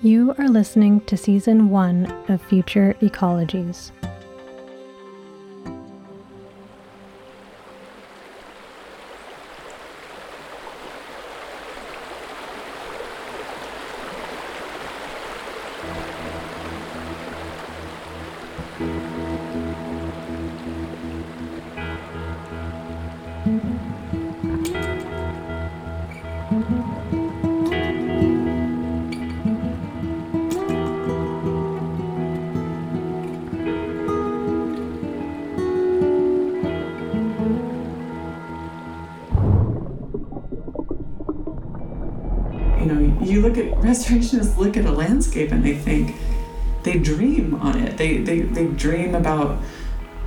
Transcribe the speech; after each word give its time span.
You 0.00 0.32
are 0.38 0.46
listening 0.46 1.00
to 1.06 1.16
Season 1.16 1.70
1 1.70 2.06
of 2.28 2.40
Future 2.40 2.94
Ecologies. 3.00 3.90
At 44.10 44.58
look 44.58 44.76
at 44.76 44.84
a 44.84 44.92
landscape 44.92 45.52
and 45.52 45.64
they 45.64 45.74
think 45.74 46.14
they 46.82 46.98
dream 46.98 47.54
on 47.54 47.82
it. 47.82 47.96
They 47.96 48.18
they, 48.18 48.40
they 48.40 48.66
dream 48.66 49.14
about 49.14 49.60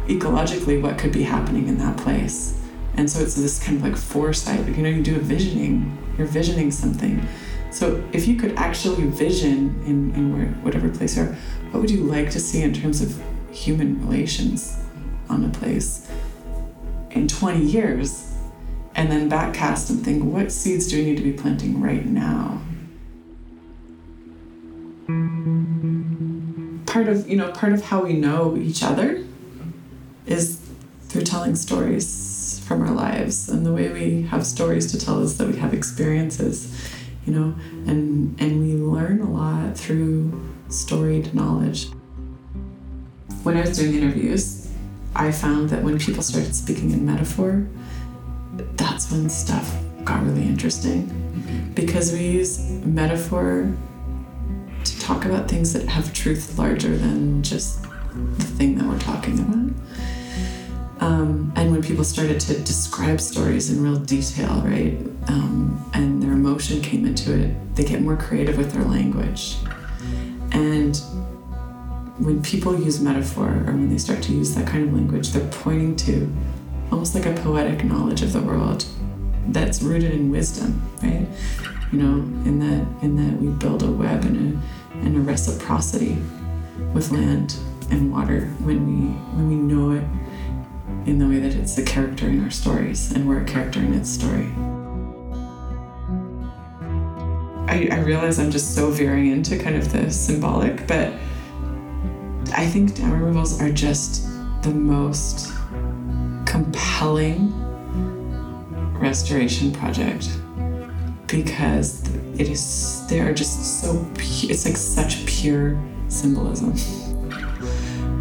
ecologically 0.07 0.81
what 0.81 0.97
could 0.97 1.11
be 1.11 1.23
happening 1.23 1.67
in 1.67 1.77
that 1.77 1.97
place. 1.97 2.57
And 2.95 3.09
so 3.09 3.19
it's 3.19 3.35
this 3.35 3.63
kind 3.63 3.77
of 3.77 3.83
like 3.83 3.95
foresight. 3.95 4.67
You 4.67 4.83
know, 4.83 4.89
you 4.89 5.01
do 5.01 5.15
a 5.15 5.19
visioning, 5.19 5.97
you're 6.17 6.27
visioning 6.27 6.71
something. 6.71 7.25
So 7.71 8.03
if 8.11 8.27
you 8.27 8.35
could 8.35 8.53
actually 8.57 9.07
vision 9.07 9.81
in, 9.85 10.13
in 10.13 10.61
whatever 10.61 10.89
place 10.89 11.15
you 11.15 11.23
are, 11.23 11.37
what 11.71 11.79
would 11.79 11.89
you 11.89 12.03
like 12.03 12.29
to 12.31 12.39
see 12.39 12.61
in 12.63 12.73
terms 12.73 13.01
of 13.01 13.21
human 13.51 14.05
relations 14.05 14.77
on 15.29 15.45
a 15.45 15.49
place 15.49 16.11
in 17.11 17.27
20 17.27 17.63
years? 17.63 18.27
And 18.93 19.09
then 19.09 19.29
backcast 19.29 19.89
and 19.89 20.03
think, 20.03 20.21
what 20.25 20.51
seeds 20.51 20.87
do 20.87 20.97
we 20.97 21.05
need 21.05 21.15
to 21.15 21.23
be 21.23 21.31
planting 21.31 21.79
right 21.81 22.05
now? 22.05 22.61
Part 26.85 27.07
of 27.07 27.27
you 27.29 27.37
know 27.37 27.51
part 27.51 27.73
of 27.73 27.83
how 27.83 28.03
we 28.03 28.13
know 28.13 28.57
each 28.57 28.83
other 28.83 29.23
is 30.25 30.59
through 31.07 31.23
telling 31.23 31.55
stories 31.55 32.61
from 32.67 32.81
our 32.81 32.91
lives 32.91 33.49
and 33.49 33.65
the 33.65 33.73
way 33.73 33.89
we 33.89 34.23
have 34.23 34.45
stories 34.45 34.91
to 34.91 34.99
tell 34.99 35.21
is 35.21 35.37
that 35.37 35.47
we 35.47 35.57
have 35.57 35.73
experiences 35.73 36.91
you 37.25 37.33
know 37.33 37.55
and 37.87 38.39
and 38.41 38.59
we 38.59 38.73
learn 38.75 39.21
a 39.21 39.29
lot 39.29 39.77
through 39.77 40.31
storied 40.69 41.33
knowledge. 41.33 41.89
When 43.43 43.57
i 43.57 43.61
was 43.61 43.77
doing 43.77 43.95
interviews 43.95 44.69
i 45.15 45.31
found 45.31 45.69
that 45.69 45.83
when 45.83 45.97
people 45.97 46.23
started 46.23 46.55
speaking 46.55 46.91
in 46.91 47.05
metaphor 47.05 47.67
that's 48.75 49.11
when 49.11 49.29
stuff 49.29 49.75
got 50.03 50.23
really 50.23 50.43
interesting. 50.43 51.07
Mm-hmm. 51.07 51.73
Because 51.73 52.11
we 52.11 52.27
use 52.27 52.59
metaphor 52.85 53.71
to 54.83 54.99
talk 54.99 55.25
about 55.25 55.49
things 55.49 55.73
that 55.73 55.87
have 55.87 56.13
truth 56.13 56.57
larger 56.57 56.95
than 56.97 57.43
just 57.43 57.83
the 57.83 58.43
thing 58.43 58.77
that 58.77 58.85
we're 58.85 58.99
talking 58.99 59.39
about. 59.39 59.71
Um, 61.01 61.51
and 61.55 61.71
when 61.71 61.81
people 61.81 62.03
started 62.03 62.39
to 62.41 62.59
describe 62.59 63.19
stories 63.19 63.71
in 63.71 63.81
real 63.81 63.97
detail, 63.97 64.61
right, 64.63 64.97
um, 65.27 65.83
and 65.93 66.21
their 66.21 66.31
emotion 66.31 66.81
came 66.81 67.05
into 67.05 67.33
it, 67.35 67.75
they 67.75 67.83
get 67.83 68.01
more 68.01 68.15
creative 68.15 68.57
with 68.57 68.71
their 68.71 68.83
language. 68.83 69.57
And 70.51 70.95
when 72.19 72.43
people 72.43 72.79
use 72.79 73.01
metaphor 73.01 73.47
or 73.47 73.73
when 73.73 73.89
they 73.89 73.97
start 73.97 74.21
to 74.23 74.31
use 74.31 74.53
that 74.53 74.67
kind 74.67 74.87
of 74.87 74.93
language, 74.93 75.29
they're 75.29 75.47
pointing 75.49 75.95
to 75.97 76.31
almost 76.91 77.15
like 77.15 77.25
a 77.25 77.33
poetic 77.41 77.83
knowledge 77.83 78.21
of 78.21 78.33
the 78.33 78.41
world 78.41 78.85
that's 79.47 79.81
rooted 79.81 80.11
in 80.11 80.29
wisdom, 80.29 80.81
right? 81.01 81.27
You 81.91 81.99
know, 81.99 82.15
in 82.45 82.59
that 82.59 83.03
in 83.03 83.15
that 83.17 83.41
we 83.41 83.49
build 83.49 83.83
a 83.83 83.91
web 83.91 84.23
and 84.23 84.37
a 84.55 84.97
and 84.99 85.17
a 85.17 85.19
reciprocity 85.19 86.17
with 86.93 87.11
land 87.11 87.57
and 87.89 88.11
water 88.11 88.45
when 88.61 88.85
we 88.85 89.09
when 89.35 89.49
we 89.49 89.55
know 89.55 89.91
it 89.91 90.03
in 91.05 91.19
the 91.19 91.27
way 91.27 91.39
that 91.39 91.53
it's 91.53 91.77
a 91.77 91.83
character 91.83 92.27
in 92.27 92.43
our 92.43 92.51
stories 92.51 93.11
and 93.11 93.27
we're 93.27 93.41
a 93.41 93.45
character 93.45 93.79
in 93.79 93.93
its 93.93 94.09
story. 94.09 94.47
I, 97.67 97.87
I 97.91 97.99
realize 98.01 98.37
I'm 98.37 98.51
just 98.51 98.75
so 98.75 98.91
veering 98.91 99.31
into 99.31 99.57
kind 99.57 99.75
of 99.75 99.91
the 99.91 100.11
symbolic, 100.11 100.87
but 100.87 101.13
I 102.53 102.67
think 102.67 102.95
dam 102.95 103.11
removals 103.11 103.61
are 103.61 103.71
just 103.71 104.25
the 104.61 104.71
most 104.71 105.53
compelling 106.45 107.53
restoration 108.99 109.71
project 109.71 110.40
because 111.31 112.03
it 112.37 112.49
is 112.49 113.05
they 113.07 113.19
are 113.19 113.33
just 113.33 113.81
so 113.81 114.05
it's 114.17 114.65
like 114.65 114.77
such 114.77 115.25
pure 115.25 115.81
symbolism. 116.07 116.73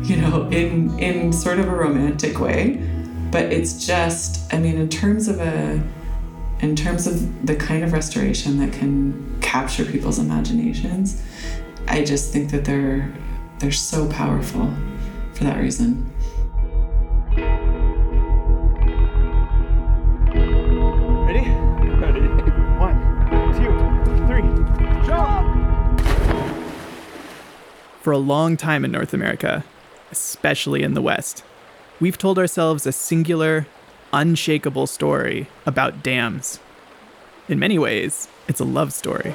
You 0.04 0.16
know 0.16 0.48
in 0.48 0.98
in 0.98 1.32
sort 1.32 1.60
of 1.60 1.68
a 1.68 1.74
romantic 1.74 2.40
way 2.40 2.82
but 3.30 3.44
it's 3.44 3.86
just 3.86 4.52
i 4.52 4.58
mean 4.58 4.76
in 4.76 4.88
terms 4.88 5.28
of 5.28 5.40
a 5.40 5.80
in 6.60 6.74
terms 6.74 7.06
of 7.06 7.46
the 7.46 7.54
kind 7.54 7.84
of 7.84 7.92
restoration 7.92 8.58
that 8.58 8.72
can 8.72 9.38
capture 9.40 9.84
people's 9.84 10.18
imaginations 10.18 11.22
i 11.86 12.02
just 12.02 12.32
think 12.32 12.50
that 12.50 12.64
they're 12.64 13.12
they're 13.60 13.70
so 13.70 14.08
powerful 14.10 14.68
for 15.34 15.44
that 15.44 15.60
reason 15.60 16.10
For 28.10 28.14
a 28.14 28.18
long 28.18 28.56
time 28.56 28.84
in 28.84 28.90
North 28.90 29.14
America, 29.14 29.62
especially 30.10 30.82
in 30.82 30.94
the 30.94 31.00
West, 31.00 31.44
we've 32.00 32.18
told 32.18 32.40
ourselves 32.40 32.84
a 32.84 32.90
singular, 32.90 33.68
unshakable 34.12 34.88
story 34.88 35.46
about 35.64 36.02
dams. 36.02 36.58
In 37.48 37.60
many 37.60 37.78
ways, 37.78 38.26
it's 38.48 38.58
a 38.58 38.64
love 38.64 38.92
story, 38.92 39.32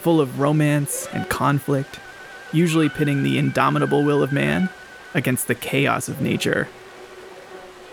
full 0.00 0.20
of 0.20 0.40
romance 0.40 1.06
and 1.12 1.28
conflict, 1.28 2.00
usually 2.52 2.88
pitting 2.88 3.22
the 3.22 3.38
indomitable 3.38 4.02
will 4.02 4.24
of 4.24 4.32
man 4.32 4.70
against 5.14 5.46
the 5.46 5.54
chaos 5.54 6.08
of 6.08 6.20
nature. 6.20 6.66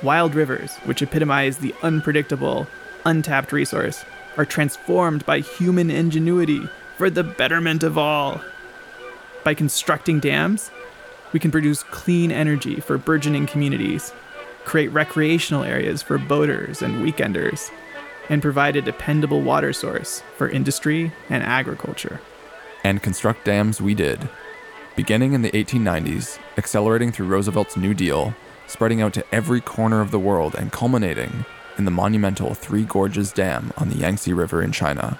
Wild 0.01 0.33
rivers, 0.33 0.77
which 0.77 1.03
epitomize 1.03 1.59
the 1.59 1.75
unpredictable, 1.83 2.65
untapped 3.05 3.51
resource, 3.51 4.03
are 4.35 4.45
transformed 4.45 5.23
by 5.27 5.41
human 5.41 5.91
ingenuity 5.91 6.67
for 6.97 7.11
the 7.11 7.23
betterment 7.23 7.83
of 7.83 7.99
all. 7.99 8.41
By 9.47 9.53
constructing 9.53 10.19
dams, 10.19 10.71
we 11.31 11.39
can 11.39 11.51
produce 11.51 11.81
clean 11.81 12.33
energy 12.33 12.81
for 12.81 12.97
burgeoning 12.97 13.45
communities, 13.45 14.11
create 14.65 14.91
recreational 14.91 15.63
areas 15.63 16.01
for 16.01 16.17
boaters 16.17 16.81
and 16.81 16.95
weekenders, 16.95 17.71
and 18.27 18.41
provide 18.41 18.75
a 18.75 18.81
dependable 18.81 19.41
water 19.41 19.71
source 19.71 20.21
for 20.35 20.49
industry 20.49 21.13
and 21.29 21.43
agriculture. 21.43 22.19
And 22.83 23.01
construct 23.01 23.45
dams 23.45 23.79
we 23.79 23.93
did. 23.93 24.27
Beginning 24.97 25.31
in 25.31 25.43
the 25.43 25.51
1890s, 25.51 26.39
accelerating 26.57 27.13
through 27.13 27.27
Roosevelt's 27.27 27.77
New 27.77 27.93
Deal, 27.93 28.35
spreading 28.67 29.01
out 29.01 29.13
to 29.13 29.23
every 29.33 29.61
corner 29.61 30.01
of 30.01 30.11
the 30.11 30.19
world, 30.19 30.55
and 30.55 30.73
culminating 30.73 31.45
in 31.77 31.85
the 31.85 31.89
monumental 31.89 32.53
Three 32.53 32.83
Gorges 32.83 33.31
Dam 33.31 33.71
on 33.77 33.87
the 33.87 33.99
Yangtze 33.99 34.33
River 34.33 34.61
in 34.61 34.73
China. 34.73 35.17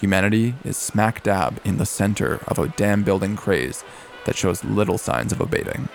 Humanity 0.00 0.54
is 0.64 0.78
smack 0.78 1.22
dab 1.22 1.60
in 1.62 1.76
the 1.76 1.84
center 1.84 2.40
of 2.48 2.58
a 2.58 2.68
dam 2.68 3.02
building 3.02 3.36
craze 3.36 3.84
that 4.24 4.34
shows 4.34 4.64
little 4.64 4.96
signs 4.96 5.30
of 5.30 5.40
abating. 5.42 5.90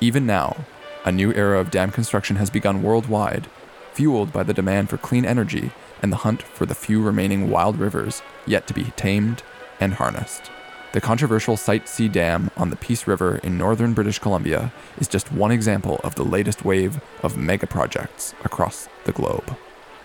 Even 0.00 0.26
now, 0.26 0.56
a 1.04 1.12
new 1.12 1.32
era 1.32 1.60
of 1.60 1.70
dam 1.70 1.92
construction 1.92 2.34
has 2.34 2.50
begun 2.50 2.82
worldwide, 2.82 3.46
fueled 3.92 4.32
by 4.32 4.42
the 4.42 4.52
demand 4.52 4.90
for 4.90 4.96
clean 4.96 5.24
energy 5.24 5.70
and 6.02 6.12
the 6.12 6.16
hunt 6.16 6.42
for 6.42 6.66
the 6.66 6.74
few 6.74 7.00
remaining 7.00 7.48
wild 7.48 7.78
rivers 7.78 8.22
yet 8.44 8.66
to 8.66 8.74
be 8.74 8.92
tamed 8.96 9.44
and 9.78 9.94
harnessed. 9.94 10.50
The 10.92 11.00
controversial 11.00 11.56
Site 11.56 11.88
C 11.88 12.08
Dam 12.08 12.50
on 12.56 12.70
the 12.70 12.76
Peace 12.76 13.06
River 13.06 13.36
in 13.36 13.56
northern 13.56 13.94
British 13.94 14.18
Columbia 14.18 14.72
is 14.98 15.06
just 15.06 15.30
one 15.30 15.52
example 15.52 16.00
of 16.02 16.16
the 16.16 16.24
latest 16.24 16.64
wave 16.64 17.00
of 17.22 17.36
mega 17.36 17.66
projects 17.68 18.34
across 18.44 18.88
the 19.04 19.12
globe. 19.12 19.56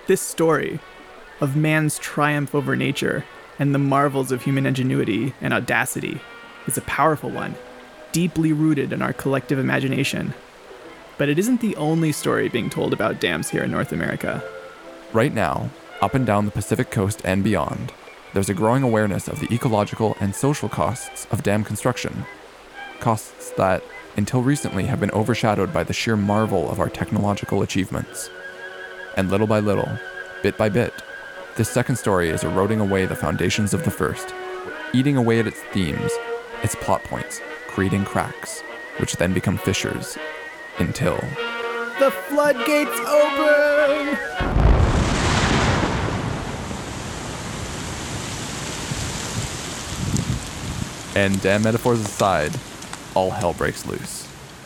This 0.08 0.22
story 0.22 0.80
of 1.42 1.56
man's 1.56 1.98
triumph 2.00 2.54
over 2.56 2.76
nature 2.76 3.26
and 3.60 3.74
the 3.74 3.80
marvels 3.80 4.32
of 4.32 4.44
human 4.44 4.66
ingenuity 4.66 5.34
and 5.42 5.54
audacity 5.54 6.22
is 6.68 6.78
a 6.78 6.82
powerful 6.82 7.30
one, 7.30 7.56
deeply 8.12 8.54
rooted 8.54 8.94
in 8.94 9.02
our 9.02 9.14
collective 9.14 9.60
imagination. 9.60 10.34
But 11.18 11.30
it 11.30 11.40
isn't 11.40 11.62
the 11.62 11.76
only 11.76 12.12
story 12.12 12.48
being 12.48 12.70
told 12.70 12.94
about 12.94 13.20
dams 13.20 13.50
here 13.50 13.64
in 13.64 13.72
North 13.72 13.92
America. 13.92 14.44
Right 15.14 15.34
now, 15.34 15.70
up 16.02 16.16
and 16.16 16.26
down 16.26 16.46
the 16.46 16.52
Pacific 16.52 16.90
coast 16.90 17.22
and 17.24 17.44
beyond, 17.44 17.92
there's 18.34 18.50
a 18.50 18.54
growing 18.54 18.84
awareness 18.84 19.28
of 19.28 19.40
the 19.40 19.54
ecological 19.54 20.16
and 20.20 20.34
social 20.34 20.70
costs 20.70 21.28
of 21.32 21.44
dam 21.44 21.64
construction. 21.64 22.26
Costs 23.00 23.52
that, 23.52 23.84
until 24.16 24.42
recently, 24.42 24.86
have 24.86 25.00
been 25.00 25.12
overshadowed 25.12 25.74
by 25.74 25.84
the 25.84 25.94
sheer 25.94 26.16
marvel 26.16 26.70
of 26.72 26.80
our 26.80 26.90
technological 26.90 27.62
achievements. 27.62 28.30
And 29.18 29.30
little 29.30 29.48
by 29.48 29.60
little, 29.60 29.90
bit 30.42 30.58
by 30.58 30.70
bit, 30.70 30.94
this 31.62 31.70
second 31.70 31.96
story 31.96 32.30
is 32.30 32.44
eroding 32.44 32.80
away 32.80 33.06
the 33.06 33.16
foundations 33.16 33.72
of 33.72 33.84
the 33.84 33.92
first, 33.92 34.34
eating 34.94 35.16
away 35.16 35.40
at 35.40 35.46
its 35.46 35.60
themes, 35.66 36.12
its 36.64 36.74
plot 36.74 37.04
points, 37.04 37.40
creating 37.68 38.04
cracks, 38.04 38.62
which 38.98 39.16
then 39.18 39.32
become 39.32 39.60
fissures, 39.60 40.18
until. 40.80 41.18
The 42.00 42.10
floodgates 42.30 43.00
open! 43.02 44.18
And 51.16 51.40
dam 51.44 51.62
metaphors 51.62 52.00
aside, 52.00 52.54
all 53.14 53.30
hell 53.30 53.54
breaks 53.54 53.86
loose. 53.86 54.21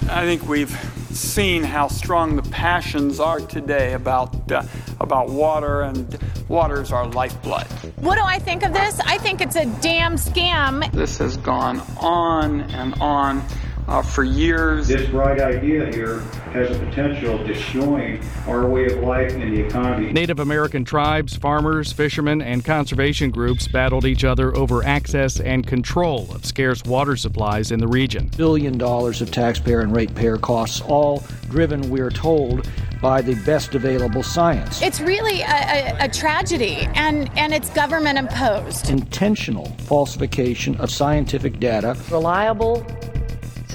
I 0.10 0.24
think 0.26 0.48
we've 0.48 0.70
seen 1.12 1.64
how 1.64 1.88
strong 1.88 2.36
the 2.36 2.44
passions 2.44 3.20
are 3.20 3.40
today 3.40 3.94
about 3.94 4.52
uh, 4.52 4.64
about 5.00 5.30
water, 5.30 5.82
and 5.82 6.18
water 6.48 6.82
is 6.82 6.92
our 6.92 7.08
lifeblood. 7.08 7.66
What 7.98 8.16
do 8.16 8.22
I 8.24 8.38
think 8.38 8.64
of 8.64 8.72
this? 8.72 9.00
I 9.00 9.18
think 9.18 9.42
it's 9.42 9.56
a 9.56 9.66
damn 9.82 10.16
scam. 10.16 10.92
This 10.92 11.18
has 11.18 11.38
gone 11.38 11.82
on 12.00 12.62
and 12.62 12.94
on 13.02 13.44
uh, 13.88 14.02
for 14.02 14.24
years. 14.24 14.88
This 14.88 15.10
bright 15.10 15.40
idea 15.40 15.92
here 15.92 16.20
has 16.54 16.76
a 16.76 16.80
potential 16.80 17.40
of 17.40 17.48
destroying 17.48 18.22
our 18.48 18.68
way 18.68 18.86
of 18.86 19.00
life 19.00 19.34
and 19.34 19.56
the 19.56 19.66
economy. 19.66 20.12
Native 20.12 20.40
American 20.40 20.86
tribes, 20.86 21.36
farmers, 21.36 21.92
fishermen, 21.92 22.42
and 22.42 22.64
conservation 22.64 23.30
groups 23.32 23.68
battled 23.68 24.06
each 24.06 24.24
other 24.24 24.56
over 24.56 24.84
access 24.84 25.40
and 25.40 25.66
control 25.68 26.32
of 26.34 26.46
scarce 26.46 26.84
water 26.84 27.16
supplies 27.16 27.72
in 27.72 27.80
the 27.80 27.88
region. 27.88 28.30
Billion 28.38 28.78
dollars 28.78 29.22
of 29.22 29.32
taxpayer 29.32 29.82
and 29.82 29.96
ratepayer 29.96 30.38
costs, 30.38 30.82
all 30.82 31.24
driven, 31.50 31.90
we're 31.90 32.10
told, 32.10 32.68
by 33.02 33.22
the 33.22 33.36
best 33.46 33.76
available 33.76 34.24
science. 34.24 34.82
It's 34.82 35.00
really 35.00 35.42
a, 35.42 35.46
a, 35.46 36.06
a 36.06 36.10
tragedy, 36.10 36.88
and, 36.96 37.30
and 37.38 37.54
it's 37.54 37.70
government 37.70 38.18
imposed. 38.18 38.90
Intentional 38.90 39.66
falsification 39.80 40.76
of 40.78 40.90
scientific 40.90 41.60
data. 41.60 41.96
Reliable, 42.10 42.86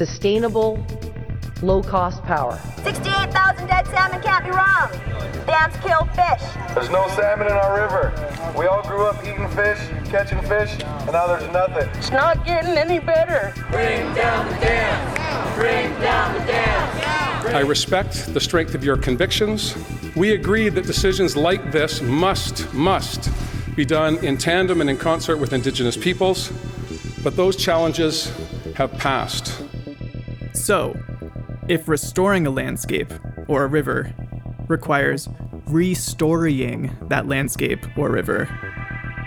sustainable, 0.06 0.82
low 1.60 1.82
cost 1.82 2.22
power. 2.22 2.58
68,000 2.84 3.66
dead 3.66 3.86
salmon 3.88 4.22
can't 4.22 4.42
be 4.42 4.50
wrong. 4.50 4.90
Dams 5.44 5.76
kill 5.84 6.06
fish. 6.16 6.42
There's 6.74 6.88
no 6.88 7.06
salmon 7.08 7.48
in 7.48 7.52
our 7.52 7.78
river. 7.78 8.04
We 8.58 8.64
all 8.64 8.82
grew 8.82 9.04
up 9.04 9.22
eating 9.26 9.46
fish, 9.50 9.78
catching 10.08 10.40
fish, 10.48 10.72
and 10.80 11.12
now 11.12 11.26
there's 11.26 11.52
nothing. 11.52 11.86
It's 11.98 12.10
not 12.10 12.46
getting 12.46 12.78
any 12.78 12.98
better. 12.98 13.52
Bring 13.70 14.14
down 14.14 14.48
the 14.48 14.54
dams. 14.54 15.54
Bring 15.58 15.90
down 16.00 16.32
the 16.32 16.46
dams. 16.46 17.54
I 17.54 17.60
respect 17.60 18.32
the 18.32 18.40
strength 18.40 18.74
of 18.74 18.82
your 18.82 18.96
convictions. 18.96 19.76
We 20.16 20.32
agree 20.32 20.70
that 20.70 20.86
decisions 20.86 21.36
like 21.36 21.72
this 21.72 22.00
must, 22.00 22.72
must 22.72 23.28
be 23.76 23.84
done 23.84 24.16
in 24.24 24.38
tandem 24.38 24.80
and 24.80 24.88
in 24.88 24.96
concert 24.96 25.36
with 25.36 25.52
Indigenous 25.52 25.98
peoples, 25.98 26.50
but 27.22 27.36
those 27.36 27.54
challenges 27.54 28.32
have 28.76 28.92
passed. 28.94 29.69
So, 30.52 30.98
if 31.68 31.88
restoring 31.88 32.46
a 32.46 32.50
landscape 32.50 33.12
or 33.48 33.64
a 33.64 33.68
river 33.68 34.12
requires 34.68 35.28
restorying 35.66 36.96
that 37.02 37.26
landscape 37.26 37.86
or 37.96 38.10
river, 38.10 38.46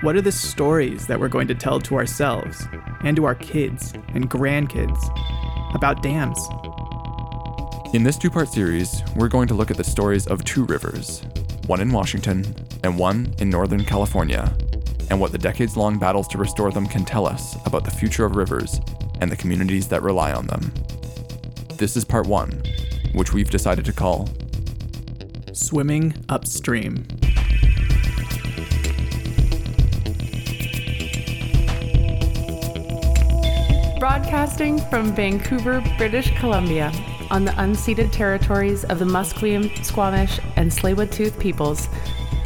what 0.02 0.16
are 0.16 0.22
the 0.22 0.32
stories 0.32 1.08
that 1.08 1.20
we're 1.20 1.30
going 1.30 1.48
to 1.48 1.56
tell 1.56 1.80
to 1.82 1.96
ourselves 1.96 2.68
and 3.04 3.16
to 3.16 3.24
our 3.26 3.36
kids 3.36 3.94
and 4.10 4.30
grandkids 4.30 5.00
about 5.74 6.04
dams? 6.04 6.38
In 7.94 8.04
this 8.04 8.18
two 8.18 8.30
part 8.30 8.50
series, 8.50 9.02
we're 9.16 9.30
going 9.30 9.48
to 9.48 9.54
look 9.54 9.72
at 9.72 9.78
the 9.78 9.84
stories 9.84 10.28
of 10.28 10.44
two 10.44 10.66
rivers, 10.66 11.24
one 11.68 11.80
in 11.80 11.92
Washington 11.92 12.44
and 12.84 13.00
one 13.00 13.34
in 13.38 13.50
Northern 13.50 13.86
California, 13.86 14.54
and 15.10 15.22
what 15.22 15.32
the 15.32 15.38
decades 15.38 15.78
long 15.78 15.98
battles 15.98 16.28
to 16.30 16.38
restore 16.38 16.72
them 16.72 16.88
can 16.88 17.06
tell 17.06 17.26
us 17.26 17.56
about 17.66 17.86
the 17.86 17.92
future 17.92 18.26
of 18.26 18.36
rivers 18.36 18.82
and 19.22 19.32
the 19.32 19.38
communities 19.38 19.88
that 19.88 20.02
rely 20.02 20.34
on 20.34 20.48
them. 20.48 20.74
This 21.84 21.98
is 21.98 22.06
part 22.06 22.28
one, 22.28 22.64
which 23.12 23.34
we've 23.34 23.50
decided 23.50 23.84
to 23.84 23.92
call 23.92 24.30
Swimming 25.52 26.16
Upstream. 26.30 27.06
Broadcasting 34.00 34.80
from 34.90 35.14
Vancouver, 35.14 35.84
British 35.98 36.34
Columbia, 36.40 36.90
on 37.30 37.44
the 37.44 37.52
unceded 37.52 38.14
territories 38.14 38.86
of 38.86 39.00
the 39.00 39.06
Musqueam, 39.06 39.84
Squamish, 39.84 40.40
and 40.56 40.72
Tsleil-Waututh 40.72 41.38
peoples, 41.38 41.90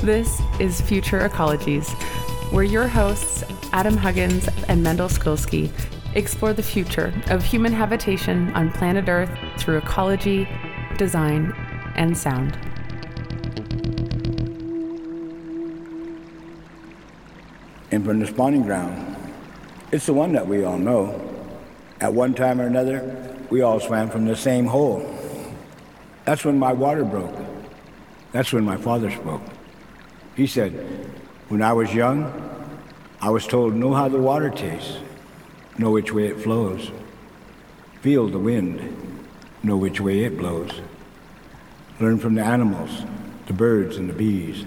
this 0.02 0.42
is 0.60 0.82
Future 0.82 1.30
Ecologies, 1.30 1.88
where 2.52 2.64
your 2.64 2.88
hosts, 2.88 3.44
Adam 3.72 3.98
Huggins 3.98 4.50
and 4.68 4.82
Mendel 4.82 5.10
Skulski, 5.10 5.72
explore 6.18 6.52
the 6.52 6.64
future 6.64 7.14
of 7.30 7.46
human 7.46 7.72
habitation 7.72 8.52
on 8.56 8.72
planet 8.72 9.08
Earth 9.08 9.30
through 9.58 9.78
ecology, 9.78 10.50
design, 10.98 11.54
and 11.96 12.18
sound. 12.18 12.58
And 17.92 18.04
from 18.04 18.20
the 18.20 18.28
spawning 18.28 18.64
ground, 18.64 19.16
it's 19.92 20.08
the 20.08 20.14
one 20.14 20.34
that 20.34 20.48
we 20.48 20.64
all 20.64 20.78
know. 20.78 21.24
At 22.02 22.14
one 22.14 22.34
time 22.34 22.60
or 22.60 22.66
another, 22.66 23.38
we 23.50 23.62
all 23.62 23.80
swam 23.80 24.10
from 24.10 24.26
the 24.26 24.36
same 24.36 24.66
hole. 24.66 25.08
That's 26.26 26.44
when 26.44 26.60
my 26.60 26.74
water 26.74 27.06
broke. 27.06 27.36
That's 28.32 28.52
when 28.52 28.66
my 28.66 28.78
father 28.78 29.10
spoke. 29.10 29.42
He 30.36 30.48
said, 30.48 30.74
When 31.48 31.62
I 31.62 31.74
was 31.74 31.94
young, 31.94 32.34
I 33.22 33.30
was 33.30 33.48
told, 33.48 33.76
Know 33.76 33.94
how 33.94 34.10
the 34.10 34.20
water 34.20 34.50
tastes, 34.50 34.98
know 35.78 35.92
which 35.92 36.12
way 36.12 36.28
it 36.28 36.40
flows. 36.40 36.92
Feel 38.02 38.28
the 38.28 38.40
wind, 38.40 39.26
know 39.64 39.78
which 39.78 40.02
way 40.02 40.24
it 40.24 40.38
blows. 40.38 40.82
Learn 42.00 42.18
from 42.20 42.36
the 42.36 42.44
animals, 42.44 43.04
the 43.48 43.54
birds 43.54 43.98
and 43.98 44.10
the 44.10 44.14
bees. 44.14 44.66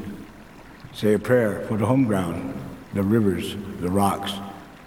Say 0.92 1.14
a 1.14 1.18
prayer 1.18 1.64
for 1.68 1.76
the 1.76 1.86
home 1.86 2.04
ground, 2.04 2.54
the 2.94 3.02
rivers, 3.02 3.56
the 3.80 3.90
rocks, 3.90 4.32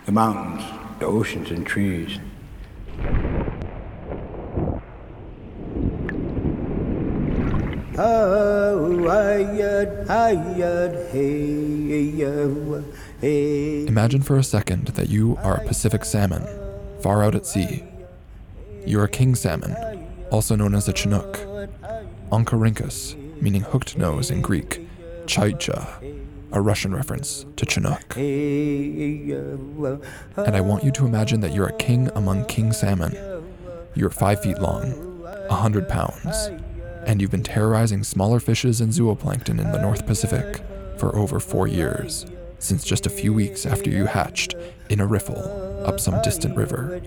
the 0.06 0.12
mountains, 0.12 0.64
the 1.00 1.06
oceans 1.06 1.52
and 1.52 1.66
trees. 1.66 2.20
Imagine 13.24 14.22
for 14.22 14.38
a 14.38 14.44
second 14.44 14.88
that 14.88 15.08
you 15.10 15.38
are 15.44 15.56
a 15.56 15.66
Pacific 15.66 16.04
salmon, 16.04 16.46
far 17.00 17.24
out 17.24 17.36
at 17.36 17.46
sea. 17.46 17.86
You're 18.86 19.06
a 19.06 19.10
king 19.10 19.34
salmon, 19.36 19.74
also 20.30 20.58
known 20.58 20.76
as 20.76 20.90
a 20.90 20.94
chinook, 20.94 21.38
Oncorhynchus, 22.32 23.16
meaning 23.42 23.62
hooked 23.62 23.98
nose 23.98 24.30
in 24.30 24.42
Greek, 24.42 24.86
tshawytscha, 25.26 26.18
a 26.52 26.60
Russian 26.60 26.94
reference 26.94 27.46
to 27.56 27.66
Chinook. 27.66 28.18
And 28.18 29.34
I 30.56 30.60
want 30.60 30.84
you 30.84 30.92
to 30.92 31.06
imagine 31.06 31.40
that 31.40 31.54
you're 31.54 31.68
a 31.68 31.78
king 31.78 32.10
among 32.16 32.44
king 32.46 32.74
salmon. 32.74 33.16
You're 33.96 34.10
five 34.10 34.42
feet 34.42 34.60
long, 34.60 35.24
a 35.50 35.56
hundred 35.56 35.88
pounds, 35.88 36.52
and 37.06 37.22
you've 37.22 37.32
been 37.32 37.44
terrorizing 37.44 38.04
smaller 38.04 38.42
fishes 38.42 38.82
and 38.82 38.92
zooplankton 38.92 39.62
in 39.62 39.72
the 39.72 39.80
North 39.82 40.06
Pacific 40.06 40.62
for 40.98 41.16
over 41.16 41.40
four 41.40 41.68
years, 41.68 42.26
since 42.64 42.84
just 42.84 43.06
a 43.06 43.10
few 43.10 43.34
weeks 43.34 43.66
after 43.66 43.90
you 43.90 44.06
hatched 44.06 44.56
in 44.90 45.00
a 45.00 45.06
riffle 45.06 45.84
up 45.86 46.00
some 46.00 46.22
distant 46.22 46.56
river. 46.56 47.02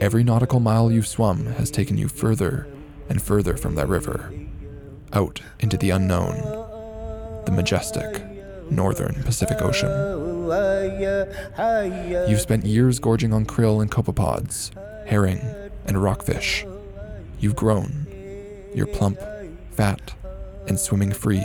Every 0.00 0.24
nautical 0.24 0.60
mile 0.60 0.90
you've 0.90 1.06
swum 1.06 1.44
has 1.46 1.70
taken 1.70 1.98
you 1.98 2.08
further 2.08 2.66
and 3.08 3.20
further 3.20 3.56
from 3.56 3.74
that 3.74 3.88
river, 3.88 4.32
out 5.12 5.42
into 5.58 5.76
the 5.76 5.90
unknown, 5.90 6.36
the 7.44 7.52
majestic 7.52 8.24
northern 8.70 9.14
Pacific 9.24 9.60
Ocean. 9.60 9.90
You've 12.28 12.40
spent 12.40 12.64
years 12.64 12.98
gorging 12.98 13.32
on 13.32 13.44
krill 13.44 13.82
and 13.82 13.90
copepods, 13.90 14.70
herring, 15.06 15.40
and 15.86 16.02
rockfish. 16.02 16.64
You've 17.38 17.56
grown. 17.56 18.06
You're 18.74 18.86
plump, 18.86 19.18
fat, 19.72 20.14
and 20.66 20.78
swimming 20.78 21.12
free. 21.12 21.44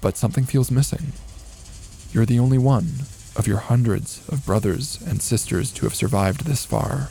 But 0.00 0.16
something 0.16 0.44
feels 0.44 0.70
missing. 0.70 1.12
You're 2.12 2.24
the 2.24 2.38
only 2.38 2.56
one, 2.56 2.86
of 3.36 3.46
your 3.46 3.58
hundreds 3.58 4.26
of 4.30 4.46
brothers 4.46 4.98
and 5.06 5.20
sisters 5.20 5.70
to 5.72 5.84
have 5.84 5.94
survived 5.94 6.46
this 6.46 6.64
far. 6.64 7.10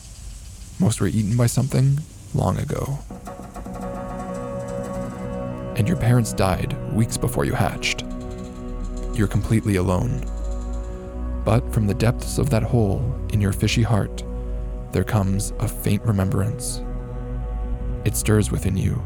Most 0.79 0.99
were 0.99 1.05
eaten 1.05 1.37
by 1.37 1.45
something 1.45 1.99
long 2.33 2.57
ago. 2.57 2.97
And 5.77 5.87
your 5.87 5.97
parents 5.97 6.33
died 6.33 6.75
weeks 6.91 7.17
before 7.17 7.45
you 7.45 7.53
hatched. 7.53 8.03
You're 9.13 9.27
completely 9.27 9.75
alone. 9.75 10.25
But 11.43 11.73
from 11.73 11.87
the 11.87 11.93
depths 11.93 12.37
of 12.37 12.49
that 12.51 12.63
hole 12.63 13.19
in 13.33 13.41
your 13.41 13.53
fishy 13.53 13.81
heart, 13.81 14.23
there 14.91 15.03
comes 15.03 15.53
a 15.59 15.67
faint 15.67 16.03
remembrance. 16.03 16.81
It 18.05 18.15
stirs 18.15 18.51
within 18.51 18.77
you, 18.77 19.01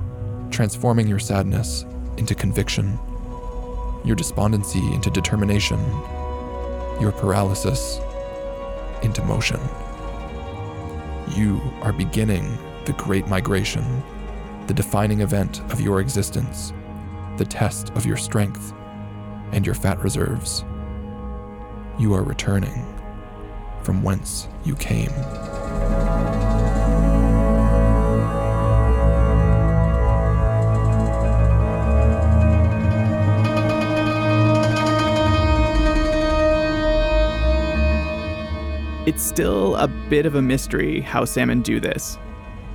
transforming 0.52 1.08
your 1.08 1.20
sadness 1.20 1.86
into 2.18 2.36
conviction, 2.36 3.00
your 4.04 4.16
despondency 4.16 4.80
into 4.94 5.10
determination, 5.10 5.80
your 7.00 7.12
paralysis 7.12 8.00
into 9.02 9.24
motion. 9.24 9.60
You 11.36 11.62
are 11.82 11.94
beginning 11.94 12.58
the 12.86 12.94
Great 12.94 13.28
Migration, 13.28 14.04
the 14.68 14.74
defining 14.74 15.22
event 15.22 15.62
of 15.72 15.82
your 15.82 16.00
existence, 16.00 16.74
the 17.38 17.46
test 17.46 17.90
of 17.92 18.06
your 18.06 18.18
strength 18.18 18.74
and 19.52 19.66
your 19.66 19.76
fat 19.76 20.02
reserves. 20.04 20.64
You 21.98 22.14
are 22.14 22.24
returning 22.24 22.86
from 23.82 24.04
whence 24.04 24.50
you 24.66 24.76
came. 24.76 25.12
It's 39.06 39.24
still 39.24 39.78
a 39.78 39.88
bit 39.88 40.26
of 40.26 40.36
a 40.36 40.42
mystery 40.42 41.00
how 41.00 41.24
salmon 41.24 41.62
do 41.62 41.80
this. 41.80 42.18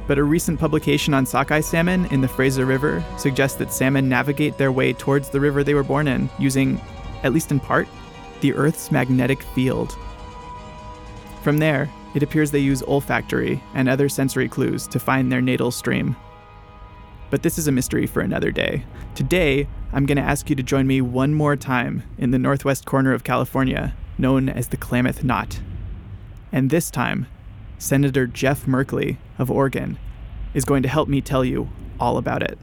But 0.07 0.17
a 0.17 0.25
recent 0.25 0.59
publication 0.59 1.13
on 1.13 1.27
sockeye 1.27 1.61
salmon 1.61 2.07
in 2.07 2.23
the 2.23 2.29
Fraser 2.29 2.65
River 2.65 3.05
suggests 3.19 3.59
that 3.59 3.71
salmon 3.71 4.09
navigate 4.09 4.57
their 4.57 4.73
way 4.73 4.95
towards 4.95 5.29
the 5.29 5.41
river 5.41 5.63
they 5.63 5.75
were 5.75 5.83
born 5.83 6.09
in 6.09 6.31
using, 6.39 6.81
at 7.23 7.35
least 7.35 7.51
in 7.51 7.61
part, 7.61 7.87
the 8.41 8.55
Earth's 8.55 8.91
magnetic 8.91 9.43
field. 9.43 9.97
From 11.43 11.59
there, 11.59 11.91
it 12.15 12.23
appears 12.23 12.51
they 12.51 12.59
use 12.59 12.83
olfactory 12.83 13.63
and 13.75 13.89
other 13.89 14.09
sensory 14.09 14.49
clues 14.49 14.87
to 14.89 14.99
find 14.99 15.31
their 15.31 15.41
natal 15.41 15.71
stream. 15.71 16.17
But 17.31 17.43
this 17.43 17.59
is 17.59 17.69
a 17.69 17.73
mystery 17.73 18.07
for 18.07 18.21
another 18.21 18.51
day. 18.51 18.85
Today, 19.15 19.69
I'm 19.93 20.07
going 20.07 20.17
to 20.17 20.23
ask 20.23 20.51
you 20.51 20.57
to 20.57 20.63
join 20.63 20.87
me 20.87 21.01
one 21.01 21.35
more 21.35 21.57
time 21.57 22.03
in 22.19 22.33
the 22.33 22.39
northwest 22.39 22.87
corner 22.87 23.13
of 23.13 23.25
California, 23.25 23.95
known 24.19 24.49
as 24.49 24.69
the 24.69 24.77
Klamath 24.77 25.23
Knot. 25.23 25.61
And 26.53 26.71
this 26.71 26.91
time, 26.91 27.27
Senator 27.79 28.27
Jeff 28.27 28.67
Merkley 28.67 29.17
of 29.39 29.51
Oregon 29.51 29.99
is 30.53 30.65
going 30.65 30.83
to 30.83 30.89
help 30.89 31.09
me 31.09 31.21
tell 31.21 31.45
you 31.45 31.71
all 32.01 32.19
about 32.19 32.43
it. 32.43 32.59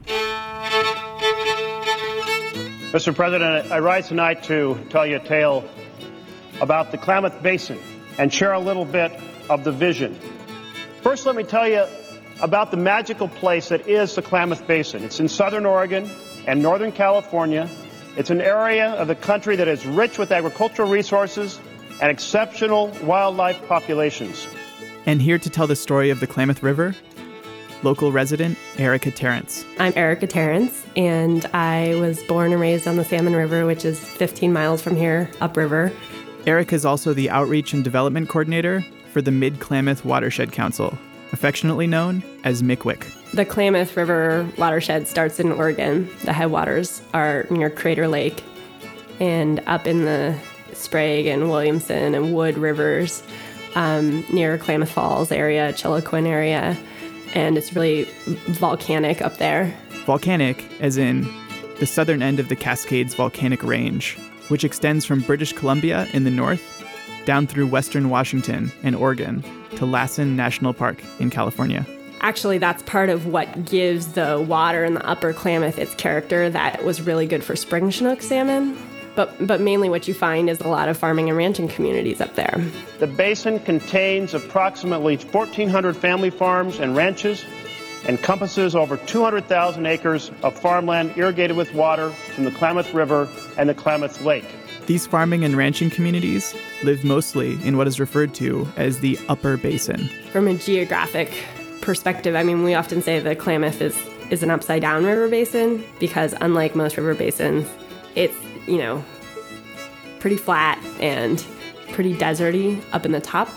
Mr. 2.92 3.14
President, 3.14 3.70
I 3.70 3.80
rise 3.80 4.08
tonight 4.08 4.44
to 4.44 4.82
tell 4.88 5.06
you 5.06 5.16
a 5.16 5.20
tale 5.20 5.68
about 6.62 6.90
the 6.90 6.96
Klamath 6.96 7.42
Basin 7.42 7.78
and 8.16 8.32
share 8.32 8.54
a 8.54 8.58
little 8.58 8.86
bit 8.86 9.12
of 9.50 9.62
the 9.62 9.72
vision. 9.72 10.18
First, 11.02 11.26
let 11.26 11.36
me 11.36 11.44
tell 11.44 11.68
you 11.68 11.84
about 12.40 12.70
the 12.70 12.78
magical 12.78 13.28
place 13.28 13.68
that 13.68 13.88
is 13.88 14.14
the 14.14 14.22
Klamath 14.22 14.66
Basin. 14.66 15.04
It's 15.04 15.20
in 15.20 15.28
southern 15.28 15.66
Oregon 15.66 16.10
and 16.46 16.62
northern 16.62 16.90
California. 16.90 17.68
It's 18.16 18.30
an 18.30 18.40
area 18.40 18.92
of 18.92 19.06
the 19.06 19.14
country 19.14 19.56
that 19.56 19.68
is 19.68 19.84
rich 19.84 20.16
with 20.16 20.32
agricultural 20.32 20.88
resources 20.88 21.60
and 22.00 22.10
exceptional 22.10 22.88
wildlife 23.02 23.68
populations. 23.68 24.48
And 25.04 25.20
here 25.20 25.38
to 25.38 25.50
tell 25.50 25.66
the 25.66 25.76
story 25.76 26.08
of 26.08 26.20
the 26.20 26.26
Klamath 26.26 26.62
River, 26.62 26.94
local 27.82 28.12
resident 28.12 28.58
Erica 28.76 29.10
Terence. 29.10 29.64
I'm 29.78 29.92
Erica 29.96 30.26
Terence, 30.26 30.84
and 30.96 31.46
I 31.46 31.94
was 32.00 32.22
born 32.24 32.52
and 32.52 32.60
raised 32.60 32.88
on 32.88 32.96
the 32.96 33.04
Salmon 33.04 33.34
River, 33.34 33.66
which 33.66 33.84
is 33.84 33.98
15 34.00 34.52
miles 34.52 34.82
from 34.82 34.96
here, 34.96 35.30
upriver. 35.40 35.92
Erica 36.46 36.74
is 36.74 36.84
also 36.84 37.12
the 37.12 37.30
Outreach 37.30 37.72
and 37.72 37.84
Development 37.84 38.28
Coordinator 38.28 38.84
for 39.12 39.22
the 39.22 39.30
Mid 39.30 39.60
Klamath 39.60 40.04
Watershed 40.04 40.52
Council, 40.52 40.96
affectionately 41.32 41.86
known 41.86 42.22
as 42.44 42.62
MICWIC. 42.62 43.32
The 43.32 43.44
Klamath 43.44 43.96
River 43.96 44.48
watershed 44.56 45.06
starts 45.06 45.38
in 45.38 45.52
Oregon. 45.52 46.08
The 46.24 46.32
headwaters 46.32 47.02
are 47.12 47.46
near 47.50 47.68
Crater 47.68 48.08
Lake, 48.08 48.42
and 49.20 49.60
up 49.66 49.86
in 49.86 50.04
the 50.04 50.38
Sprague 50.72 51.26
and 51.26 51.50
Williamson 51.50 52.14
and 52.14 52.34
Wood 52.34 52.56
rivers 52.56 53.22
um, 53.74 54.24
near 54.32 54.56
Klamath 54.58 54.90
Falls 54.90 55.30
area, 55.30 55.72
Chiloquin 55.72 56.26
area, 56.26 56.76
and 57.34 57.58
it's 57.58 57.74
really 57.74 58.04
volcanic 58.48 59.22
up 59.22 59.36
there. 59.38 59.74
Volcanic, 60.06 60.64
as 60.80 60.96
in 60.96 61.26
the 61.78 61.86
southern 61.86 62.22
end 62.22 62.40
of 62.40 62.48
the 62.48 62.56
Cascades 62.56 63.14
Volcanic 63.14 63.62
Range, 63.62 64.16
which 64.48 64.64
extends 64.64 65.04
from 65.04 65.20
British 65.20 65.52
Columbia 65.52 66.06
in 66.12 66.24
the 66.24 66.30
north 66.30 66.84
down 67.24 67.46
through 67.46 67.66
western 67.66 68.08
Washington 68.08 68.72
and 68.82 68.96
Oregon 68.96 69.44
to 69.76 69.84
Lassen 69.84 70.34
National 70.34 70.72
Park 70.72 71.02
in 71.18 71.30
California. 71.30 71.86
Actually, 72.20 72.58
that's 72.58 72.82
part 72.82 73.10
of 73.10 73.26
what 73.26 73.64
gives 73.64 74.14
the 74.14 74.44
water 74.48 74.84
in 74.84 74.94
the 74.94 75.06
upper 75.06 75.32
Klamath 75.32 75.78
its 75.78 75.94
character 75.94 76.50
that 76.50 76.84
was 76.84 77.00
really 77.02 77.26
good 77.26 77.44
for 77.44 77.54
spring 77.54 77.90
Chinook 77.90 78.22
salmon 78.22 78.76
but 79.18 79.48
but 79.48 79.60
mainly 79.60 79.88
what 79.88 80.06
you 80.06 80.14
find 80.14 80.48
is 80.48 80.60
a 80.60 80.68
lot 80.68 80.88
of 80.88 80.96
farming 80.96 81.28
and 81.28 81.36
ranching 81.36 81.66
communities 81.66 82.20
up 82.20 82.36
there. 82.36 82.64
The 83.00 83.08
basin 83.08 83.58
contains 83.58 84.32
approximately 84.32 85.16
1,400 85.16 85.96
family 85.96 86.30
farms 86.30 86.78
and 86.78 86.94
ranches, 86.94 87.44
encompasses 88.06 88.76
over 88.76 88.96
200,000 88.96 89.86
acres 89.86 90.30
of 90.44 90.56
farmland 90.56 91.14
irrigated 91.16 91.56
with 91.56 91.74
water 91.74 92.10
from 92.10 92.44
the 92.44 92.52
Klamath 92.52 92.94
River 92.94 93.28
and 93.56 93.68
the 93.68 93.74
Klamath 93.74 94.22
Lake. 94.22 94.46
These 94.86 95.08
farming 95.08 95.42
and 95.44 95.56
ranching 95.56 95.90
communities 95.90 96.54
live 96.84 97.02
mostly 97.02 97.58
in 97.66 97.76
what 97.76 97.88
is 97.88 97.98
referred 97.98 98.34
to 98.34 98.68
as 98.76 99.00
the 99.00 99.18
upper 99.28 99.56
basin. 99.56 100.08
From 100.30 100.46
a 100.46 100.54
geographic 100.54 101.32
perspective, 101.80 102.36
I 102.36 102.44
mean, 102.44 102.62
we 102.62 102.74
often 102.74 103.02
say 103.02 103.18
the 103.18 103.34
Klamath 103.34 103.82
is, 103.82 103.98
is 104.30 104.44
an 104.44 104.50
upside 104.50 104.82
down 104.82 105.04
river 105.04 105.28
basin 105.28 105.82
because, 105.98 106.34
unlike 106.40 106.76
most 106.76 106.96
river 106.96 107.16
basins, 107.16 107.68
it's 108.14 108.47
you 108.68 108.78
know, 108.78 109.04
pretty 110.20 110.36
flat 110.36 110.82
and 111.00 111.44
pretty 111.92 112.14
deserty 112.14 112.82
up 112.92 113.04
in 113.04 113.12
the 113.12 113.20
top. 113.20 113.48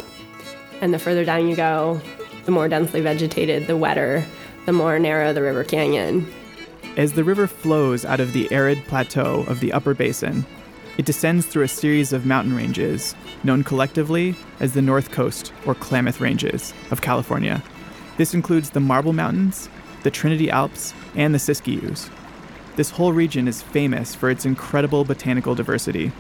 And 0.82 0.94
the 0.94 1.00
further 1.00 1.24
down 1.24 1.48
you 1.48 1.56
go, 1.56 2.02
the 2.46 2.52
more 2.52 2.68
densely 2.68 3.02
vegetated, 3.02 3.68
the 3.68 3.78
wetter, 3.78 4.26
the 4.66 4.74
more 4.74 4.98
narrow 4.98 5.34
the 5.34 5.42
river 5.42 5.64
canyon. 5.64 6.32
As 6.98 7.14
the 7.14 7.24
river 7.24 7.48
flows 7.48 8.04
out 8.04 8.20
of 8.20 8.34
the 8.34 8.52
arid 8.52 8.84
plateau 8.86 9.44
of 9.48 9.60
the 9.60 9.72
upper 9.74 9.94
basin, 9.94 10.46
it 10.98 11.06
descends 11.06 11.46
through 11.46 11.64
a 11.64 11.70
series 11.70 12.14
of 12.14 12.26
mountain 12.26 12.56
ranges 12.56 13.16
known 13.44 13.64
collectively 13.64 14.36
as 14.60 14.74
the 14.74 14.82
North 14.82 15.12
Coast 15.12 15.54
or 15.66 15.74
Klamath 15.74 16.20
Ranges 16.20 16.74
of 16.92 17.02
California. 17.02 17.64
This 18.18 18.34
includes 18.34 18.72
the 18.72 18.82
Marble 18.82 19.14
Mountains, 19.14 19.70
the 20.04 20.12
Trinity 20.12 20.50
Alps, 20.52 20.94
and 21.16 21.34
the 21.34 21.40
Siskiyous. 21.40 22.10
This 22.82 22.90
whole 22.90 23.14
region 23.14 23.48
is 23.48 23.62
famous 23.62 24.16
for 24.16 24.32
its 24.32 24.44
incredible 24.44 25.06
botanical 25.06 25.54
diversity. 25.54 26.12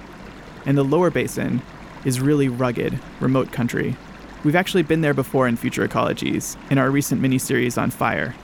And 0.63 0.77
the 0.77 0.83
lower 0.83 1.09
basin 1.09 1.63
is 2.05 2.21
really 2.21 2.49
rugged, 2.49 2.99
remote 3.19 3.51
country. 3.51 3.97
We've 4.43 4.55
actually 4.55 4.83
been 4.83 5.01
there 5.01 5.15
before 5.15 5.47
in 5.47 5.55
Future 5.55 5.87
Ecologies, 5.87 6.57
in 6.69 6.77
our 6.77 6.91
recent 6.91 7.19
mini-series 7.19 7.79
on 7.79 7.89
fire. 7.89 8.35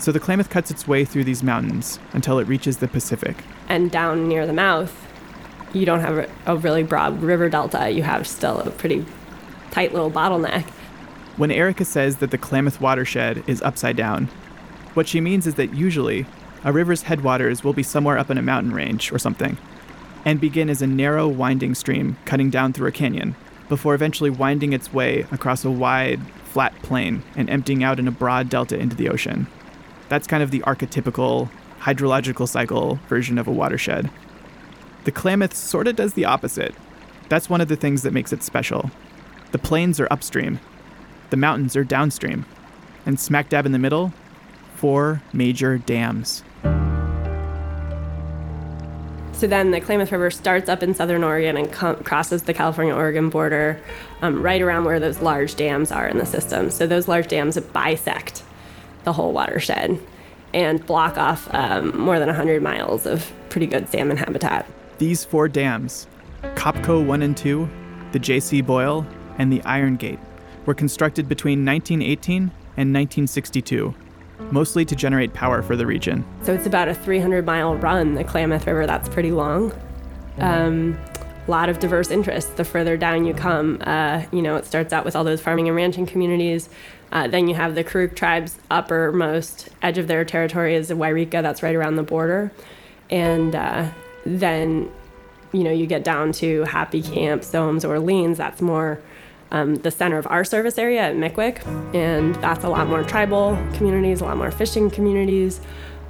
So 0.00 0.10
the 0.10 0.18
Klamath 0.18 0.50
cuts 0.50 0.72
its 0.72 0.88
way 0.88 1.04
through 1.04 1.22
these 1.22 1.44
mountains 1.44 2.00
until 2.14 2.40
it 2.40 2.48
reaches 2.48 2.78
the 2.78 2.88
Pacific. 2.88 3.44
And 3.68 3.92
down 3.92 4.26
near 4.26 4.44
the 4.44 4.52
mouth, 4.52 4.92
you 5.72 5.86
don't 5.86 6.00
have 6.00 6.28
a 6.46 6.56
really 6.56 6.82
broad 6.82 7.22
river 7.22 7.48
delta. 7.48 7.90
You 7.90 8.02
have 8.02 8.26
still 8.26 8.58
a 8.58 8.72
pretty 8.72 9.06
tight 9.70 9.92
little 9.92 10.10
bottleneck. 10.10 10.64
When 11.36 11.52
Erica 11.52 11.84
says 11.84 12.16
that 12.16 12.32
the 12.32 12.38
Klamath 12.38 12.80
watershed 12.80 13.44
is 13.46 13.62
upside 13.62 13.96
down, 13.96 14.26
what 14.94 15.06
she 15.06 15.20
means 15.20 15.46
is 15.46 15.54
that 15.54 15.72
usually 15.72 16.26
a 16.68 16.72
river's 16.72 17.04
headwaters 17.04 17.64
will 17.64 17.72
be 17.72 17.82
somewhere 17.82 18.18
up 18.18 18.28
in 18.28 18.36
a 18.36 18.42
mountain 18.42 18.74
range 18.74 19.10
or 19.10 19.18
something, 19.18 19.56
and 20.26 20.38
begin 20.38 20.68
as 20.68 20.82
a 20.82 20.86
narrow, 20.86 21.26
winding 21.26 21.74
stream 21.74 22.18
cutting 22.26 22.50
down 22.50 22.74
through 22.74 22.86
a 22.86 22.92
canyon, 22.92 23.34
before 23.70 23.94
eventually 23.94 24.28
winding 24.28 24.74
its 24.74 24.92
way 24.92 25.24
across 25.32 25.64
a 25.64 25.70
wide, 25.70 26.20
flat 26.44 26.74
plain 26.82 27.22
and 27.36 27.48
emptying 27.48 27.82
out 27.82 27.98
in 27.98 28.06
a 28.06 28.10
broad 28.10 28.50
delta 28.50 28.78
into 28.78 28.94
the 28.94 29.08
ocean. 29.08 29.46
That's 30.10 30.26
kind 30.26 30.42
of 30.42 30.50
the 30.50 30.60
archetypical 30.60 31.48
hydrological 31.80 32.46
cycle 32.46 32.96
version 33.08 33.38
of 33.38 33.48
a 33.48 33.52
watershed. 33.52 34.10
The 35.04 35.12
Klamath 35.12 35.54
sort 35.54 35.88
of 35.88 35.96
does 35.96 36.12
the 36.12 36.26
opposite. 36.26 36.74
That's 37.30 37.48
one 37.48 37.62
of 37.62 37.68
the 37.68 37.76
things 37.76 38.02
that 38.02 38.12
makes 38.12 38.30
it 38.30 38.42
special. 38.42 38.90
The 39.52 39.58
plains 39.58 40.00
are 40.00 40.08
upstream, 40.10 40.60
the 41.30 41.38
mountains 41.38 41.76
are 41.76 41.84
downstream, 41.84 42.44
and 43.06 43.18
smack 43.18 43.48
dab 43.48 43.64
in 43.64 43.72
the 43.72 43.78
middle, 43.78 44.12
four 44.74 45.22
major 45.32 45.78
dams. 45.78 46.44
So 49.38 49.46
then 49.46 49.70
the 49.70 49.80
Klamath 49.80 50.10
River 50.10 50.32
starts 50.32 50.68
up 50.68 50.82
in 50.82 50.94
southern 50.94 51.22
Oregon 51.22 51.56
and 51.56 51.72
crosses 51.72 52.42
the 52.42 52.52
California 52.52 52.92
Oregon 52.92 53.30
border 53.30 53.80
um, 54.20 54.42
right 54.42 54.60
around 54.60 54.84
where 54.84 54.98
those 54.98 55.20
large 55.20 55.54
dams 55.54 55.92
are 55.92 56.08
in 56.08 56.18
the 56.18 56.26
system. 56.26 56.70
So 56.70 56.88
those 56.88 57.06
large 57.06 57.28
dams 57.28 57.56
bisect 57.56 58.42
the 59.04 59.12
whole 59.12 59.32
watershed 59.32 59.96
and 60.52 60.84
block 60.86 61.16
off 61.16 61.48
um, 61.54 61.96
more 61.96 62.18
than 62.18 62.26
100 62.26 62.60
miles 62.62 63.06
of 63.06 63.30
pretty 63.48 63.68
good 63.68 63.88
salmon 63.88 64.16
habitat. 64.16 64.66
These 64.98 65.24
four 65.24 65.46
dams, 65.46 66.08
Copco 66.56 67.06
1 67.06 67.22
and 67.22 67.36
2, 67.36 67.68
the 68.10 68.18
J.C. 68.18 68.60
Boyle, 68.60 69.06
and 69.38 69.52
the 69.52 69.62
Iron 69.62 69.94
Gate, 69.94 70.18
were 70.66 70.74
constructed 70.74 71.28
between 71.28 71.64
1918 71.64 72.42
and 72.76 72.92
1962 72.92 73.94
mostly 74.50 74.84
to 74.84 74.96
generate 74.96 75.34
power 75.34 75.62
for 75.62 75.76
the 75.76 75.86
region. 75.86 76.24
So 76.42 76.52
it's 76.54 76.66
about 76.66 76.88
a 76.88 76.94
300 76.94 77.44
mile 77.44 77.76
run, 77.76 78.14
the 78.14 78.24
Klamath 78.24 78.66
River. 78.66 78.86
That's 78.86 79.08
pretty 79.08 79.32
long. 79.32 79.72
Um, 80.38 80.98
a 81.46 81.50
lot 81.50 81.68
of 81.68 81.78
diverse 81.78 82.10
interests. 82.10 82.50
The 82.52 82.64
further 82.64 82.96
down 82.96 83.24
you 83.24 83.34
come, 83.34 83.78
uh, 83.84 84.24
you 84.30 84.42
know, 84.42 84.56
it 84.56 84.66
starts 84.66 84.92
out 84.92 85.04
with 85.04 85.16
all 85.16 85.24
those 85.24 85.40
farming 85.40 85.66
and 85.66 85.76
ranching 85.76 86.06
communities. 86.06 86.68
Uh, 87.10 87.26
then 87.26 87.48
you 87.48 87.54
have 87.54 87.74
the 87.74 87.82
Karuk 87.82 88.14
tribes 88.14 88.58
uppermost 88.70 89.70
edge 89.80 89.96
of 89.96 90.08
their 90.08 90.24
territory 90.24 90.74
is 90.74 90.90
Wairika, 90.90 91.42
that's 91.42 91.62
right 91.62 91.74
around 91.74 91.96
the 91.96 92.02
border. 92.02 92.52
And 93.08 93.54
uh, 93.54 93.90
then, 94.26 94.92
you 95.52 95.64
know, 95.64 95.70
you 95.70 95.86
get 95.86 96.04
down 96.04 96.32
to 96.32 96.64
Happy 96.64 97.00
Camp, 97.00 97.42
Somes, 97.42 97.84
Orleans, 97.84 98.36
that's 98.36 98.60
more 98.60 99.00
um, 99.50 99.76
the 99.76 99.90
center 99.90 100.18
of 100.18 100.26
our 100.28 100.44
service 100.44 100.78
area 100.78 101.00
at 101.02 101.14
Mickwick, 101.14 101.64
and 101.94 102.34
that's 102.36 102.64
a 102.64 102.68
lot 102.68 102.88
more 102.88 103.02
tribal 103.02 103.56
communities, 103.74 104.20
a 104.20 104.24
lot 104.24 104.36
more 104.36 104.50
fishing 104.50 104.90
communities, 104.90 105.60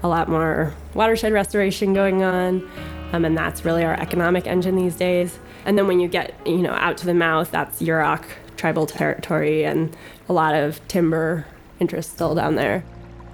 a 0.02 0.08
lot 0.08 0.28
more 0.28 0.74
watershed 0.94 1.32
restoration 1.32 1.94
going 1.94 2.22
on, 2.22 2.68
um, 3.12 3.24
and 3.24 3.36
that's 3.36 3.64
really 3.64 3.84
our 3.84 3.94
economic 3.94 4.46
engine 4.46 4.76
these 4.76 4.96
days. 4.96 5.38
And 5.64 5.76
then 5.76 5.86
when 5.86 6.00
you 6.00 6.08
get 6.08 6.34
you 6.46 6.58
know 6.58 6.72
out 6.72 6.96
to 6.98 7.06
the 7.06 7.14
mouth, 7.14 7.50
that's 7.50 7.82
Yurok 7.82 8.24
tribal 8.56 8.86
territory 8.86 9.64
and 9.64 9.96
a 10.28 10.32
lot 10.32 10.54
of 10.54 10.86
timber 10.88 11.46
interest 11.78 12.10
still 12.10 12.34
down 12.34 12.56
there. 12.56 12.84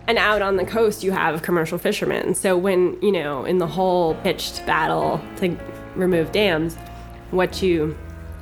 And 0.06 0.18
out 0.18 0.42
on 0.42 0.56
the 0.56 0.66
coast, 0.66 1.02
you 1.02 1.12
have 1.12 1.40
commercial 1.40 1.78
fishermen. 1.78 2.34
So 2.34 2.58
when 2.58 3.00
you 3.00 3.10
know 3.10 3.44
in 3.44 3.58
the 3.58 3.66
whole 3.66 4.14
pitched 4.16 4.64
battle 4.66 5.20
to 5.36 5.56
remove 5.96 6.30
dams, 6.32 6.76
what 7.30 7.62
you 7.62 7.96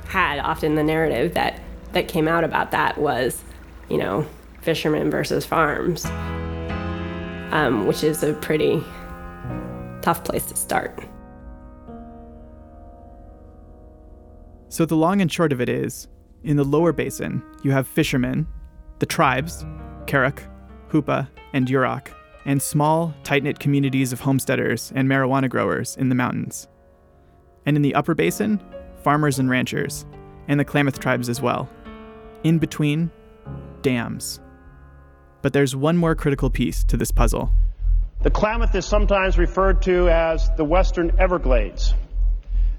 had 0.05 0.39
often 0.39 0.75
the 0.75 0.83
narrative 0.83 1.33
that 1.33 1.59
that 1.93 2.07
came 2.07 2.27
out 2.27 2.43
about 2.43 2.71
that 2.71 2.97
was, 2.97 3.43
you 3.89 3.97
know, 3.97 4.25
fishermen 4.61 5.11
versus 5.11 5.45
farms, 5.45 6.05
um, 7.51 7.85
which 7.85 8.03
is 8.03 8.23
a 8.23 8.33
pretty 8.33 8.83
tough 10.01 10.23
place 10.23 10.45
to 10.47 10.55
start. 10.55 10.99
So 14.69 14.85
the 14.85 14.95
long 14.95 15.21
and 15.21 15.31
short 15.31 15.53
of 15.53 15.61
it 15.61 15.69
is, 15.69 16.07
in 16.43 16.57
the 16.57 16.63
lower 16.63 16.91
basin, 16.91 17.43
you 17.63 17.69
have 17.71 17.87
fishermen, 17.87 18.47
the 18.97 19.05
tribes, 19.05 19.63
Karuk, 20.07 20.39
Hoopa, 20.89 21.29
and 21.53 21.67
Yurok, 21.67 22.07
and 22.45 22.61
small, 22.61 23.13
tight 23.23 23.43
knit 23.43 23.59
communities 23.59 24.11
of 24.11 24.19
homesteaders 24.19 24.91
and 24.95 25.07
marijuana 25.07 25.49
growers 25.49 25.95
in 25.95 26.09
the 26.09 26.15
mountains. 26.15 26.67
And 27.65 27.75
in 27.75 27.83
the 27.83 27.95
upper 27.95 28.15
basin, 28.15 28.59
farmers 29.03 29.39
and 29.39 29.49
ranchers, 29.49 30.05
and 30.47 30.59
the 30.59 30.65
Klamath 30.65 30.99
tribes 30.99 31.29
as 31.29 31.41
well. 31.41 31.69
In 32.43 32.59
between, 32.59 33.11
dams. 33.81 34.39
But 35.41 35.53
there's 35.53 35.75
one 35.75 35.97
more 35.97 36.15
critical 36.15 36.49
piece 36.49 36.83
to 36.85 36.97
this 36.97 37.11
puzzle. 37.11 37.51
The 38.21 38.31
Klamath 38.31 38.73
is 38.75 38.85
sometimes 38.85 39.37
referred 39.37 39.81
to 39.83 40.09
as 40.09 40.49
the 40.55 40.63
Western 40.63 41.19
Everglades. 41.19 41.93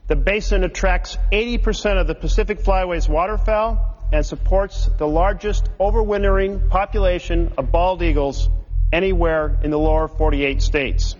The 0.06 0.16
basin 0.16 0.64
attracts 0.64 1.18
80% 1.32 2.00
of 2.00 2.06
the 2.06 2.14
Pacific 2.14 2.60
Flyway's 2.60 3.08
waterfowl 3.08 3.94
and 4.12 4.24
supports 4.24 4.88
the 4.98 5.06
largest 5.06 5.68
overwintering 5.78 6.68
population 6.68 7.52
of 7.58 7.72
bald 7.72 8.02
eagles 8.02 8.48
anywhere 8.92 9.58
in 9.62 9.70
the 9.70 9.78
lower 9.78 10.08
48 10.08 10.62
states. 10.62 11.16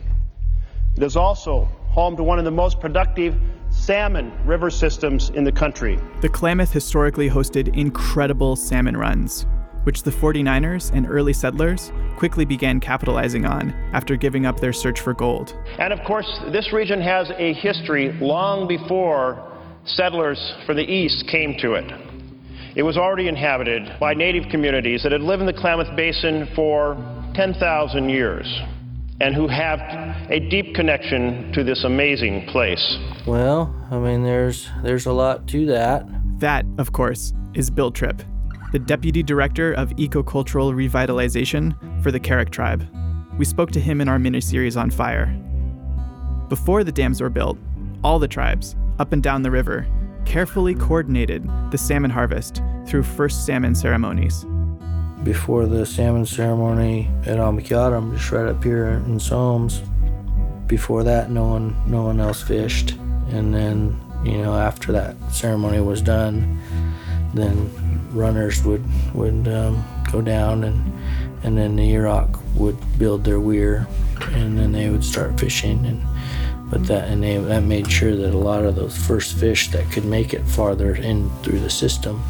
It 0.96 1.02
is 1.02 1.16
also 1.16 1.64
home 1.64 2.16
to 2.16 2.22
one 2.22 2.38
of 2.38 2.44
the 2.44 2.50
most 2.50 2.80
productive 2.80 3.36
salmon 3.74 4.32
river 4.46 4.70
systems 4.70 5.30
in 5.30 5.44
the 5.44 5.52
country. 5.52 5.98
The 6.22 6.28
Klamath 6.28 6.72
historically 6.72 7.28
hosted 7.28 7.76
incredible 7.76 8.56
salmon 8.56 8.96
runs, 8.96 9.46
which 9.82 10.02
the 10.02 10.10
49ers 10.10 10.90
and 10.92 11.06
early 11.08 11.32
settlers 11.32 11.92
quickly 12.16 12.44
began 12.44 12.80
capitalizing 12.80 13.44
on 13.44 13.70
after 13.92 14.16
giving 14.16 14.46
up 14.46 14.60
their 14.60 14.72
search 14.72 15.00
for 15.00 15.12
gold. 15.12 15.54
And 15.78 15.92
of 15.92 15.98
course, 16.06 16.40
this 16.50 16.72
region 16.72 17.00
has 17.00 17.30
a 17.36 17.52
history 17.54 18.12
long 18.20 18.66
before 18.66 19.52
settlers 19.84 20.54
from 20.64 20.76
the 20.76 20.90
east 20.90 21.26
came 21.30 21.56
to 21.58 21.74
it. 21.74 21.92
It 22.76 22.82
was 22.82 22.96
already 22.96 23.28
inhabited 23.28 24.00
by 24.00 24.14
native 24.14 24.50
communities 24.50 25.02
that 25.02 25.12
had 25.12 25.20
lived 25.20 25.40
in 25.40 25.46
the 25.46 25.52
Klamath 25.52 25.94
Basin 25.94 26.48
for 26.56 26.94
10,000 27.34 28.08
years 28.08 28.46
and 29.20 29.34
who 29.34 29.46
have 29.48 29.80
a 30.30 30.40
deep 30.50 30.74
connection 30.74 31.52
to 31.52 31.62
this 31.62 31.84
amazing 31.84 32.46
place. 32.46 32.98
Well, 33.26 33.74
I 33.90 33.98
mean, 33.98 34.22
there's 34.22 34.68
there's 34.82 35.06
a 35.06 35.12
lot 35.12 35.46
to 35.48 35.66
that. 35.66 36.06
That, 36.40 36.66
of 36.78 36.92
course, 36.92 37.32
is 37.54 37.70
Bill 37.70 37.90
Tripp, 37.90 38.22
the 38.72 38.78
deputy 38.78 39.22
director 39.22 39.72
of 39.74 39.90
ecocultural 39.90 40.74
revitalization 40.74 42.02
for 42.02 42.10
the 42.10 42.20
Karuk 42.20 42.50
tribe. 42.50 42.86
We 43.38 43.44
spoke 43.44 43.70
to 43.72 43.80
him 43.80 44.00
in 44.00 44.08
our 44.08 44.18
mini-series 44.18 44.76
on 44.76 44.90
fire. 44.90 45.26
Before 46.48 46.84
the 46.84 46.92
dams 46.92 47.20
were 47.20 47.30
built, 47.30 47.58
all 48.02 48.18
the 48.18 48.28
tribes, 48.28 48.76
up 48.98 49.12
and 49.12 49.22
down 49.22 49.42
the 49.42 49.50
river, 49.50 49.86
carefully 50.24 50.74
coordinated 50.74 51.48
the 51.70 51.78
salmon 51.78 52.10
harvest 52.10 52.62
through 52.86 53.02
first 53.02 53.46
salmon 53.46 53.74
ceremonies 53.74 54.44
before 55.24 55.66
the 55.66 55.86
salmon 55.86 56.26
ceremony 56.26 57.10
at 57.24 57.38
Amikyatam, 57.38 58.14
just 58.16 58.30
right 58.30 58.46
up 58.46 58.62
here 58.62 59.02
in 59.06 59.18
Somes. 59.18 59.80
Before 60.66 61.02
that, 61.02 61.30
no 61.30 61.48
one, 61.48 61.76
no 61.90 62.04
one 62.04 62.20
else 62.20 62.42
fished. 62.42 62.92
And 63.30 63.52
then, 63.54 63.98
you 64.24 64.38
know, 64.38 64.54
after 64.54 64.92
that 64.92 65.16
ceremony 65.32 65.80
was 65.80 66.02
done, 66.02 66.60
then 67.32 67.70
runners 68.12 68.62
would 68.64 68.84
would 69.14 69.48
um, 69.48 69.84
go 70.12 70.20
down, 70.20 70.64
and 70.64 70.92
and 71.42 71.58
then 71.58 71.76
the 71.76 71.82
Yurok 71.82 72.40
would 72.54 72.76
build 72.98 73.24
their 73.24 73.40
weir, 73.40 73.86
and 74.32 74.58
then 74.58 74.72
they 74.72 74.90
would 74.90 75.04
start 75.04 75.40
fishing. 75.40 75.84
And 75.86 76.02
but 76.70 76.84
that 76.86 77.08
and 77.08 77.22
they, 77.22 77.38
that 77.38 77.62
made 77.62 77.90
sure 77.90 78.14
that 78.14 78.34
a 78.34 78.38
lot 78.38 78.64
of 78.64 78.76
those 78.76 78.96
first 78.96 79.36
fish 79.38 79.70
that 79.70 79.90
could 79.90 80.04
make 80.04 80.34
it 80.34 80.44
farther 80.44 80.94
in 80.94 81.30
through 81.42 81.60
the 81.60 81.70
system 81.70 82.22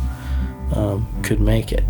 um, 0.74 1.06
could 1.22 1.40
make 1.40 1.72
it. 1.72 1.84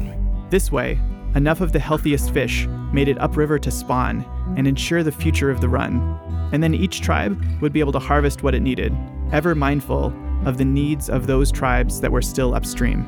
This 0.54 0.70
way, 0.70 1.00
enough 1.34 1.60
of 1.60 1.72
the 1.72 1.80
healthiest 1.80 2.30
fish 2.30 2.68
made 2.92 3.08
it 3.08 3.20
upriver 3.20 3.58
to 3.58 3.72
spawn 3.72 4.24
and 4.56 4.68
ensure 4.68 5.02
the 5.02 5.10
future 5.10 5.50
of 5.50 5.60
the 5.60 5.68
run. 5.68 6.16
And 6.52 6.62
then 6.62 6.74
each 6.74 7.00
tribe 7.00 7.44
would 7.60 7.72
be 7.72 7.80
able 7.80 7.90
to 7.90 7.98
harvest 7.98 8.44
what 8.44 8.54
it 8.54 8.60
needed, 8.60 8.96
ever 9.32 9.56
mindful 9.56 10.14
of 10.46 10.56
the 10.56 10.64
needs 10.64 11.10
of 11.10 11.26
those 11.26 11.50
tribes 11.50 12.00
that 12.02 12.12
were 12.12 12.22
still 12.22 12.54
upstream. 12.54 13.04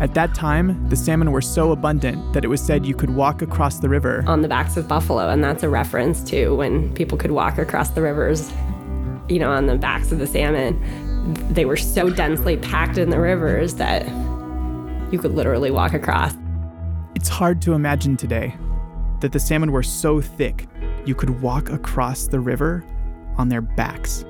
At 0.00 0.12
that 0.12 0.34
time, 0.34 0.86
the 0.90 0.96
salmon 0.96 1.32
were 1.32 1.40
so 1.40 1.72
abundant 1.72 2.34
that 2.34 2.44
it 2.44 2.48
was 2.48 2.60
said 2.60 2.84
you 2.84 2.94
could 2.94 3.14
walk 3.14 3.40
across 3.40 3.78
the 3.78 3.88
river 3.88 4.22
on 4.26 4.42
the 4.42 4.48
backs 4.48 4.76
of 4.76 4.86
buffalo, 4.86 5.30
and 5.30 5.42
that's 5.42 5.62
a 5.62 5.70
reference 5.70 6.22
to 6.24 6.54
when 6.56 6.92
people 6.92 7.16
could 7.16 7.30
walk 7.30 7.56
across 7.56 7.88
the 7.88 8.02
rivers, 8.02 8.52
you 9.30 9.38
know, 9.38 9.50
on 9.50 9.64
the 9.64 9.78
backs 9.78 10.12
of 10.12 10.18
the 10.18 10.26
salmon. 10.26 10.78
They 11.54 11.64
were 11.64 11.78
so 11.78 12.10
densely 12.10 12.58
packed 12.58 12.98
in 12.98 13.08
the 13.08 13.18
rivers 13.18 13.76
that 13.76 14.06
you 15.10 15.18
could 15.18 15.32
literally 15.32 15.70
walk 15.70 15.94
across. 15.94 16.34
It's 17.22 17.28
hard 17.28 17.62
to 17.62 17.74
imagine 17.74 18.16
today 18.16 18.52
that 19.20 19.30
the 19.30 19.38
salmon 19.38 19.70
were 19.70 19.84
so 19.84 20.20
thick 20.20 20.66
you 21.06 21.14
could 21.14 21.40
walk 21.40 21.70
across 21.70 22.26
the 22.26 22.40
river 22.40 22.84
on 23.36 23.48
their 23.48 23.60
backs. 23.60 24.24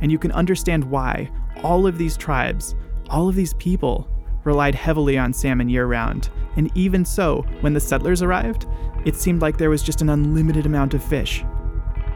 And 0.00 0.10
you 0.10 0.18
can 0.18 0.32
understand 0.32 0.82
why 0.82 1.30
all 1.62 1.86
of 1.86 1.98
these 1.98 2.16
tribes, 2.16 2.74
all 3.08 3.28
of 3.28 3.36
these 3.36 3.54
people, 3.54 4.08
relied 4.42 4.74
heavily 4.74 5.16
on 5.16 5.32
salmon 5.32 5.68
year 5.68 5.86
round. 5.86 6.28
And 6.56 6.76
even 6.76 7.04
so, 7.04 7.46
when 7.60 7.72
the 7.72 7.78
settlers 7.78 8.20
arrived, 8.20 8.66
it 9.04 9.14
seemed 9.14 9.40
like 9.40 9.58
there 9.58 9.70
was 9.70 9.84
just 9.84 10.02
an 10.02 10.08
unlimited 10.08 10.66
amount 10.66 10.94
of 10.94 11.04
fish. 11.04 11.44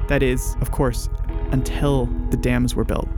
That 0.09 0.21
is, 0.21 0.57
of 0.61 0.73
course, 0.73 1.09
until 1.53 2.07
the 2.31 2.37
dams 2.37 2.75
were 2.75 2.83
built. 2.83 3.09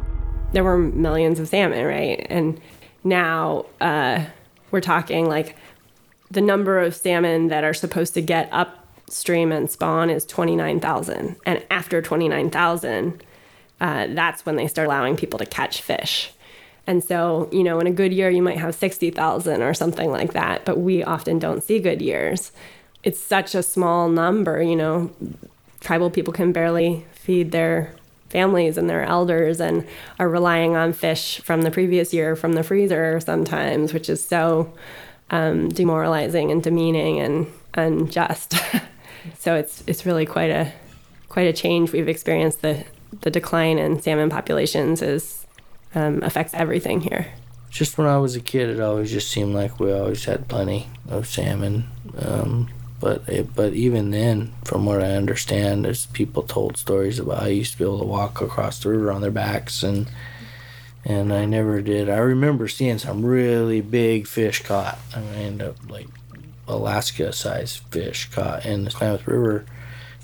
There 0.53 0.65
were 0.65 0.77
millions 0.77 1.41
of 1.41 1.49
salmon, 1.49 1.87
right? 1.87 2.27
And 2.29 2.61
now 3.05 3.65
uh, 3.81 4.27
we're 4.71 4.83
talking 4.83 5.25
like 5.25 5.57
the 6.31 6.41
number 6.41 6.79
of 6.79 6.95
salmon 6.95 7.49
that 7.49 7.65
are 7.65 7.75
supposed 7.75 8.15
to 8.15 8.23
get 8.23 8.49
upstream 8.53 9.53
and 9.53 9.71
spawn 9.71 10.11
is 10.11 10.25
29,000. 10.27 11.37
And 11.47 11.65
after 11.71 12.03
29,000, 12.03 13.23
uh, 13.81 14.07
that's 14.11 14.45
when 14.45 14.57
they 14.57 14.69
start 14.69 14.87
allowing 14.87 15.17
people 15.17 15.39
to 15.39 15.47
catch 15.47 15.81
fish. 15.81 16.33
And 16.87 17.05
so, 17.05 17.49
you 17.53 17.63
know, 17.63 17.81
in 17.81 17.87
a 17.87 17.93
good 17.93 18.13
year, 18.13 18.31
you 18.31 18.43
might 18.43 18.59
have 18.59 18.75
60,000 18.75 19.63
or 19.63 19.75
something 19.75 20.11
like 20.11 20.33
that, 20.33 20.65
but 20.65 20.79
we 20.79 21.05
often 21.05 21.39
don't 21.39 21.63
see 21.63 21.79
good 21.79 22.01
years. 22.01 22.51
It's 23.05 23.21
such 23.21 23.55
a 23.55 23.63
small 23.63 24.09
number, 24.09 24.63
you 24.63 24.75
know, 24.75 25.11
tribal 25.81 26.11
people 26.11 26.33
can 26.33 26.51
barely 26.51 27.07
feed 27.13 27.53
their 27.53 27.95
families 28.31 28.77
and 28.77 28.91
their 28.91 29.05
elders 29.05 29.61
and 29.61 29.87
are 30.19 30.29
relying 30.29 30.77
on 30.77 30.93
fish 30.93 31.41
from 31.41 31.63
the 31.63 31.71
previous 31.71 32.13
year 32.13 32.37
from 32.37 32.55
the 32.55 32.63
freezer 32.63 33.21
sometimes, 33.21 33.93
which 33.93 34.09
is 34.09 34.25
so 34.25 34.73
um, 35.31 35.69
demoralizing 35.69 36.51
and 36.51 36.63
demeaning 36.63 37.21
and 37.21 37.47
unjust. 37.75 38.55
so 39.39 39.55
it's 39.55 39.83
it's 39.87 40.07
really 40.07 40.27
quite 40.27 40.51
a 40.51 40.73
quite 41.29 41.47
a 41.47 41.53
change 41.53 41.93
we've 41.93 42.09
experienced. 42.09 42.63
The 42.63 42.85
the 43.21 43.31
decline 43.31 43.79
in 43.79 44.01
salmon 44.01 44.31
populations 44.31 45.03
is 45.03 45.47
um, 45.95 46.23
affects 46.23 46.55
everything 46.55 47.01
here. 47.01 47.27
Just 47.71 47.99
when 47.99 48.07
I 48.07 48.19
was 48.19 48.35
a 48.35 48.41
kid, 48.41 48.71
it 48.71 48.81
always 48.81 49.11
just 49.11 49.31
seemed 49.31 49.55
like 49.55 49.79
we 49.79 49.93
always 49.93 50.25
had 50.25 50.49
plenty 50.49 50.89
of 51.09 51.27
salmon. 51.27 51.89
Um, 52.19 52.71
but 53.01 53.29
it, 53.29 53.55
but 53.55 53.75
even 53.75 54.11
then, 54.11 54.55
from 54.65 54.85
what 54.85 55.03
I 55.03 55.13
understand, 55.13 55.87
as 55.87 56.07
people 56.07 56.43
told 56.43 56.77
stories 56.77 57.19
about 57.19 57.43
I 57.43 57.49
used 57.49 57.73
to 57.73 57.79
be 57.79 57.85
able 57.85 58.01
to 58.01 58.05
walk 58.05 58.41
across 58.41 58.83
the 58.83 58.89
river 58.89 59.13
on 59.13 59.21
their 59.21 59.31
backs, 59.31 59.83
and 59.83 60.09
and 61.09 61.33
I 61.33 61.47
never 61.47 61.81
did. 61.81 62.11
I 62.11 62.19
remember 62.19 62.69
seeing 62.69 62.99
some 62.99 63.25
really 63.25 63.81
big 63.81 64.27
fish 64.27 64.63
caught. 64.63 64.99
I 65.17 65.21
mean, 65.21 65.63
like 65.89 66.07
Alaska-sized 66.69 67.79
fish 67.91 68.31
caught 68.31 68.67
in 68.67 68.85
the 68.85 68.91
Klamath 68.91 69.27
River 69.27 69.65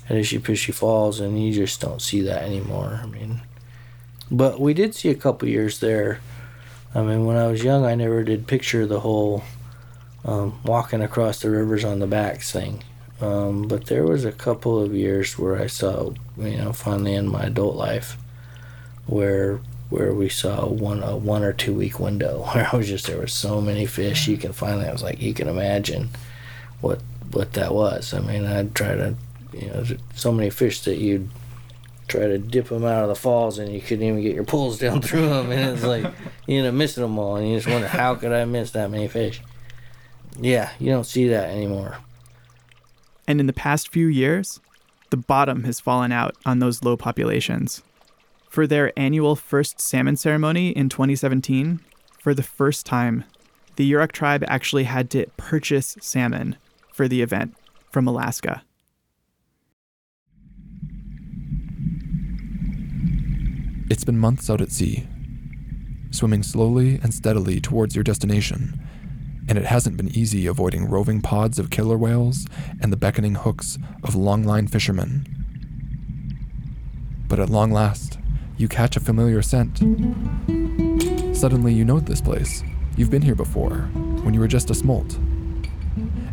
at 0.07 0.15
Ishi 0.15 0.37
Pishi 0.37 0.71
Falls, 0.71 1.19
and 1.19 1.43
you 1.43 1.51
just 1.51 1.81
don't 1.81 2.03
see 2.03 2.21
that 2.21 2.43
anymore. 2.43 2.99
I 3.01 3.07
mean, 3.07 3.41
but 4.29 4.61
we 4.61 4.75
did 4.75 4.93
see 4.93 5.09
a 5.09 5.15
couple 5.15 5.49
years 5.49 5.79
there. 5.79 6.19
I 6.93 7.01
mean, 7.01 7.25
when 7.25 7.35
I 7.35 7.47
was 7.47 7.63
young, 7.63 7.83
I 7.83 7.95
never 7.95 8.23
did 8.23 8.45
picture 8.45 8.85
the 8.85 8.99
whole 8.99 9.43
um, 10.23 10.61
walking 10.63 11.01
across 11.01 11.41
the 11.41 11.49
rivers 11.49 11.83
on 11.83 11.97
the 11.97 12.07
backs 12.07 12.51
thing. 12.51 12.83
Um, 13.21 13.63
but 13.63 13.87
there 13.87 14.03
was 14.03 14.23
a 14.23 14.31
couple 14.31 14.79
of 14.79 14.93
years 14.93 15.39
where 15.39 15.59
I 15.59 15.65
saw, 15.65 16.11
you 16.37 16.57
know, 16.57 16.73
finally 16.73 17.15
in 17.15 17.27
my 17.27 17.45
adult 17.45 17.75
life, 17.75 18.17
where 19.07 19.61
where 19.89 20.13
we 20.13 20.29
saw 20.29 20.65
one 20.65 21.03
a 21.03 21.15
one 21.15 21.43
or 21.43 21.53
two 21.53 21.73
week 21.73 21.99
window 21.99 22.43
where 22.53 22.69
I 22.71 22.75
was 22.75 22.87
just 22.87 23.07
there 23.07 23.17
were 23.17 23.27
so 23.27 23.61
many 23.61 23.85
fish 23.85 24.27
you 24.27 24.37
can 24.37 24.53
finally 24.53 24.85
I 24.85 24.91
was 24.91 25.03
like 25.03 25.21
you 25.21 25.33
can 25.33 25.47
imagine 25.47 26.09
what 26.81 27.01
what 27.31 27.53
that 27.53 27.73
was. 27.73 28.13
I 28.13 28.19
mean 28.19 28.45
I'd 28.45 28.75
try 28.75 28.95
to 28.95 29.15
you 29.53 29.67
know 29.67 29.85
so 30.13 30.31
many 30.31 30.49
fish 30.49 30.81
that 30.81 30.97
you'd 30.97 31.29
try 32.07 32.27
to 32.27 32.37
dip 32.37 32.69
them 32.69 32.85
out 32.85 33.03
of 33.03 33.09
the 33.09 33.15
falls 33.15 33.57
and 33.57 33.73
you 33.73 33.81
couldn't 33.81 34.05
even 34.05 34.21
get 34.21 34.35
your 34.35 34.43
pulls 34.43 34.77
down 34.77 35.01
through 35.03 35.27
them 35.29 35.51
and 35.51 35.71
it's 35.71 35.83
like 35.83 36.05
you 36.47 36.61
know 36.61 36.71
missing 36.71 37.03
them 37.03 37.17
all 37.17 37.35
and 37.35 37.49
you 37.49 37.55
just 37.55 37.67
wonder 37.67 37.87
how 37.87 38.15
could 38.15 38.31
I 38.31 38.45
miss 38.45 38.71
that 38.71 38.91
many 38.91 39.07
fish. 39.07 39.41
Yeah, 40.39 40.71
you 40.79 40.91
don't 40.91 41.05
see 41.05 41.29
that 41.29 41.49
anymore. 41.49 41.97
And 43.27 43.39
in 43.39 43.47
the 43.47 43.53
past 43.53 43.89
few 43.89 44.07
years, 44.07 44.59
the 45.09 45.17
bottom 45.17 45.63
has 45.63 45.79
fallen 45.79 46.11
out 46.11 46.35
on 46.45 46.59
those 46.59 46.83
low 46.83 46.97
populations. 46.97 47.81
For 48.55 48.65
their 48.65 48.97
annual 48.97 49.35
first 49.35 49.81
salmon 49.81 50.15
ceremony 50.15 50.69
in 50.69 50.87
2017, 50.87 51.81
for 52.17 52.33
the 52.33 52.41
first 52.41 52.85
time, 52.85 53.25
the 53.75 53.91
Yurok 53.91 54.13
tribe 54.13 54.45
actually 54.47 54.85
had 54.85 55.09
to 55.09 55.25
purchase 55.35 55.97
salmon 55.99 56.55
for 56.93 57.09
the 57.09 57.21
event 57.21 57.53
from 57.91 58.07
Alaska. 58.07 58.63
It's 63.89 64.05
been 64.05 64.17
months 64.17 64.49
out 64.49 64.61
at 64.61 64.71
sea, 64.71 65.05
swimming 66.11 66.41
slowly 66.41 66.97
and 67.03 67.13
steadily 67.13 67.59
towards 67.59 67.93
your 67.93 68.05
destination 68.05 68.79
and 69.49 69.57
it 69.57 69.65
hasn't 69.65 69.97
been 69.97 70.07
easy 70.07 70.47
avoiding 70.47 70.89
roving 70.89 71.21
pods 71.21 71.59
of 71.59 71.71
killer 71.71 71.97
whales 71.97 72.47
and 72.79 72.93
the 72.93 72.97
beckoning 72.97 73.35
hooks 73.35 73.77
of 74.01 74.13
longline 74.13 74.69
fishermen. 74.69 75.27
But 77.27 77.41
at 77.41 77.49
long 77.49 77.69
last, 77.69 78.17
you 78.57 78.67
catch 78.67 78.95
a 78.95 78.99
familiar 78.99 79.41
scent. 79.41 79.77
Suddenly, 81.35 81.73
you 81.73 81.83
know 81.83 81.99
this 81.99 82.21
place. 82.21 82.63
You've 82.95 83.09
been 83.09 83.21
here 83.21 83.35
before, 83.35 83.89
when 84.23 84.33
you 84.33 84.39
were 84.39 84.47
just 84.47 84.69
a 84.69 84.75
smolt. 84.75 85.17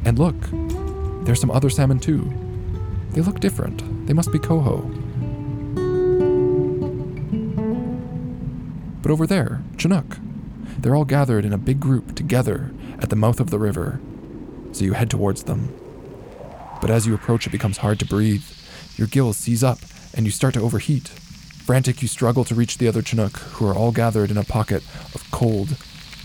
And 0.04 0.18
look, 0.18 0.37
there's 1.24 1.40
some 1.40 1.50
other 1.50 1.70
salmon 1.70 1.98
too. 1.98 2.32
They 3.11 3.20
look 3.20 3.40
different. 3.40 4.06
They 4.06 4.12
must 4.12 4.32
be 4.32 4.38
coho. 4.38 4.82
But 9.02 9.11
over 9.11 9.26
there, 9.26 9.62
Chinook. 9.76 10.18
They're 10.78 10.94
all 10.94 11.04
gathered 11.04 11.44
in 11.44 11.52
a 11.52 11.58
big 11.58 11.80
group 11.80 12.14
together 12.14 12.72
at 13.00 13.11
the 13.11 13.16
mouth 13.16 13.40
of 13.40 13.50
the 13.50 13.58
river, 13.58 14.00
so 14.72 14.85
you 14.85 14.94
head 14.94 15.11
towards 15.11 15.44
them. 15.44 15.72
But 16.80 16.90
as 16.90 17.06
you 17.06 17.14
approach, 17.14 17.46
it 17.46 17.50
becomes 17.50 17.78
hard 17.78 17.98
to 18.00 18.06
breathe. 18.06 18.44
Your 18.96 19.06
gills 19.06 19.37
seize 19.37 19.62
up, 19.62 19.78
and 20.14 20.24
you 20.24 20.32
start 20.32 20.54
to 20.54 20.61
overheat. 20.61 21.12
Frantic, 21.64 22.03
you 22.03 22.09
struggle 22.09 22.44
to 22.44 22.57
reach 22.57 22.79
the 22.79 22.88
other 22.88 23.03
Chinook, 23.03 23.37
who 23.38 23.68
are 23.68 23.75
all 23.75 23.92
gathered 23.92 24.33
in 24.33 24.37
a 24.37 24.42
pocket 24.42 24.83
of 25.14 25.25
cold, 25.31 25.77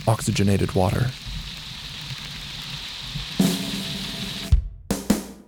oxygenated 0.08 0.74
water. 0.74 1.12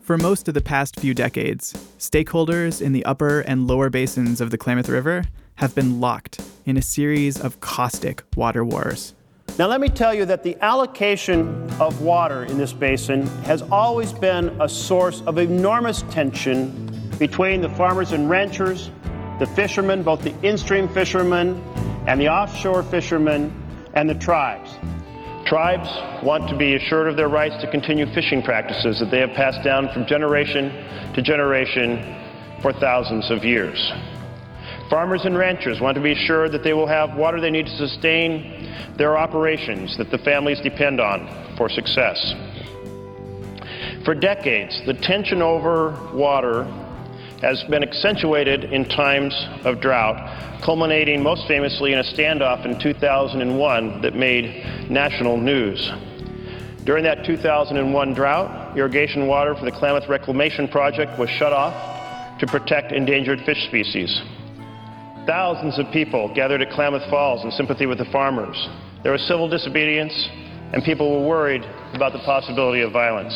For 0.01 0.17
most 0.17 0.47
of 0.47 0.53
the 0.53 0.61
past 0.61 0.99
few 0.99 1.15
decades, 1.15 1.73
stakeholders 1.97 2.83
in 2.83 2.93
the 2.93 3.03
upper 3.03 3.41
and 3.41 3.65
lower 3.67 3.89
basins 3.89 4.41
of 4.41 4.51
the 4.51 4.59
Klamath 4.59 4.89
River 4.89 5.23
have 5.55 5.73
been 5.73 5.99
locked 5.99 6.39
in 6.65 6.77
a 6.77 6.83
series 6.83 7.41
of 7.41 7.59
caustic 7.59 8.23
water 8.35 8.63
wars. 8.63 9.15
Now, 9.57 9.65
let 9.65 9.81
me 9.81 9.89
tell 9.89 10.13
you 10.13 10.25
that 10.25 10.43
the 10.43 10.55
allocation 10.61 11.67
of 11.81 12.01
water 12.01 12.43
in 12.43 12.59
this 12.59 12.73
basin 12.73 13.25
has 13.43 13.63
always 13.63 14.13
been 14.13 14.49
a 14.61 14.69
source 14.69 15.21
of 15.21 15.39
enormous 15.39 16.03
tension 16.11 16.89
between 17.17 17.61
the 17.61 17.69
farmers 17.69 18.11
and 18.11 18.29
ranchers, 18.29 18.91
the 19.39 19.47
fishermen, 19.47 20.03
both 20.03 20.21
the 20.21 20.33
in 20.47 20.57
stream 20.57 20.87
fishermen 20.89 21.61
and 22.07 22.19
the 22.19 22.27
offshore 22.27 22.83
fishermen, 22.83 23.53
and 23.93 24.09
the 24.09 24.15
tribes. 24.15 24.71
Tribes 25.45 25.89
want 26.23 26.47
to 26.49 26.55
be 26.55 26.75
assured 26.75 27.07
of 27.07 27.15
their 27.15 27.27
rights 27.27 27.55
to 27.61 27.71
continue 27.71 28.05
fishing 28.13 28.43
practices 28.43 28.99
that 28.99 29.09
they 29.09 29.19
have 29.19 29.31
passed 29.31 29.63
down 29.63 29.91
from 29.93 30.05
generation 30.05 30.69
to 31.13 31.21
generation 31.21 32.15
for 32.61 32.71
thousands 32.73 33.31
of 33.31 33.43
years. 33.43 33.91
Farmers 34.89 35.25
and 35.25 35.37
ranchers 35.37 35.79
want 35.79 35.95
to 35.95 36.01
be 36.01 36.11
assured 36.11 36.51
that 36.51 36.63
they 36.63 36.73
will 36.73 36.87
have 36.87 37.15
water 37.15 37.39
they 37.39 37.51
need 37.51 37.67
to 37.67 37.77
sustain 37.77 38.73
their 38.97 39.17
operations 39.17 39.97
that 39.97 40.11
the 40.11 40.17
families 40.19 40.59
depend 40.61 40.99
on 40.99 41.55
for 41.57 41.69
success. 41.69 42.17
For 44.03 44.15
decades, 44.15 44.81
the 44.85 44.93
tension 44.93 45.41
over 45.41 45.91
water 46.13 46.63
has 47.41 47.63
been 47.63 47.83
accentuated 47.83 48.65
in 48.65 48.85
times 48.85 49.33
of 49.63 49.79
drought, 49.79 50.61
culminating 50.61 51.23
most 51.23 51.47
famously 51.47 51.93
in 51.93 51.99
a 51.99 52.03
standoff 52.03 52.65
in 52.65 52.77
2001 52.79 54.01
that 54.01 54.13
made 54.13 54.89
national 54.89 55.37
news. 55.37 55.91
During 56.83 57.03
that 57.03 57.25
2001 57.25 58.13
drought, 58.13 58.77
irrigation 58.77 59.27
water 59.27 59.55
for 59.55 59.65
the 59.65 59.71
Klamath 59.71 60.09
Reclamation 60.09 60.67
Project 60.67 61.17
was 61.19 61.29
shut 61.29 61.53
off 61.53 62.39
to 62.39 62.47
protect 62.47 62.91
endangered 62.91 63.41
fish 63.41 63.67
species. 63.67 64.21
Thousands 65.25 65.77
of 65.77 65.91
people 65.91 66.33
gathered 66.33 66.61
at 66.61 66.71
Klamath 66.71 67.07
Falls 67.09 67.43
in 67.43 67.51
sympathy 67.51 67.85
with 67.85 67.99
the 67.99 68.05
farmers. 68.05 68.57
There 69.03 69.11
was 69.11 69.21
civil 69.27 69.47
disobedience, 69.47 70.13
and 70.73 70.83
people 70.83 71.19
were 71.19 71.27
worried 71.27 71.63
about 71.93 72.13
the 72.13 72.19
possibility 72.19 72.81
of 72.81 72.91
violence. 72.91 73.33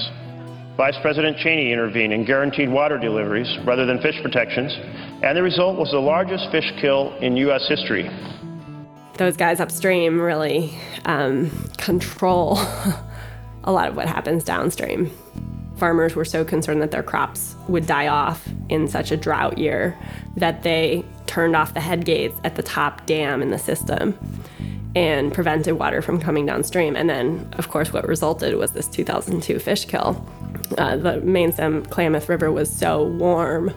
Vice 0.77 0.97
President 1.03 1.37
Cheney 1.37 1.71
intervened 1.71 2.13
and 2.13 2.25
guaranteed 2.25 2.67
water 2.67 2.97
deliveries 2.97 3.47
rather 3.63 3.85
than 3.85 4.01
fish 4.01 4.19
protections, 4.23 4.73
and 5.21 5.37
the 5.37 5.43
result 5.43 5.77
was 5.77 5.91
the 5.91 5.99
largest 5.99 6.49
fish 6.49 6.65
kill 6.81 7.15
in 7.17 7.37
U.S. 7.37 7.67
history. 7.69 8.09
Those 9.17 9.37
guys 9.37 9.59
upstream 9.59 10.19
really 10.19 10.73
um, 11.05 11.51
control 11.77 12.57
a 13.63 13.71
lot 13.71 13.87
of 13.87 13.95
what 13.95 14.07
happens 14.07 14.43
downstream. 14.43 15.11
Farmers 15.77 16.15
were 16.15 16.25
so 16.25 16.43
concerned 16.43 16.81
that 16.81 16.89
their 16.89 17.03
crops 17.03 17.55
would 17.67 17.85
die 17.85 18.07
off 18.07 18.47
in 18.69 18.87
such 18.87 19.11
a 19.11 19.17
drought 19.17 19.59
year 19.59 19.95
that 20.37 20.63
they 20.63 21.05
turned 21.27 21.55
off 21.55 21.75
the 21.75 21.81
head 21.81 22.03
gates 22.03 22.39
at 22.43 22.55
the 22.55 22.63
top 22.63 23.05
dam 23.05 23.43
in 23.43 23.51
the 23.51 23.59
system 23.59 24.17
and 24.95 25.33
prevented 25.33 25.77
water 25.77 26.01
from 26.01 26.19
coming 26.19 26.47
downstream. 26.47 26.95
And 26.95 27.07
then, 27.07 27.47
of 27.53 27.69
course, 27.69 27.93
what 27.93 28.07
resulted 28.07 28.55
was 28.55 28.71
this 28.71 28.87
2002 28.87 29.59
fish 29.59 29.85
kill. 29.85 30.25
Uh, 30.77 30.97
the 30.97 31.21
main 31.21 31.51
stem 31.51 31.85
Klamath 31.85 32.29
River 32.29 32.51
was 32.51 32.71
so 32.71 33.03
warm 33.03 33.73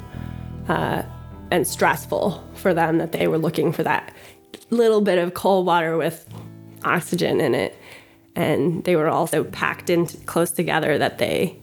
uh, 0.68 1.02
and 1.50 1.66
stressful 1.66 2.42
for 2.54 2.74
them 2.74 2.98
that 2.98 3.12
they 3.12 3.28
were 3.28 3.38
looking 3.38 3.72
for 3.72 3.82
that 3.82 4.12
little 4.70 5.00
bit 5.00 5.18
of 5.18 5.34
cold 5.34 5.66
water 5.66 5.96
with 5.96 6.26
oxygen 6.84 7.40
in 7.40 7.54
it. 7.54 7.76
And 8.34 8.84
they 8.84 8.96
were 8.96 9.08
also 9.08 9.44
packed 9.44 9.88
in 9.90 10.06
close 10.06 10.50
together 10.50 10.98
that 10.98 11.18
they, 11.18 11.58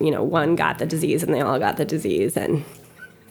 you 0.00 0.10
know, 0.10 0.22
one 0.22 0.56
got 0.56 0.78
the 0.78 0.86
disease 0.86 1.22
and 1.22 1.32
they 1.32 1.40
all 1.40 1.58
got 1.58 1.76
the 1.76 1.84
disease. 1.84 2.36
And 2.36 2.64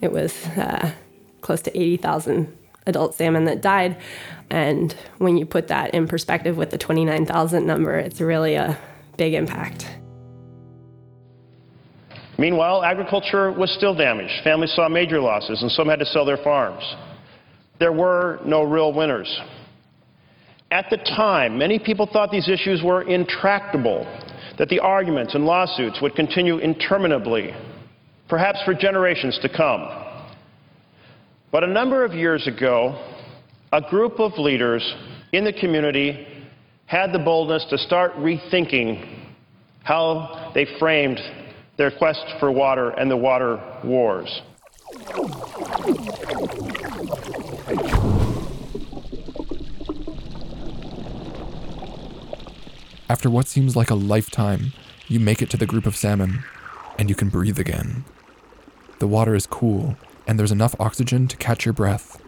it 0.00 0.12
was 0.12 0.46
uh, 0.46 0.92
close 1.40 1.60
to 1.62 1.78
80,000 1.78 2.56
adult 2.86 3.14
salmon 3.14 3.44
that 3.44 3.60
died. 3.60 3.96
And 4.50 4.92
when 5.18 5.36
you 5.36 5.44
put 5.44 5.68
that 5.68 5.92
in 5.92 6.08
perspective 6.08 6.56
with 6.56 6.70
the 6.70 6.78
29,000 6.78 7.66
number, 7.66 7.98
it's 7.98 8.20
really 8.20 8.54
a 8.54 8.78
big 9.16 9.34
impact. 9.34 9.86
Meanwhile, 12.38 12.84
agriculture 12.84 13.50
was 13.50 13.72
still 13.72 13.94
damaged. 13.96 14.32
Families 14.44 14.72
saw 14.74 14.88
major 14.88 15.20
losses, 15.20 15.60
and 15.62 15.70
some 15.72 15.88
had 15.88 15.98
to 15.98 16.06
sell 16.06 16.24
their 16.24 16.36
farms. 16.38 16.84
there 17.78 17.92
were 17.92 18.40
no 18.44 18.62
real 18.62 18.92
winners. 18.92 19.40
At 20.70 20.86
the 20.90 20.96
time, 20.96 21.56
many 21.56 21.78
people 21.78 22.06
thought 22.12 22.30
these 22.30 22.48
issues 22.48 22.82
were 22.82 23.02
intractable, 23.02 24.04
that 24.58 24.68
the 24.68 24.80
arguments 24.80 25.34
and 25.34 25.44
lawsuits 25.44 26.00
would 26.02 26.14
continue 26.14 26.58
interminably, 26.58 27.54
perhaps 28.28 28.58
for 28.64 28.74
generations 28.74 29.38
to 29.42 29.48
come. 29.48 29.88
But 31.50 31.64
a 31.64 31.68
number 31.68 32.04
of 32.04 32.12
years 32.12 32.46
ago, 32.46 33.00
a 33.72 33.80
group 33.80 34.18
of 34.18 34.32
leaders 34.38 34.82
in 35.32 35.44
the 35.44 35.52
community 35.52 36.26
had 36.86 37.12
the 37.12 37.18
boldness 37.18 37.64
to 37.70 37.78
start 37.78 38.14
rethinking 38.16 39.26
how 39.84 40.50
they 40.54 40.66
framed 40.78 41.20
their 41.78 41.92
quest 41.92 42.26
for 42.40 42.50
water 42.50 42.90
and 42.90 43.08
the 43.08 43.16
water 43.16 43.58
wars. 43.84 44.42
After 53.08 53.30
what 53.30 53.46
seems 53.46 53.76
like 53.76 53.90
a 53.90 53.94
lifetime, 53.94 54.72
you 55.06 55.20
make 55.20 55.40
it 55.40 55.48
to 55.50 55.56
the 55.56 55.66
group 55.66 55.86
of 55.86 55.96
salmon, 55.96 56.42
and 56.98 57.08
you 57.08 57.14
can 57.14 57.28
breathe 57.28 57.58
again. 57.58 58.04
The 58.98 59.06
water 59.06 59.36
is 59.36 59.46
cool, 59.46 59.96
and 60.26 60.38
there's 60.38 60.52
enough 60.52 60.74
oxygen 60.80 61.28
to 61.28 61.36
catch 61.36 61.64
your 61.64 61.72
breath. 61.72 62.20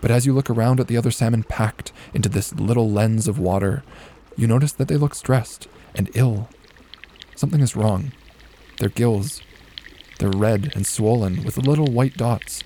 But 0.00 0.10
as 0.10 0.26
you 0.26 0.34
look 0.34 0.50
around 0.50 0.80
at 0.80 0.88
the 0.88 0.96
other 0.96 1.12
salmon 1.12 1.44
packed 1.44 1.92
into 2.12 2.28
this 2.28 2.52
little 2.52 2.90
lens 2.90 3.28
of 3.28 3.38
water, 3.38 3.84
you 4.36 4.48
notice 4.48 4.72
that 4.72 4.88
they 4.88 4.96
look 4.96 5.14
stressed 5.14 5.68
and 5.94 6.10
ill. 6.14 6.48
Something 7.36 7.60
is 7.60 7.76
wrong. 7.76 8.12
Their 8.84 8.90
gills, 8.90 9.40
they're 10.18 10.28
red 10.28 10.72
and 10.74 10.86
swollen 10.86 11.42
with 11.42 11.56
little 11.56 11.86
white 11.86 12.18
dots, 12.18 12.62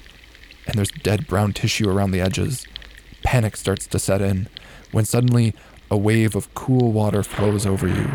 and 0.66 0.74
there's 0.74 0.90
dead 0.90 1.28
brown 1.28 1.52
tissue 1.52 1.88
around 1.88 2.10
the 2.10 2.20
edges. 2.20 2.66
Panic 3.22 3.56
starts 3.56 3.86
to 3.86 4.00
set 4.00 4.20
in 4.20 4.48
when 4.90 5.04
suddenly 5.04 5.54
a 5.92 5.96
wave 5.96 6.34
of 6.34 6.52
cool 6.54 6.90
water 6.90 7.22
flows 7.22 7.66
over 7.66 7.86
you, 7.86 8.10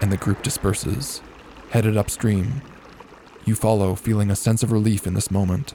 and 0.00 0.10
the 0.10 0.16
group 0.16 0.42
disperses, 0.42 1.22
headed 1.70 1.96
upstream. 1.96 2.60
You 3.44 3.54
follow, 3.54 3.94
feeling 3.94 4.32
a 4.32 4.34
sense 4.34 4.64
of 4.64 4.72
relief 4.72 5.06
in 5.06 5.14
this 5.14 5.30
moment, 5.30 5.74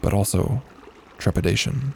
but 0.00 0.12
also 0.12 0.60
trepidation. 1.18 1.94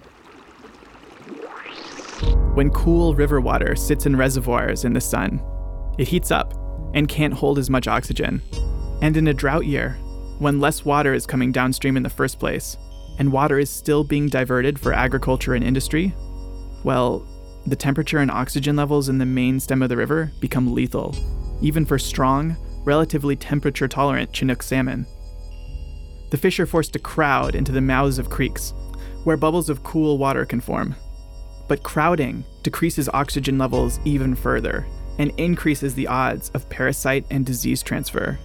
When 2.55 2.71
cool 2.71 3.17
river 3.17 3.41
water 3.41 3.75
sits 3.75 4.07
in 4.07 4.15
reservoirs 4.15 4.85
in 4.85 4.93
the 4.93 5.01
sun, 5.01 5.43
it 5.99 6.07
heats 6.07 6.31
up 6.31 6.55
and 6.95 7.09
can't 7.09 7.35
hold 7.35 7.59
as 7.59 7.69
much 7.69 7.89
oxygen. 7.89 8.41
And 9.05 9.19
in 9.19 9.29
a 9.29 9.35
drought 9.35 9.67
year, 9.67 9.99
when 10.39 10.61
less 10.61 10.87
water 10.87 11.13
is 11.13 11.27
coming 11.27 11.53
downstream 11.53 11.99
in 11.99 12.03
the 12.03 12.09
first 12.09 12.39
place, 12.39 12.79
and 13.19 13.31
water 13.31 13.59
is 13.59 13.69
still 13.69 14.03
being 14.03 14.31
diverted 14.31 14.81
for 14.81 14.95
agriculture 14.95 15.53
and 15.53 15.63
industry, 15.63 16.15
well, 16.85 17.29
the 17.67 17.77
temperature 17.77 18.21
and 18.21 18.31
oxygen 18.31 18.77
levels 18.77 19.11
in 19.11 19.19
the 19.19 19.27
main 19.27 19.61
stem 19.61 19.83
of 19.83 19.91
the 19.91 19.97
river 19.99 20.33
become 20.41 20.73
lethal, 20.73 21.15
even 21.61 21.85
for 21.85 21.99
strong, 21.99 22.57
relatively 22.87 23.37
temperature 23.37 23.87
tolerant 23.87 24.33
Chinook 24.33 24.63
salmon. 24.63 25.05
The 26.31 26.39
fish 26.39 26.59
are 26.59 26.65
forced 26.65 26.95
to 26.95 26.99
crowd 26.99 27.55
into 27.55 27.73
the 27.73 27.83
mouths 27.83 28.19
of 28.19 28.31
creeks, 28.31 28.73
where 29.25 29.37
bubbles 29.37 29.69
of 29.69 29.83
cool 29.83 30.17
water 30.17 30.47
can 30.47 30.63
form. 30.63 30.97
But 31.69 31.83
crowding 31.83 32.43
decreases 32.63 33.11
oxygen 33.13 33.59
levels 33.59 34.01
even 34.07 34.35
further 34.35 34.87
and 35.19 35.31
increases 35.39 35.95
the 35.95 36.07
odds 36.07 36.51
of 36.55 36.71
parasite 36.71 37.27
and 37.31 37.45
disease 37.45 37.83
transfer, 37.83 38.39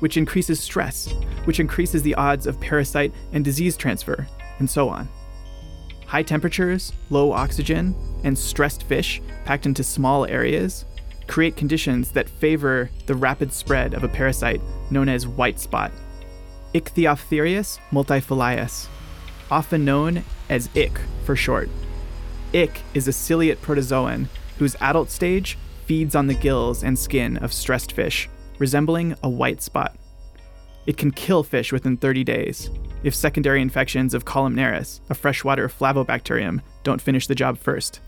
which 0.00 0.16
increases 0.16 0.60
stress, 0.60 1.12
which 1.44 1.60
increases 1.60 2.02
the 2.02 2.14
odds 2.14 2.46
of 2.46 2.60
parasite 2.60 3.12
and 3.32 3.44
disease 3.44 3.76
transfer, 3.76 4.26
and 4.58 4.68
so 4.68 4.88
on. 4.88 5.08
High 6.06 6.22
temperatures, 6.22 6.92
low 7.10 7.32
oxygen, 7.32 7.94
and 8.24 8.38
stressed 8.38 8.84
fish 8.84 9.20
packed 9.44 9.66
into 9.66 9.84
small 9.84 10.24
areas 10.24 10.84
create 11.28 11.56
conditions 11.56 12.10
that 12.12 12.28
favor 12.28 12.90
the 13.06 13.14
rapid 13.14 13.52
spread 13.52 13.94
of 13.94 14.02
a 14.02 14.08
parasite 14.08 14.60
known 14.90 15.08
as 15.08 15.26
white 15.28 15.60
spot. 15.60 15.92
Ichthyophthirius 16.74 17.78
multifiliis, 17.92 18.88
often 19.50 19.84
known 19.84 20.24
as 20.48 20.68
ick 20.74 20.98
for 21.24 21.36
short. 21.36 21.68
Ick 22.54 22.80
is 22.94 23.06
a 23.06 23.12
ciliate 23.12 23.62
protozoan 23.62 24.26
whose 24.58 24.76
adult 24.80 25.10
stage 25.10 25.58
feeds 25.84 26.14
on 26.14 26.26
the 26.26 26.34
gills 26.34 26.82
and 26.82 26.98
skin 26.98 27.36
of 27.38 27.52
stressed 27.52 27.92
fish, 27.92 28.28
resembling 28.58 29.14
a 29.22 29.28
white 29.28 29.62
spot. 29.62 29.96
It 30.86 30.96
can 30.96 31.10
kill 31.10 31.42
fish 31.42 31.72
within 31.72 31.96
30 31.96 32.24
days 32.24 32.70
if 33.04 33.14
secondary 33.14 33.62
infections 33.62 34.14
of 34.14 34.24
columnaris, 34.24 35.00
a 35.08 35.14
freshwater 35.14 35.68
flavobacterium, 35.68 36.60
don't 36.82 37.00
finish 37.00 37.26
the 37.26 37.34
job 37.34 37.58
first. 37.58 38.00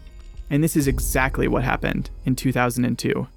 And 0.49 0.65
this 0.65 0.77
is 0.77 0.89
exactly 0.89 1.47
what 1.47 1.63
happened 1.63 2.11
in 2.25 2.35
2002. 2.35 3.29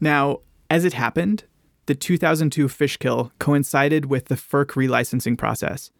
Now, 0.00 0.40
as 0.68 0.84
it 0.84 0.92
happened, 0.92 1.44
the 1.86 1.94
2002 1.94 2.68
fish 2.68 2.98
kill 2.98 3.32
coincided 3.38 4.06
with 4.06 4.26
the 4.26 4.34
FERC 4.34 4.72
relicensing 4.72 5.36
process. 5.36 5.90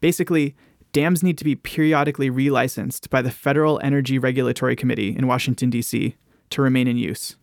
Basically, 0.00 0.56
dams 0.92 1.22
need 1.22 1.36
to 1.38 1.44
be 1.44 1.54
periodically 1.54 2.30
relicensed 2.30 3.10
by 3.10 3.20
the 3.20 3.30
Federal 3.30 3.78
Energy 3.82 4.18
Regulatory 4.18 4.74
Committee 4.74 5.14
in 5.16 5.26
Washington, 5.26 5.68
D.C. 5.70 6.16
to 6.50 6.62
remain 6.62 6.88
in 6.88 6.96
use. 6.96 7.36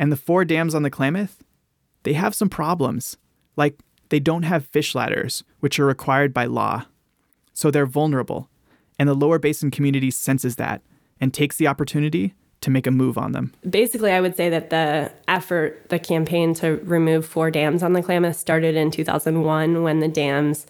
And 0.00 0.10
the 0.10 0.16
four 0.16 0.44
dams 0.44 0.74
on 0.74 0.82
the 0.82 0.90
Klamath, 0.90 1.44
they 2.02 2.14
have 2.14 2.34
some 2.34 2.48
problems. 2.48 3.18
Like, 3.54 3.78
they 4.08 4.18
don't 4.18 4.42
have 4.42 4.64
fish 4.64 4.94
ladders, 4.96 5.44
which 5.60 5.78
are 5.78 5.86
required 5.86 6.34
by 6.34 6.46
law. 6.46 6.86
So 7.52 7.70
they're 7.70 7.86
vulnerable 7.86 8.48
and 8.98 9.08
the 9.08 9.14
lower 9.14 9.38
basin 9.38 9.70
community 9.70 10.10
senses 10.10 10.56
that 10.56 10.82
and 11.22 11.32
takes 11.32 11.56
the 11.56 11.66
opportunity 11.66 12.34
to 12.60 12.70
make 12.70 12.86
a 12.86 12.90
move 12.90 13.16
on 13.16 13.32
them. 13.32 13.52
Basically, 13.68 14.12
I 14.12 14.20
would 14.20 14.36
say 14.36 14.50
that 14.50 14.68
the 14.68 15.10
effort, 15.26 15.88
the 15.88 15.98
campaign 15.98 16.52
to 16.54 16.76
remove 16.84 17.24
four 17.24 17.50
dams 17.50 17.82
on 17.82 17.94
the 17.94 18.02
Klamath 18.02 18.36
started 18.36 18.76
in 18.76 18.90
2001 18.90 19.82
when 19.82 20.00
the 20.00 20.08
dams, 20.08 20.66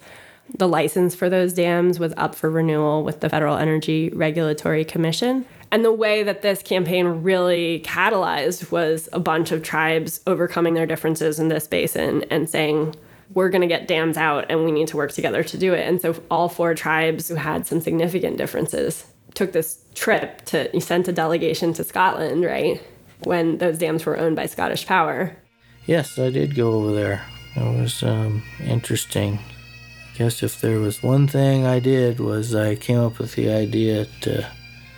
the 0.56 0.68
license 0.68 1.16
for 1.16 1.28
those 1.28 1.52
dams 1.52 1.98
was 1.98 2.14
up 2.16 2.36
for 2.36 2.48
renewal 2.48 3.02
with 3.02 3.18
the 3.18 3.28
Federal 3.28 3.56
Energy 3.56 4.10
Regulatory 4.10 4.84
Commission. 4.84 5.44
And 5.72 5.84
the 5.84 5.92
way 5.92 6.22
that 6.24 6.42
this 6.42 6.62
campaign 6.62 7.06
really 7.22 7.80
catalyzed 7.84 8.72
was 8.72 9.08
a 9.12 9.20
bunch 9.20 9.52
of 9.52 9.62
tribes 9.62 10.20
overcoming 10.26 10.74
their 10.74 10.86
differences 10.86 11.38
in 11.38 11.48
this 11.48 11.68
basin 11.68 12.24
and 12.30 12.50
saying, 12.50 12.96
we're 13.34 13.48
going 13.48 13.60
to 13.60 13.68
get 13.68 13.86
dams 13.86 14.16
out 14.16 14.46
and 14.48 14.64
we 14.64 14.72
need 14.72 14.88
to 14.88 14.96
work 14.96 15.12
together 15.12 15.44
to 15.44 15.56
do 15.56 15.72
it. 15.72 15.86
And 15.86 16.00
so 16.00 16.20
all 16.30 16.48
four 16.48 16.74
tribes 16.74 17.28
who 17.28 17.36
had 17.36 17.66
some 17.66 17.80
significant 17.80 18.36
differences 18.36 19.06
took 19.34 19.52
this 19.52 19.78
trip 19.94 20.44
to 20.46 20.80
sent 20.80 21.06
a 21.06 21.12
delegation 21.12 21.72
to 21.74 21.84
Scotland, 21.84 22.44
right? 22.44 22.82
When 23.20 23.58
those 23.58 23.78
dams 23.78 24.04
were 24.04 24.18
owned 24.18 24.34
by 24.34 24.46
Scottish 24.46 24.86
Power. 24.86 25.36
Yes, 25.86 26.18
I 26.18 26.30
did 26.30 26.56
go 26.56 26.72
over 26.72 26.92
there. 26.92 27.24
It 27.54 27.80
was 27.80 28.02
um, 28.02 28.42
interesting. 28.64 29.38
I 30.14 30.18
guess 30.18 30.42
if 30.42 30.60
there 30.60 30.80
was 30.80 31.02
one 31.02 31.28
thing 31.28 31.64
I 31.64 31.78
did 31.78 32.18
was 32.18 32.54
I 32.54 32.74
came 32.74 32.98
up 32.98 33.18
with 33.18 33.34
the 33.34 33.50
idea 33.50 34.06
to 34.22 34.50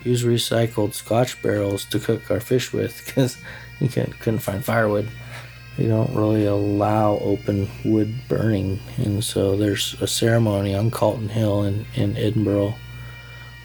use 0.05 0.25
recycled 0.25 0.95
Scotch 0.95 1.41
barrels 1.43 1.85
to 1.87 1.99
cook 1.99 2.31
our 2.31 2.41
fish 2.41 2.73
with 2.73 3.05
because 3.07 3.37
you 3.81 3.89
couldn't 3.89 4.41
find 4.41 4.65
firewood 4.65 5.09
they 5.77 5.87
don't 5.87 6.15
really 6.15 6.45
allow 6.45 7.19
open 7.19 7.69
wood 7.85 8.15
burning. 8.29 8.79
And 8.99 9.25
so 9.25 9.57
there's 9.57 10.01
a 10.01 10.07
ceremony 10.07 10.75
on 10.75 10.91
Calton 10.91 11.31
Hill 11.31 11.65
in, 11.65 11.87
in 11.95 12.17
Edinburgh 12.17 12.75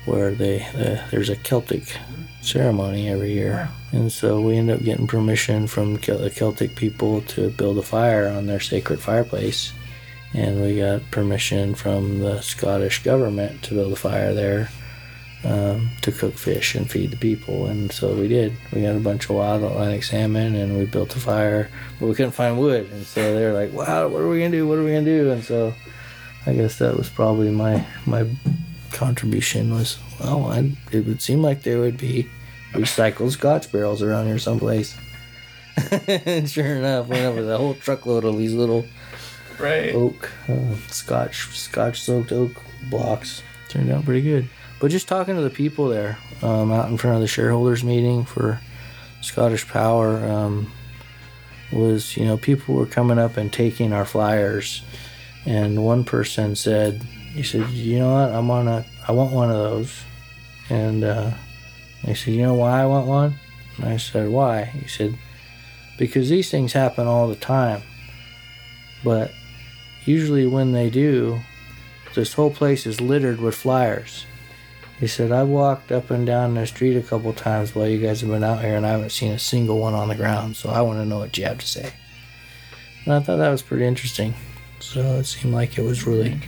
where 0.06 0.32
they 0.32 0.63
uh, 0.63 1.06
there's 1.12 1.30
a 1.30 1.36
Celtic 1.36 1.97
ceremony 2.41 3.10
every 3.10 3.34
year. 3.34 3.69
And 3.91 4.10
so 4.10 4.39
we 4.39 4.56
end 4.56 4.71
up 4.71 4.82
getting 4.84 5.08
permission 5.08 5.67
from 5.67 5.95
the 5.95 6.32
Celtic 6.34 6.76
people 6.76 7.21
to 7.21 7.50
build 7.50 7.78
a 7.78 7.82
fire 7.82 8.30
on 8.30 8.45
their 8.45 8.62
sacred 8.62 9.02
fireplace. 9.02 9.73
And 10.34 10.62
we 10.62 10.78
got 10.78 11.10
permission 11.12 11.76
from 11.76 12.19
the 12.19 12.39
Scottish 12.41 13.04
government 13.04 13.63
to 13.63 13.73
build 13.73 13.91
a 13.91 13.97
fire 13.97 14.34
there 14.34 14.69
um, 15.43 15.89
to 16.02 16.12
cook 16.12 16.34
fish 16.36 16.76
and 16.76 16.89
feed 16.89 17.12
the 17.12 17.17
people. 17.17 17.67
And 17.67 17.91
so 17.91 18.13
we 18.15 18.28
did. 18.28 18.54
We 18.73 18.82
got 18.82 18.95
a 18.95 19.00
bunch 19.00 19.26
of 19.26 19.36
wild 19.36 19.63
Atlantic 19.63 20.04
salmon 20.04 20.56
and 20.56 20.78
we 20.78 20.86
built 20.86 21.15
a 21.15 21.19
fire, 21.19 21.69
but 22.00 22.08
we 22.08 22.15
couldn't 22.15 22.32
find 22.32 22.58
wood. 22.58 22.89
And 22.91 23.06
so 23.06 23.36
they 23.36 23.45
were 23.45 23.54
like, 23.54 23.73
wow, 23.73 24.08
what 24.08 24.21
are 24.21 24.30
we 24.30 24.39
going 24.39 24.52
to 24.52 24.58
do? 24.58 24.67
What 24.67 24.78
are 24.78 24.84
we 24.84 24.91
going 24.91 25.06
to 25.06 25.23
do? 25.23 25.32
And 25.32 25.43
so 25.43 25.73
I 26.45 26.54
guess 26.54 26.80
that 26.80 26.97
was 26.97 27.10
probably 27.10 27.52
my, 27.52 27.86
my 28.06 28.28
contribution 28.91 29.73
was, 29.73 30.00
well, 30.19 30.45
I, 30.45 30.71
it 30.91 31.06
would 31.06 31.21
seem 31.21 31.41
like 31.41 31.63
there 31.63 31.80
would 31.80 31.97
be 31.97 32.28
recycled 32.73 33.32
scotch 33.32 33.71
barrels 33.71 34.02
around 34.02 34.28
here 34.28 34.39
someplace. 34.39 34.97
and 36.08 36.50
sure 36.50 36.76
enough, 36.78 37.08
went 37.08 37.26
up 37.26 37.36
with 37.36 37.50
a 37.50 37.58
whole 37.58 37.76
truckload 37.76 38.26
of 38.26 38.38
these 38.38 38.54
little 38.54 38.86
right. 39.60 39.93
oak, 39.93 40.32
uh, 40.50 40.76
scotch, 40.88 41.47
scotch 41.58 42.02
soaked 42.02 42.32
oak 42.32 42.52
blocks. 42.89 43.43
Turned 43.69 43.91
out 43.91 44.06
pretty 44.06 44.21
good. 44.21 44.50
But 44.79 44.91
just 44.91 45.07
talking 45.07 45.35
to 45.35 45.41
the 45.41 45.49
people 45.49 45.89
there 45.89 46.17
um, 46.41 46.71
out 46.71 46.89
in 46.89 46.97
front 46.97 47.15
of 47.15 47.21
the 47.21 47.27
shareholders 47.27 47.83
meeting 47.83 48.25
for 48.25 48.59
Scottish 49.21 49.67
Power 49.67 50.17
um, 50.27 50.71
was, 51.71 52.15
you 52.15 52.25
know, 52.25 52.37
people 52.37 52.75
were 52.75 52.85
coming 52.85 53.17
up 53.17 53.37
and 53.37 53.51
taking 53.51 53.91
our 53.91 54.05
flyers. 54.05 54.83
And 55.45 55.83
one 55.83 56.03
person 56.03 56.55
said, 56.55 57.01
he 57.33 57.41
said, 57.41 57.69
you 57.69 57.99
know 57.99 58.13
what, 58.13 58.31
I'm 58.31 58.51
on 58.51 58.67
a, 58.67 58.85
I 59.07 59.13
want 59.13 59.33
one 59.33 59.49
of 59.49 59.57
those. 59.57 60.03
And 60.69 61.03
uh, 61.03 61.31
he 62.03 62.13
said, 62.13 62.33
you 62.33 62.43
know 62.43 62.53
why 62.53 62.81
I 62.81 62.85
want 62.85 63.07
one? 63.07 63.35
And 63.77 63.85
I 63.85 63.97
said, 63.97 64.29
why? 64.29 64.65
He 64.65 64.87
said, 64.87 65.17
because 65.97 66.29
these 66.29 66.51
things 66.51 66.73
happen 66.73 67.07
all 67.07 67.27
the 67.27 67.35
time. 67.35 67.81
But 69.03 69.31
usually 70.05 70.45
when 70.45 70.71
they 70.71 70.89
do, 70.89 71.39
this 72.13 72.33
whole 72.33 72.51
place 72.51 72.85
is 72.85 73.01
littered 73.01 73.39
with 73.39 73.55
flyers. 73.55 74.25
He 74.99 75.07
said, 75.07 75.31
I 75.31 75.43
walked 75.43 75.91
up 75.91 76.10
and 76.10 76.25
down 76.25 76.55
the 76.55 76.65
street 76.65 76.97
a 76.97 77.03
couple 77.03 77.31
times 77.31 77.75
while 77.75 77.88
you 77.88 78.01
guys 78.01 78.21
have 78.21 78.29
been 78.31 78.43
out 78.43 78.62
here 78.62 78.75
and 78.75 78.86
I 78.86 78.91
haven't 78.91 79.12
seen 79.12 79.31
a 79.31 79.39
single 79.39 79.79
one 79.79 79.93
on 79.93 80.07
the 80.07 80.15
ground, 80.15 80.55
so 80.55 80.69
I 80.69 80.81
want 80.81 80.99
to 80.99 81.05
know 81.05 81.19
what 81.19 81.38
you 81.38 81.45
have 81.45 81.60
to 81.60 81.67
say. 81.67 81.93
And 83.05 83.13
I 83.13 83.19
thought 83.19 83.38
that 83.38 83.49
was 83.49 83.62
pretty 83.62 83.86
interesting. 83.86 84.33
So 84.79 85.01
it 85.01 85.25
seemed 85.25 85.53
like 85.53 85.77
it 85.77 85.83
was 85.83 86.05
really, 86.05 86.39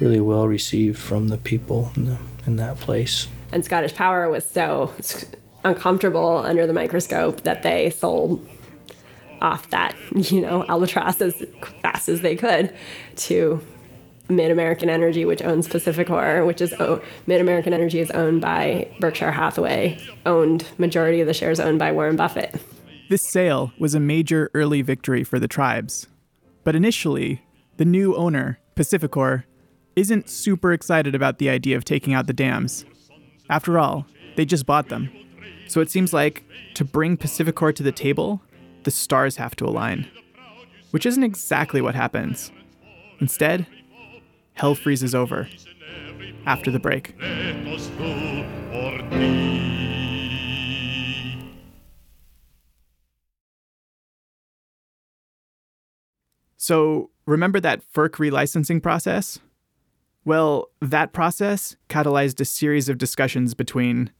really 0.00 0.20
well 0.20 0.48
received 0.48 0.98
from 0.98 1.28
the 1.28 1.38
people 1.38 1.92
in, 1.94 2.06
the, 2.06 2.18
in 2.46 2.56
that 2.56 2.78
place. 2.78 3.28
And 3.52 3.64
Scottish 3.64 3.94
Power 3.94 4.30
was 4.30 4.48
so 4.48 4.92
uncomfortable 5.64 6.38
under 6.38 6.66
the 6.66 6.72
microscope 6.72 7.42
that 7.42 7.62
they 7.62 7.90
sold 7.90 8.46
off 9.42 9.68
that, 9.70 9.94
you 10.14 10.40
know, 10.40 10.64
albatross 10.68 11.20
as 11.20 11.44
fast 11.82 12.08
as 12.08 12.22
they 12.22 12.36
could 12.36 12.74
to 13.16 13.60
Mid 14.30 14.50
American 14.50 14.88
Energy, 14.88 15.24
which 15.24 15.42
owns 15.42 15.68
PacifiCorp, 15.68 16.46
which 16.46 16.60
is 16.60 16.72
oh, 16.78 17.02
Mid 17.26 17.40
American 17.40 17.72
Energy 17.72 18.00
is 18.00 18.10
owned 18.12 18.40
by 18.40 18.88
Berkshire 19.00 19.32
Hathaway, 19.32 19.98
owned 20.24 20.66
majority 20.78 21.20
of 21.20 21.26
the 21.26 21.34
shares 21.34 21.60
owned 21.60 21.78
by 21.78 21.92
Warren 21.92 22.16
Buffett. 22.16 22.54
This 23.08 23.22
sale 23.22 23.72
was 23.78 23.94
a 23.94 24.00
major 24.00 24.50
early 24.54 24.82
victory 24.82 25.24
for 25.24 25.40
the 25.40 25.48
tribes. 25.48 26.06
But 26.62 26.76
initially, 26.76 27.42
the 27.76 27.84
new 27.84 28.14
owner, 28.14 28.60
PacifiCorp, 28.76 29.44
isn't 29.96 30.30
super 30.30 30.72
excited 30.72 31.14
about 31.14 31.38
the 31.38 31.50
idea 31.50 31.76
of 31.76 31.84
taking 31.84 32.14
out 32.14 32.26
the 32.26 32.32
dams. 32.32 32.84
After 33.48 33.78
all, 33.78 34.06
they 34.36 34.44
just 34.44 34.66
bought 34.66 34.88
them. 34.90 35.10
So 35.66 35.80
it 35.80 35.90
seems 35.90 36.12
like 36.12 36.44
to 36.74 36.84
bring 36.84 37.16
PacifiCorp 37.16 37.74
to 37.76 37.82
the 37.82 37.92
table, 37.92 38.42
the 38.84 38.90
stars 38.90 39.36
have 39.36 39.56
to 39.56 39.66
align. 39.66 40.08
Which 40.92 41.06
isn't 41.06 41.22
exactly 41.22 41.80
what 41.80 41.94
happens. 41.94 42.52
Instead, 43.20 43.66
hell 44.60 44.74
freezes 44.74 45.14
over 45.14 45.48
after 46.44 46.70
the 46.70 46.78
break. 46.78 47.14
So, 56.58 57.08
remember 57.24 57.58
that 57.60 57.80
FERC 57.90 58.10
relicensing 58.16 58.82
process? 58.82 59.38
Well, 60.26 60.68
that 60.82 61.14
process 61.14 61.76
catalyzed 61.88 62.38
a 62.42 62.44
series 62.44 62.90
of 62.90 62.98
discussions 62.98 63.54
between 63.54 64.10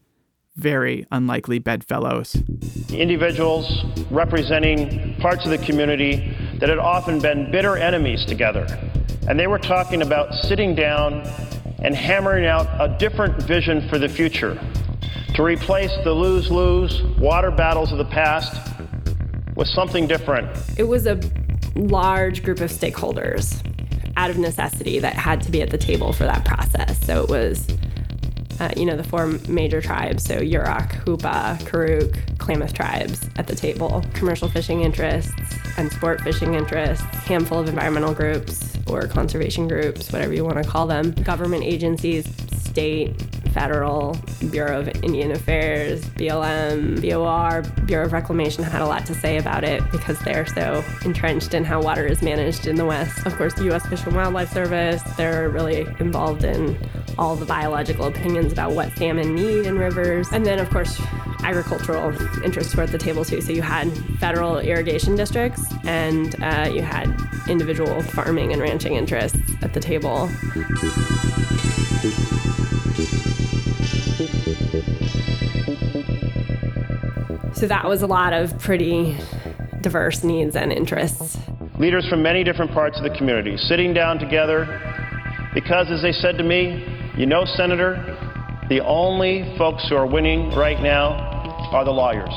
very 0.56 1.06
unlikely 1.12 1.58
bedfellows. 1.58 2.34
Individuals 2.88 3.84
representing 4.10 5.16
parts 5.20 5.44
of 5.44 5.50
the 5.50 5.58
community 5.58 6.34
that 6.60 6.70
had 6.70 6.78
often 6.78 7.20
been 7.20 7.50
bitter 7.52 7.76
enemies 7.76 8.24
together. 8.24 8.66
And 9.28 9.38
they 9.38 9.46
were 9.46 9.58
talking 9.58 10.02
about 10.02 10.34
sitting 10.34 10.74
down 10.74 11.22
and 11.82 11.94
hammering 11.94 12.46
out 12.46 12.66
a 12.78 12.96
different 12.98 13.42
vision 13.42 13.88
for 13.88 13.98
the 13.98 14.08
future 14.08 14.60
to 15.34 15.42
replace 15.42 15.92
the 16.04 16.12
lose 16.12 16.50
lose 16.50 17.02
water 17.18 17.50
battles 17.50 17.92
of 17.92 17.98
the 17.98 18.04
past 18.04 18.68
with 19.54 19.68
something 19.68 20.06
different. 20.06 20.48
It 20.76 20.84
was 20.84 21.06
a 21.06 21.20
large 21.74 22.42
group 22.42 22.60
of 22.60 22.70
stakeholders 22.70 23.64
out 24.16 24.30
of 24.30 24.38
necessity 24.38 24.98
that 24.98 25.14
had 25.14 25.40
to 25.42 25.50
be 25.50 25.62
at 25.62 25.70
the 25.70 25.78
table 25.78 26.12
for 26.12 26.24
that 26.24 26.44
process. 26.44 26.98
So 27.06 27.22
it 27.22 27.30
was, 27.30 27.66
uh, 28.60 28.70
you 28.76 28.84
know, 28.84 28.96
the 28.96 29.04
four 29.04 29.26
major 29.48 29.80
tribes 29.80 30.22
so 30.24 30.38
Yurok, 30.38 30.90
Hoopa, 31.04 31.58
Karuk, 31.60 32.38
Klamath 32.38 32.74
tribes 32.74 33.28
at 33.36 33.46
the 33.46 33.56
table, 33.56 34.04
commercial 34.14 34.48
fishing 34.48 34.82
interests 34.82 35.32
and 35.76 35.90
sport 35.90 36.20
fishing 36.20 36.54
interests, 36.54 37.04
handful 37.24 37.58
of 37.58 37.68
environmental 37.68 38.14
groups 38.14 38.76
or 38.86 39.06
conservation 39.06 39.66
groups, 39.66 40.12
whatever 40.12 40.34
you 40.34 40.44
want 40.44 40.62
to 40.62 40.68
call 40.68 40.86
them, 40.86 41.12
government 41.12 41.64
agencies, 41.64 42.26
state, 42.70 43.20
federal, 43.50 44.16
Bureau 44.50 44.80
of 44.80 44.88
Indian 45.02 45.32
Affairs, 45.32 46.04
BLM, 46.10 47.00
BOR, 47.02 47.62
Bureau 47.84 48.06
of 48.06 48.12
Reclamation 48.12 48.62
had 48.62 48.80
a 48.80 48.86
lot 48.86 49.04
to 49.06 49.14
say 49.14 49.38
about 49.38 49.64
it 49.64 49.82
because 49.90 50.18
they're 50.20 50.46
so 50.46 50.84
entrenched 51.04 51.54
in 51.54 51.64
how 51.64 51.82
water 51.82 52.06
is 52.06 52.22
managed 52.22 52.66
in 52.66 52.76
the 52.76 52.84
West. 52.84 53.26
Of 53.26 53.36
course, 53.36 53.54
the 53.54 53.64
U.S. 53.64 53.86
Fish 53.86 54.04
and 54.04 54.14
Wildlife 54.14 54.52
Service, 54.52 55.02
they're 55.16 55.48
really 55.48 55.80
involved 55.98 56.44
in 56.44 56.78
all 57.18 57.36
the 57.36 57.46
biological 57.46 58.06
opinions 58.06 58.49
about 58.52 58.72
what 58.72 58.92
salmon 58.96 59.34
need 59.34 59.66
in 59.66 59.78
rivers. 59.78 60.28
And 60.32 60.44
then, 60.44 60.58
of 60.58 60.70
course, 60.70 61.00
agricultural 61.42 62.14
interests 62.44 62.74
were 62.74 62.82
at 62.82 62.92
the 62.92 62.98
table 62.98 63.24
too. 63.24 63.40
So 63.40 63.52
you 63.52 63.62
had 63.62 63.90
federal 64.18 64.58
irrigation 64.58 65.16
districts 65.16 65.62
and 65.84 66.34
uh, 66.42 66.70
you 66.72 66.82
had 66.82 67.14
individual 67.48 68.02
farming 68.02 68.52
and 68.52 68.60
ranching 68.60 68.94
interests 68.94 69.38
at 69.62 69.74
the 69.74 69.80
table. 69.80 70.28
So 77.54 77.66
that 77.66 77.86
was 77.86 78.00
a 78.00 78.06
lot 78.06 78.32
of 78.32 78.58
pretty 78.58 79.18
diverse 79.82 80.24
needs 80.24 80.56
and 80.56 80.72
interests. 80.72 81.38
Leaders 81.78 82.08
from 82.08 82.22
many 82.22 82.44
different 82.44 82.72
parts 82.72 82.96
of 82.98 83.04
the 83.04 83.16
community 83.16 83.56
sitting 83.56 83.92
down 83.92 84.18
together 84.18 84.64
because, 85.54 85.90
as 85.90 86.00
they 86.02 86.12
said 86.12 86.38
to 86.38 86.44
me, 86.44 86.86
you 87.16 87.26
know, 87.26 87.44
Senator, 87.44 88.29
the 88.70 88.80
only 88.82 89.42
folks 89.58 89.88
who 89.88 89.96
are 89.96 90.06
winning 90.06 90.48
right 90.52 90.80
now 90.80 91.10
are 91.72 91.84
the 91.84 91.90
lawyers. 91.90 92.32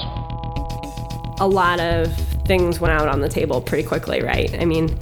A 1.39 1.47
lot 1.47 1.79
of 1.79 2.11
things 2.47 2.79
went 2.79 2.91
out 2.91 3.07
on 3.07 3.21
the 3.21 3.29
table 3.29 3.61
pretty 3.61 3.87
quickly, 3.87 4.23
right? 4.23 4.51
I 4.59 4.65
mean, 4.65 4.97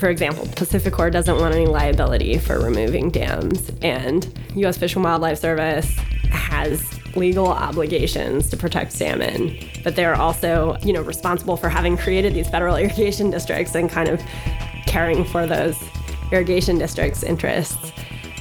for 0.00 0.08
example, 0.08 0.44
PacifiCorp 0.46 1.12
doesn't 1.12 1.36
want 1.36 1.54
any 1.54 1.66
liability 1.66 2.36
for 2.36 2.58
removing 2.58 3.10
dams, 3.10 3.70
and 3.80 4.26
U.S. 4.56 4.76
Fish 4.76 4.96
and 4.96 5.04
Wildlife 5.04 5.38
Service 5.38 5.88
has 6.32 6.82
legal 7.14 7.46
obligations 7.46 8.50
to 8.50 8.56
protect 8.56 8.90
salmon, 8.90 9.56
but 9.84 9.94
they're 9.94 10.16
also, 10.16 10.76
you 10.82 10.92
know, 10.92 11.02
responsible 11.02 11.56
for 11.56 11.68
having 11.68 11.96
created 11.96 12.34
these 12.34 12.50
federal 12.50 12.74
irrigation 12.78 13.30
districts 13.30 13.76
and 13.76 13.88
kind 13.88 14.08
of 14.08 14.20
caring 14.88 15.24
for 15.24 15.46
those 15.46 15.80
irrigation 16.32 16.76
districts' 16.76 17.22
interests. 17.22 17.92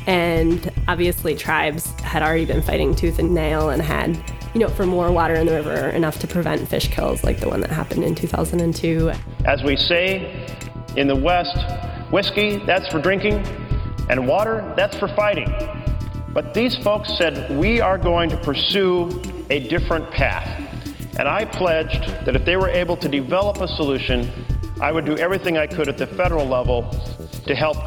And 0.07 0.71
obviously, 0.87 1.35
tribes 1.35 1.87
had 2.01 2.23
already 2.23 2.45
been 2.45 2.61
fighting 2.61 2.95
tooth 2.95 3.19
and 3.19 3.33
nail 3.33 3.69
and 3.69 3.81
had, 3.81 4.17
you 4.53 4.59
know, 4.59 4.67
for 4.67 4.85
more 4.85 5.11
water 5.11 5.35
in 5.35 5.45
the 5.45 5.53
river, 5.53 5.89
enough 5.89 6.19
to 6.19 6.27
prevent 6.27 6.67
fish 6.67 6.87
kills 6.87 7.23
like 7.23 7.39
the 7.39 7.47
one 7.47 7.61
that 7.61 7.69
happened 7.69 8.03
in 8.03 8.15
2002. 8.15 9.11
As 9.45 9.63
we 9.63 9.75
say 9.75 10.47
in 10.95 11.07
the 11.07 11.15
West, 11.15 11.57
whiskey, 12.11 12.57
that's 12.65 12.87
for 12.87 12.99
drinking, 12.99 13.45
and 14.09 14.27
water, 14.27 14.73
that's 14.75 14.97
for 14.97 15.07
fighting. 15.09 15.47
But 16.33 16.53
these 16.53 16.75
folks 16.77 17.17
said, 17.17 17.57
we 17.57 17.81
are 17.81 17.97
going 17.97 18.29
to 18.29 18.37
pursue 18.37 19.21
a 19.49 19.67
different 19.67 20.09
path. 20.11 20.47
And 21.19 21.27
I 21.27 21.45
pledged 21.45 22.03
that 22.25 22.35
if 22.35 22.45
they 22.45 22.55
were 22.55 22.69
able 22.69 22.95
to 22.97 23.09
develop 23.09 23.57
a 23.57 23.67
solution, 23.67 24.31
I 24.81 24.91
would 24.91 25.05
do 25.05 25.15
everything 25.17 25.59
I 25.59 25.67
could 25.67 25.87
at 25.87 25.99
the 25.99 26.07
federal 26.07 26.47
level 26.47 26.89
to 27.45 27.53
help 27.53 27.77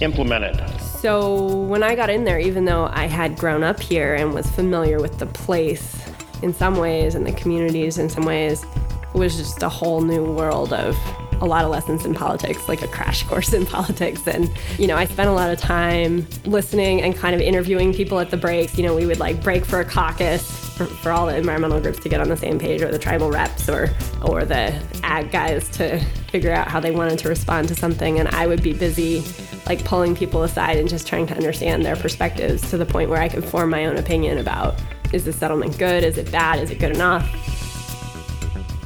implement 0.00 0.44
it. 0.44 0.80
So 0.80 1.64
when 1.64 1.82
I 1.82 1.96
got 1.96 2.10
in 2.10 2.22
there, 2.22 2.38
even 2.38 2.64
though 2.64 2.88
I 2.92 3.06
had 3.06 3.36
grown 3.36 3.64
up 3.64 3.80
here 3.80 4.14
and 4.14 4.32
was 4.32 4.48
familiar 4.50 5.00
with 5.00 5.18
the 5.18 5.26
place 5.26 6.00
in 6.42 6.54
some 6.54 6.76
ways 6.76 7.16
and 7.16 7.26
the 7.26 7.32
communities 7.32 7.98
in 7.98 8.08
some 8.08 8.24
ways, 8.24 8.62
it 8.62 9.18
was 9.18 9.36
just 9.36 9.64
a 9.64 9.68
whole 9.68 10.00
new 10.00 10.32
world 10.32 10.72
of 10.72 10.96
a 11.40 11.44
lot 11.44 11.64
of 11.64 11.72
lessons 11.72 12.04
in 12.04 12.14
politics, 12.14 12.68
like 12.68 12.82
a 12.82 12.88
crash 12.88 13.22
course 13.28 13.52
in 13.52 13.66
politics. 13.66 14.24
And, 14.28 14.48
you 14.78 14.86
know, 14.86 14.96
I 14.96 15.06
spent 15.06 15.28
a 15.28 15.32
lot 15.32 15.50
of 15.50 15.58
time 15.58 16.24
listening 16.44 17.02
and 17.02 17.16
kind 17.16 17.34
of 17.34 17.40
interviewing 17.40 17.92
people 17.92 18.20
at 18.20 18.30
the 18.30 18.36
breaks. 18.36 18.78
You 18.78 18.84
know, 18.84 18.94
we 18.94 19.06
would 19.06 19.18
like 19.18 19.42
break 19.42 19.64
for 19.64 19.80
a 19.80 19.84
caucus 19.84 20.63
for, 20.76 20.86
for 20.86 21.12
all 21.12 21.26
the 21.26 21.36
environmental 21.36 21.80
groups 21.80 22.00
to 22.00 22.08
get 22.08 22.20
on 22.20 22.28
the 22.28 22.36
same 22.36 22.58
page, 22.58 22.82
or 22.82 22.90
the 22.90 22.98
tribal 22.98 23.30
reps, 23.30 23.68
or, 23.68 23.90
or 24.22 24.44
the 24.44 24.74
ag 25.02 25.30
guys 25.30 25.68
to 25.70 25.98
figure 26.30 26.52
out 26.52 26.68
how 26.68 26.80
they 26.80 26.90
wanted 26.90 27.18
to 27.20 27.28
respond 27.28 27.68
to 27.68 27.74
something. 27.74 28.18
And 28.18 28.28
I 28.28 28.46
would 28.46 28.62
be 28.62 28.72
busy 28.72 29.22
like 29.66 29.84
pulling 29.84 30.14
people 30.14 30.42
aside 30.42 30.76
and 30.76 30.88
just 30.88 31.06
trying 31.06 31.26
to 31.28 31.34
understand 31.34 31.84
their 31.84 31.96
perspectives 31.96 32.68
to 32.70 32.76
the 32.76 32.86
point 32.86 33.08
where 33.08 33.20
I 33.20 33.28
could 33.28 33.44
form 33.44 33.70
my 33.70 33.86
own 33.86 33.96
opinion 33.96 34.38
about 34.38 34.74
is 35.12 35.24
the 35.24 35.32
settlement 35.32 35.78
good? 35.78 36.02
Is 36.02 36.18
it 36.18 36.30
bad? 36.32 36.58
Is 36.58 36.70
it 36.70 36.80
good 36.80 36.90
enough? 36.90 37.30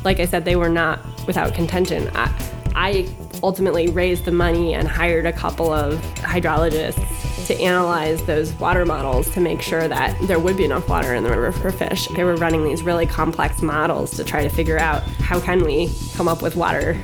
Like 0.04 0.20
I 0.20 0.26
said, 0.26 0.44
they 0.44 0.56
were 0.56 0.68
not 0.68 1.00
without 1.26 1.54
contention. 1.54 2.10
I, 2.14 2.52
I 2.74 3.14
ultimately 3.42 3.88
raised 3.88 4.24
the 4.24 4.32
money 4.32 4.74
and 4.74 4.86
hired 4.86 5.26
a 5.26 5.32
couple 5.32 5.72
of 5.72 5.94
hydrologists 6.16 7.07
to 7.48 7.60
analyze 7.60 8.22
those 8.24 8.52
water 8.54 8.84
models 8.84 9.30
to 9.32 9.40
make 9.40 9.60
sure 9.60 9.88
that 9.88 10.16
there 10.26 10.38
would 10.38 10.56
be 10.56 10.64
enough 10.64 10.88
water 10.88 11.14
in 11.14 11.24
the 11.24 11.30
river 11.30 11.52
for 11.52 11.72
fish. 11.72 12.06
They 12.08 12.24
were 12.24 12.36
running 12.36 12.64
these 12.64 12.82
really 12.82 13.06
complex 13.06 13.62
models 13.62 14.12
to 14.12 14.24
try 14.24 14.42
to 14.42 14.48
figure 14.48 14.78
out 14.78 15.02
how 15.02 15.40
can 15.40 15.64
we 15.64 15.90
come 16.14 16.28
up 16.28 16.42
with 16.42 16.56
water 16.56 16.96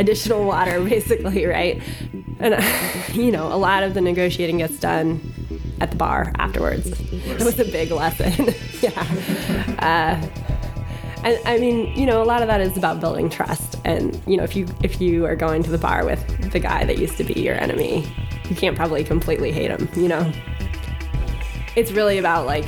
additional 0.00 0.44
water 0.44 0.82
basically, 0.84 1.46
right? 1.46 1.80
And, 2.40 2.56
you 3.14 3.30
know, 3.30 3.52
a 3.52 3.56
lot 3.56 3.82
of 3.82 3.94
the 3.94 4.00
negotiating 4.00 4.58
gets 4.58 4.78
done 4.78 5.20
at 5.80 5.90
the 5.90 5.96
bar 5.96 6.32
afterwards. 6.38 6.88
It 7.12 7.42
was 7.42 7.58
a 7.58 7.64
big 7.64 7.90
lesson. 7.90 8.54
yeah. 8.80 9.00
Uh, 9.78 10.28
and 11.22 11.38
I 11.44 11.58
mean, 11.58 11.96
you 11.96 12.06
know, 12.06 12.22
a 12.22 12.24
lot 12.24 12.42
of 12.42 12.48
that 12.48 12.60
is 12.60 12.76
about 12.76 12.98
building 12.98 13.28
trust. 13.28 13.76
And 13.84 14.20
you 14.26 14.36
know, 14.36 14.42
if 14.42 14.56
you 14.56 14.66
if 14.82 15.00
you 15.02 15.26
are 15.26 15.36
going 15.36 15.62
to 15.62 15.70
the 15.70 15.78
bar 15.78 16.04
with 16.04 16.50
the 16.50 16.58
guy 16.58 16.84
that 16.84 16.96
used 16.98 17.18
to 17.18 17.24
be 17.24 17.34
your 17.34 17.56
enemy, 17.56 18.10
you 18.50 18.56
can't 18.56 18.76
probably 18.76 19.04
completely 19.04 19.52
hate 19.52 19.68
them, 19.68 19.88
You 19.94 20.08
know, 20.08 20.32
it's 21.76 21.92
really 21.92 22.18
about 22.18 22.46
like 22.46 22.66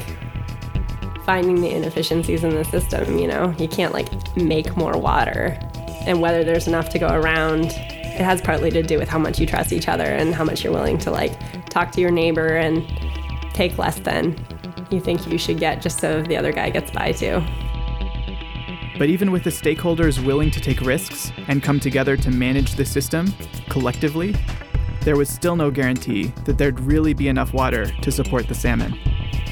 finding 1.24 1.60
the 1.60 1.70
inefficiencies 1.70 2.44
in 2.44 2.54
the 2.54 2.64
system. 2.64 3.18
You 3.18 3.26
know, 3.26 3.54
you 3.58 3.68
can't 3.68 3.92
like 3.92 4.08
make 4.36 4.76
more 4.76 4.96
water, 4.96 5.58
and 6.06 6.20
whether 6.20 6.44
there's 6.44 6.68
enough 6.68 6.88
to 6.90 6.98
go 6.98 7.08
around. 7.08 7.66
It 7.66 8.20
has 8.20 8.42
partly 8.42 8.70
to 8.70 8.82
do 8.82 8.98
with 8.98 9.08
how 9.08 9.18
much 9.18 9.40
you 9.40 9.46
trust 9.46 9.72
each 9.72 9.88
other 9.88 10.04
and 10.04 10.34
how 10.34 10.44
much 10.44 10.62
you're 10.62 10.72
willing 10.72 10.98
to 10.98 11.10
like 11.10 11.32
talk 11.70 11.92
to 11.92 12.00
your 12.00 12.10
neighbor 12.10 12.56
and 12.56 12.86
take 13.54 13.78
less 13.78 13.98
than 14.00 14.36
you 14.90 15.00
think 15.00 15.26
you 15.26 15.38
should 15.38 15.58
get 15.58 15.80
just 15.80 15.98
so 15.98 16.22
the 16.22 16.36
other 16.36 16.52
guy 16.52 16.68
gets 16.68 16.90
by 16.90 17.12
too. 17.12 17.42
But 18.98 19.08
even 19.08 19.32
with 19.32 19.44
the 19.44 19.50
stakeholders 19.50 20.24
willing 20.24 20.50
to 20.50 20.60
take 20.60 20.80
risks 20.82 21.32
and 21.48 21.62
come 21.62 21.80
together 21.80 22.16
to 22.18 22.30
manage 22.30 22.74
the 22.74 22.84
system 22.84 23.32
collectively, 23.70 24.34
there 25.04 25.16
was 25.16 25.28
still 25.28 25.56
no 25.56 25.70
guarantee 25.70 26.32
that 26.44 26.58
there'd 26.58 26.78
really 26.80 27.12
be 27.12 27.28
enough 27.28 27.52
water 27.52 27.86
to 28.02 28.12
support 28.12 28.48
the 28.48 28.54
salmon. 28.54 28.96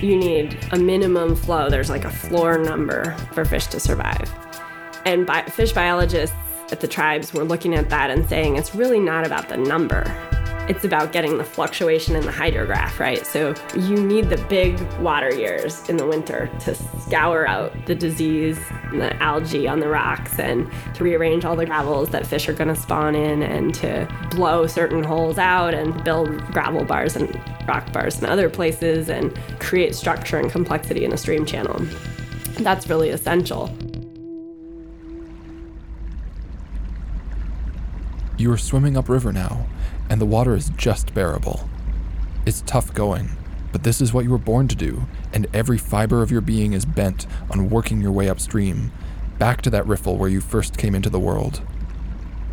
You 0.01 0.17
need 0.17 0.59
a 0.73 0.79
minimum 0.79 1.37
flow. 1.37 1.69
There's 1.69 1.91
like 1.91 2.05
a 2.05 2.11
floor 2.11 2.59
number 2.59 3.15
for 3.33 3.45
fish 3.45 3.67
to 3.69 3.81
survive. 3.81 4.33
And 5.05 5.27
bi- 5.27 5.43
fish 5.47 5.73
biologists 5.73 6.37
at 6.71 6.81
the 6.81 6.89
tribes 6.89 7.33
were 7.35 7.45
looking 7.45 7.75
at 7.75 7.91
that 7.91 8.11
and 8.11 8.29
saying 8.29 8.57
it's 8.57 8.75
really 8.75 9.01
not 9.01 9.27
about 9.27 9.49
the 9.49 9.57
number 9.57 10.05
it's 10.69 10.85
about 10.85 11.13
getting 11.13 11.39
the 11.39 11.45
fluctuation 11.45 12.15
in 12.15 12.25
the 12.25 12.33
hydrograph, 12.33 12.99
right? 12.99 13.27
So 13.27 13.55
you 13.77 13.97
need 13.97 14.29
the 14.29 14.37
big 14.49 14.81
water 14.95 15.35
years 15.35 15.89
in 15.89 15.97
the 15.97 16.07
winter 16.07 16.51
to 16.61 16.75
scour 16.75 17.47
out 17.47 17.73
the 17.87 17.95
disease 17.95 18.59
and 18.85 19.01
the 19.01 19.15
algae 19.23 19.67
on 19.67 19.81
the 19.81 19.89
rocks 19.89 20.39
and 20.39 20.71
to 20.95 21.05
rearrange 21.05 21.45
all 21.45 21.57
the 21.57 21.67
gravels 21.67 22.11
that 22.11 22.27
fish 22.27 22.49
are 22.49 22.53
going 22.53 22.69
to 22.69 22.77
spawn 22.77 23.15
in 23.15 23.43
and 23.43 23.75
to 23.77 24.09
blow 24.31 24.67
certain 24.67 25.03
holes 25.03 25.39
out 25.39 25.75
and 25.75 26.05
build 26.05 26.41
gravel 26.53 26.85
bars 26.85 27.17
and 27.17 27.35
rock 27.67 27.93
bars 27.93 28.19
in 28.19 28.27
other 28.27 28.49
places 28.49 29.09
and 29.09 29.37
create 29.59 29.95
structure 29.95 30.39
and 30.39 30.51
complexity 30.51 31.05
in 31.05 31.13
a 31.13 31.17
stream 31.17 31.45
channel. 31.45 31.85
That's 32.59 32.89
really 32.89 33.11
essential. 33.11 33.75
You 38.37 38.51
are 38.53 38.59
swimming 38.59 38.97
upriver 38.97 39.33
now, 39.33 39.67
and 40.11 40.21
the 40.21 40.27
water 40.27 40.55
is 40.55 40.71
just 40.71 41.15
bearable. 41.15 41.71
It's 42.45 42.63
tough 42.67 42.93
going, 42.93 43.31
but 43.73 43.85
this 43.85 44.01
is 44.01 44.13
what 44.13 44.25
you 44.25 44.31
were 44.31 44.39
born 44.39 44.67
to 44.69 44.75
do, 44.75 45.07
and 45.33 45.47
every 45.55 45.79
fiber 45.79 46.21
of 46.21 46.33
your 46.33 46.41
being 46.41 46.73
is 46.73 46.85
bent 46.85 47.27
on 47.49 47.71
working 47.71 48.01
your 48.01 48.11
way 48.11 48.29
upstream, 48.29 48.91
back 49.39 49.63
to 49.63 49.71
that 49.71 49.87
riffle 49.87 50.17
where 50.17 50.29
you 50.29 50.41
first 50.41 50.77
came 50.77 50.97
into 50.97 51.09
the 51.09 51.21
world. 51.21 51.63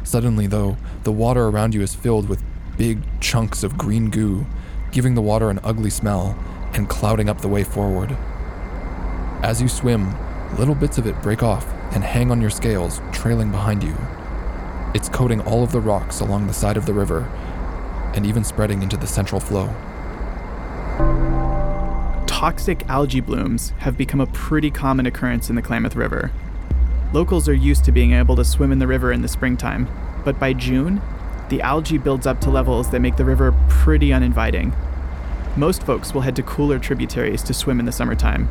Suddenly, 0.03 0.47
though, 0.47 0.77
the 1.03 1.11
water 1.11 1.47
around 1.47 1.73
you 1.73 1.81
is 1.81 1.95
filled 1.95 2.29
with 2.29 2.43
big 2.77 3.01
chunks 3.19 3.63
of 3.63 3.77
green 3.77 4.11
goo, 4.11 4.45
giving 4.91 5.15
the 5.15 5.21
water 5.21 5.49
an 5.49 5.59
ugly 5.63 5.89
smell 5.89 6.37
and 6.73 6.87
clouding 6.87 7.27
up 7.27 7.41
the 7.41 7.47
way 7.47 7.63
forward. 7.63 8.15
As 9.41 9.61
you 9.61 9.67
swim, 9.67 10.13
little 10.57 10.75
bits 10.75 10.99
of 10.99 11.07
it 11.07 11.21
break 11.23 11.41
off 11.41 11.65
and 11.91 12.03
hang 12.03 12.29
on 12.29 12.39
your 12.39 12.51
scales, 12.51 13.01
trailing 13.11 13.49
behind 13.49 13.83
you. 13.83 13.97
It's 14.93 15.09
coating 15.09 15.41
all 15.41 15.63
of 15.63 15.71
the 15.71 15.81
rocks 15.81 16.19
along 16.19 16.47
the 16.47 16.53
side 16.53 16.77
of 16.77 16.85
the 16.85 16.93
river 16.93 17.29
and 18.15 18.25
even 18.25 18.43
spreading 18.43 18.81
into 18.81 18.97
the 18.97 19.07
central 19.07 19.39
flow. 19.39 19.73
Toxic 22.27 22.87
algae 22.87 23.19
blooms 23.19 23.69
have 23.79 23.97
become 23.97 24.21
a 24.21 24.27
pretty 24.27 24.69
common 24.69 25.05
occurrence 25.05 25.49
in 25.49 25.55
the 25.55 25.61
Klamath 25.61 25.95
River. 25.95 26.31
Locals 27.13 27.49
are 27.49 27.53
used 27.53 27.83
to 27.85 27.91
being 27.91 28.13
able 28.13 28.35
to 28.35 28.45
swim 28.45 28.71
in 28.71 28.79
the 28.79 28.87
river 28.87 29.11
in 29.11 29.21
the 29.21 29.27
springtime, 29.27 29.87
but 30.23 30.39
by 30.39 30.53
June, 30.53 31.01
the 31.49 31.61
algae 31.61 31.97
builds 31.97 32.27
up 32.27 32.39
to 32.41 32.49
levels 32.49 32.91
that 32.91 32.99
make 32.99 33.15
the 33.15 33.25
river 33.25 33.55
pretty 33.69 34.13
uninviting. 34.13 34.73
Most 35.55 35.83
folks 35.83 36.13
will 36.13 36.21
head 36.21 36.35
to 36.35 36.43
cooler 36.43 36.77
tributaries 36.77 37.41
to 37.43 37.53
swim 37.53 37.79
in 37.79 37.85
the 37.85 37.91
summertime, 37.91 38.49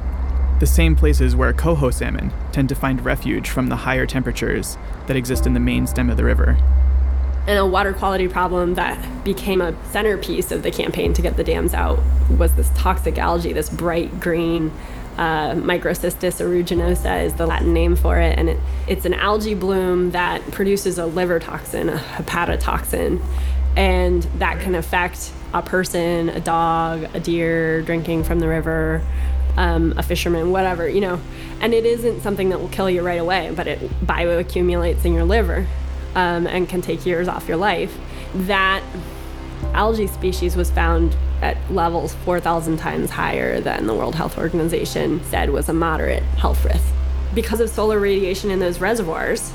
the 0.58 0.66
same 0.66 0.96
places 0.96 1.36
where 1.36 1.52
coho 1.52 1.90
salmon 1.90 2.32
tend 2.50 2.68
to 2.70 2.74
find 2.74 3.04
refuge 3.04 3.48
from 3.48 3.68
the 3.68 3.76
higher 3.76 4.06
temperatures 4.06 4.78
that 5.06 5.16
exist 5.16 5.46
in 5.46 5.54
the 5.54 5.60
main 5.60 5.86
stem 5.86 6.08
of 6.08 6.16
the 6.16 6.24
river 6.24 6.56
and 7.46 7.58
a 7.58 7.66
water 7.66 7.92
quality 7.92 8.28
problem 8.28 8.74
that 8.74 9.24
became 9.24 9.60
a 9.60 9.74
centerpiece 9.90 10.50
of 10.50 10.62
the 10.62 10.70
campaign 10.70 11.12
to 11.12 11.22
get 11.22 11.36
the 11.36 11.44
dams 11.44 11.74
out 11.74 12.00
was 12.38 12.54
this 12.54 12.70
toxic 12.74 13.18
algae, 13.18 13.52
this 13.52 13.70
bright 13.70 14.20
green 14.20 14.72
uh, 15.16 15.52
Microcystis 15.52 16.40
aeruginosa 16.40 17.24
is 17.24 17.34
the 17.34 17.46
Latin 17.46 17.72
name 17.72 17.96
for 17.96 18.18
it, 18.18 18.38
and 18.38 18.50
it, 18.50 18.60
it's 18.86 19.06
an 19.06 19.14
algae 19.14 19.54
bloom 19.54 20.10
that 20.10 20.42
produces 20.50 20.98
a 20.98 21.06
liver 21.06 21.38
toxin, 21.38 21.88
a 21.88 21.96
hepatotoxin, 21.96 23.22
and 23.76 24.24
that 24.38 24.60
can 24.60 24.74
affect 24.74 25.32
a 25.54 25.62
person, 25.62 26.28
a 26.28 26.40
dog, 26.40 27.04
a 27.14 27.20
deer 27.20 27.80
drinking 27.82 28.24
from 28.24 28.40
the 28.40 28.48
river, 28.48 29.00
um, 29.56 29.94
a 29.96 30.02
fisherman, 30.02 30.50
whatever, 30.50 30.86
you 30.86 31.00
know. 31.00 31.18
And 31.60 31.72
it 31.72 31.86
isn't 31.86 32.20
something 32.20 32.50
that 32.50 32.60
will 32.60 32.68
kill 32.68 32.90
you 32.90 33.00
right 33.00 33.20
away, 33.20 33.52
but 33.56 33.66
it 33.66 33.80
bioaccumulates 34.04 35.04
in 35.06 35.14
your 35.14 35.24
liver 35.24 35.66
um, 36.16 36.46
and 36.46 36.68
can 36.68 36.82
take 36.82 37.06
years 37.06 37.28
off 37.28 37.46
your 37.46 37.58
life. 37.58 37.96
That 38.34 38.82
algae 39.74 40.08
species 40.08 40.56
was 40.56 40.70
found 40.70 41.14
at 41.42 41.56
levels 41.70 42.14
4,000 42.24 42.78
times 42.78 43.10
higher 43.10 43.60
than 43.60 43.86
the 43.86 43.94
World 43.94 44.14
Health 44.14 44.38
Organization 44.38 45.22
said 45.24 45.50
was 45.50 45.68
a 45.68 45.72
moderate 45.72 46.22
health 46.22 46.64
risk. 46.64 46.84
Because 47.34 47.60
of 47.60 47.68
solar 47.68 48.00
radiation 48.00 48.50
in 48.50 48.58
those 48.58 48.80
reservoirs, 48.80 49.52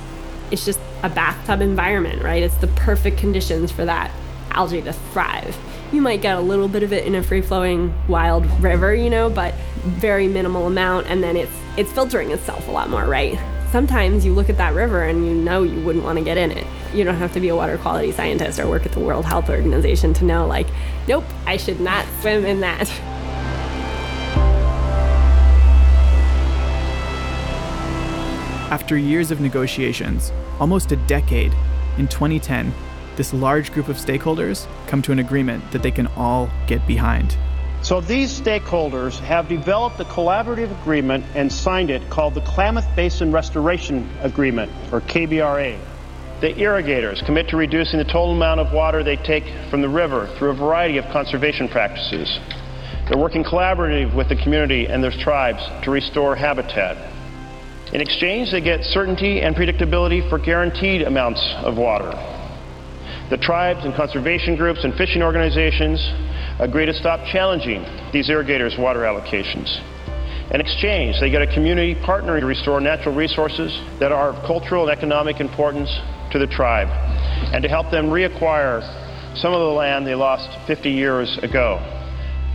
it's 0.52 0.64
just 0.64 0.80
a 1.02 1.10
bathtub 1.10 1.62
environment, 1.62 2.22
right? 2.22 2.44
It's 2.44 2.56
the 2.58 2.68
perfect 2.68 3.18
conditions 3.18 3.72
for 3.72 3.84
that 3.86 4.12
algae 4.52 4.82
to 4.84 4.94
thrive. 4.94 5.58
You 5.92 6.02
might 6.02 6.22
get 6.22 6.38
a 6.38 6.42
little 6.42 6.68
bit 6.68 6.84
of 6.84 6.94
it 6.94 7.06
in 7.06 7.16
a 7.16 7.24
free-flowing 7.24 7.94
wild 8.08 8.46
river, 8.62 8.94
you 8.94 9.10
know, 9.10 9.30
but 9.30 9.56
very 9.84 10.28
minimal 10.28 10.68
amount 10.68 11.08
and 11.08 11.24
then 11.24 11.36
it's 11.36 11.52
it's 11.78 11.92
filtering 11.92 12.32
itself 12.32 12.68
a 12.68 12.72
lot 12.72 12.90
more, 12.90 13.06
right? 13.06 13.40
Sometimes 13.72 14.26
you 14.26 14.34
look 14.34 14.50
at 14.50 14.58
that 14.58 14.74
river 14.74 15.04
and 15.04 15.26
you 15.26 15.34
know 15.34 15.64
you 15.64 15.82
wouldn't 15.84 16.04
want 16.04 16.18
to 16.18 16.24
get 16.24 16.38
in 16.38 16.52
it. 16.52 16.68
You 16.94 17.04
don't 17.06 17.16
have 17.16 17.32
to 17.34 17.40
be 17.40 17.48
a 17.48 17.56
water 17.56 17.78
quality 17.78 18.12
scientist 18.12 18.60
or 18.60 18.68
work 18.68 18.86
at 18.86 18.92
the 18.92 19.00
World 19.00 19.26
Health 19.26 19.50
Organization 19.50 20.14
to 20.16 20.26
know, 20.26 20.46
like, 20.46 20.68
nope, 21.08 21.24
I 21.48 21.58
should 21.58 21.80
not 21.80 22.06
swim 22.20 22.46
in 22.46 22.60
that. 22.60 22.90
After 28.70 28.98
years 28.98 29.32
of 29.32 29.42
negotiations, 29.42 30.32
almost 30.60 30.92
a 30.92 30.96
decade, 30.96 31.54
in 31.98 32.08
2010, 32.08 32.74
this 33.16 33.34
large 33.34 33.74
group 33.74 33.90
of 33.90 33.98
stakeholders 33.98 34.68
come 34.88 35.02
to 35.02 35.12
an 35.12 35.20
agreement 35.20 35.72
that 35.72 35.84
they 35.84 35.92
can 35.92 36.08
all 36.08 36.50
get 36.68 36.86
behind. 36.88 37.38
So 37.84 38.00
these 38.00 38.40
stakeholders 38.40 39.18
have 39.22 39.48
developed 39.48 40.00
a 40.00 40.06
collaborative 40.06 40.72
agreement 40.82 41.26
and 41.34 41.52
signed 41.52 41.90
it 41.90 42.12
called 42.12 42.36
the 42.36 42.42
Klamath 42.42 42.96
Basin 42.96 43.32
Restoration 43.32 44.08
Agreement, 44.22 44.72
or 44.92 45.02
KBRA. 45.02 45.80
The 46.42 46.60
irrigators 46.60 47.24
commit 47.26 47.50
to 47.50 47.58
reducing 47.58 47.98
the 47.98 48.06
total 48.06 48.34
amount 48.34 48.60
of 48.60 48.72
water 48.72 49.04
they 49.04 49.16
take 49.16 49.46
from 49.72 49.82
the 49.82 49.90
river 49.90 50.28
through 50.38 50.52
a 50.52 50.54
variety 50.54 50.98
of 50.98 51.06
conservation 51.06 51.68
practices. 51.68 52.40
They're 53.08 53.18
working 53.18 53.44
collaboratively 53.44 54.16
with 54.16 54.30
the 54.30 54.36
community 54.36 54.86
and 54.86 55.04
their 55.04 55.12
tribes 55.12 55.64
to 55.84 55.90
restore 55.90 56.36
habitat. 56.36 56.98
In 57.94 58.00
exchange, 58.00 58.52
they 58.52 58.62
get 58.62 58.84
certainty 58.84 59.42
and 59.42 59.56
predictability 59.56 60.30
for 60.30 60.38
guaranteed 60.38 61.02
amounts 61.02 61.42
of 61.58 61.78
water. 61.78 62.12
The 63.32 63.38
tribes 63.38 63.86
and 63.86 63.96
conservation 63.96 64.56
groups 64.56 64.84
and 64.84 64.94
fishing 64.94 65.24
organizations 65.24 66.00
agree 66.62 66.86
to 66.86 66.94
stop 66.94 67.20
challenging 67.26 67.84
these 68.14 68.30
irrigators' 68.30 68.78
water 68.78 69.02
allocations. 69.02 69.82
In 70.54 70.62
exchange, 70.62 71.20
they 71.20 71.32
get 71.32 71.42
a 71.42 71.52
community 71.52 71.96
partner 71.96 72.40
to 72.40 72.46
restore 72.46 72.80
natural 72.80 73.16
resources 73.16 73.72
that 74.00 74.12
are 74.12 74.30
of 74.30 74.46
cultural 74.46 74.88
and 74.88 74.96
economic 74.96 75.40
importance 75.40 75.90
to 76.32 76.40
the 76.40 76.46
tribe 76.46 76.88
and 77.54 77.64
to 77.64 77.70
help 77.70 77.90
them 77.90 78.08
reacquire 78.08 78.82
some 79.38 79.54
of 79.54 79.60
the 79.60 79.74
land 79.74 80.06
they 80.06 80.14
lost 80.14 80.50
50 80.68 80.90
years 80.90 81.38
ago. 81.42 81.80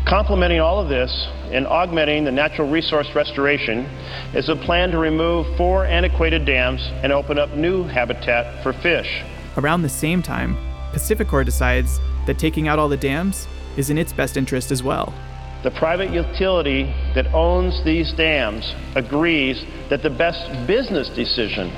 Complementing 0.06 0.60
all 0.60 0.78
of 0.78 0.88
this 0.88 1.10
and 1.50 1.66
augmenting 1.66 2.24
the 2.24 2.30
natural 2.30 2.70
resource 2.70 3.08
restoration 3.14 3.86
is 4.34 4.48
a 4.48 4.54
plan 4.54 4.90
to 4.90 4.98
remove 4.98 5.46
four 5.56 5.84
antiquated 5.84 6.46
dams 6.46 6.80
and 7.02 7.12
open 7.12 7.38
up 7.38 7.50
new 7.56 7.82
habitat 7.82 8.62
for 8.62 8.72
fish. 8.72 9.24
Around 9.56 9.82
the 9.82 9.88
same 9.88 10.22
time, 10.22 10.54
PacifiCorp 10.92 11.44
decides 11.44 11.98
that 12.26 12.38
taking 12.38 12.68
out 12.68 12.78
all 12.78 12.88
the 12.88 12.96
dams 12.96 13.48
is 13.76 13.90
in 13.90 13.98
its 13.98 14.12
best 14.12 14.36
interest 14.36 14.70
as 14.70 14.82
well. 14.82 15.14
The 15.62 15.70
private 15.72 16.10
utility 16.10 16.84
that 17.14 17.26
owns 17.34 17.82
these 17.84 18.12
dams 18.12 18.74
agrees 18.94 19.64
that 19.90 20.02
the 20.02 20.10
best 20.10 20.66
business 20.66 21.08
decision 21.08 21.68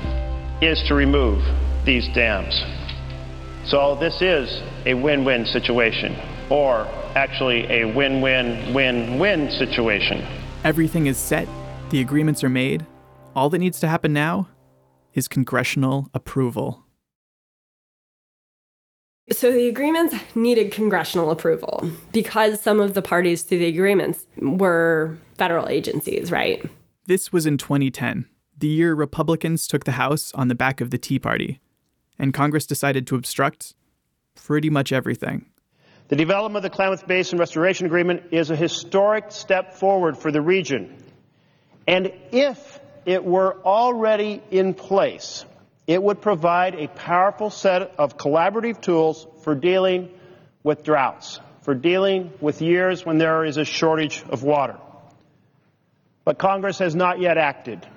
is 0.61 0.83
to 0.87 0.93
remove 0.93 1.43
these 1.85 2.07
dams. 2.09 2.53
So 3.65 3.95
this 3.99 4.21
is 4.21 4.61
a 4.85 4.93
win-win 4.93 5.45
situation, 5.45 6.15
or 6.49 6.87
actually 7.15 7.65
a 7.71 7.85
win-win-win-win 7.85 9.51
situation. 9.51 10.25
Everything 10.63 11.07
is 11.07 11.17
set, 11.17 11.47
the 11.89 12.01
agreements 12.01 12.43
are 12.43 12.49
made. 12.49 12.85
All 13.35 13.49
that 13.49 13.59
needs 13.59 13.79
to 13.79 13.87
happen 13.87 14.11
now 14.13 14.49
is 15.13 15.27
congressional 15.27 16.09
approval. 16.13 16.83
So 19.31 19.51
the 19.51 19.67
agreements 19.67 20.15
needed 20.33 20.71
congressional 20.71 21.29
approval 21.29 21.89
because 22.11 22.59
some 22.59 22.79
of 22.79 22.95
the 22.95 23.01
parties 23.01 23.43
to 23.43 23.59
the 23.59 23.65
agreements 23.65 24.25
were 24.37 25.17
federal 25.37 25.69
agencies, 25.69 26.31
right? 26.31 26.67
This 27.05 27.31
was 27.31 27.45
in 27.45 27.57
2010, 27.57 28.25
the 28.57 28.67
year 28.67 28.93
Republicans 28.93 29.67
took 29.67 29.85
the 29.85 29.93
House 29.93 30.33
on 30.33 30.47
the 30.47 30.55
back 30.55 30.81
of 30.81 30.91
the 30.91 30.97
Tea 30.97 31.19
Party, 31.19 31.59
and 32.17 32.33
Congress 32.33 32.65
decided 32.65 33.07
to 33.07 33.15
obstruct 33.15 33.73
pretty 34.35 34.69
much 34.69 34.91
everything. 34.91 35.45
The 36.09 36.15
development 36.15 36.65
of 36.65 36.71
the 36.71 36.75
Klamath 36.75 37.07
Basin 37.07 37.37
Restoration 37.37 37.85
Agreement 37.85 38.23
is 38.31 38.49
a 38.49 38.55
historic 38.55 39.31
step 39.31 39.75
forward 39.75 40.17
for 40.17 40.31
the 40.31 40.41
region. 40.41 41.03
And 41.87 42.11
if 42.31 42.79
it 43.05 43.23
were 43.23 43.57
already 43.63 44.41
in 44.51 44.73
place, 44.73 45.45
it 45.89 46.03
would 46.03 46.21
provide 46.21 46.75
a 46.75 46.87
powerful 46.89 47.49
set 47.49 47.95
of 47.97 48.15
collaborative 48.15 48.79
tools 48.79 49.25
for 49.41 49.55
dealing 49.55 50.07
with 50.61 50.83
droughts, 50.83 51.39
for 51.61 51.73
dealing 51.73 52.31
with 52.39 52.61
years 52.61 53.07
when 53.07 53.17
there 53.17 53.43
is 53.43 53.57
a 53.57 53.65
shortage 53.65 54.23
of 54.29 54.43
water. 54.43 54.77
But 56.25 56.37
Congress 56.37 56.77
has 56.77 56.93
not 56.93 57.19
yet 57.19 57.39
acted, 57.39 57.87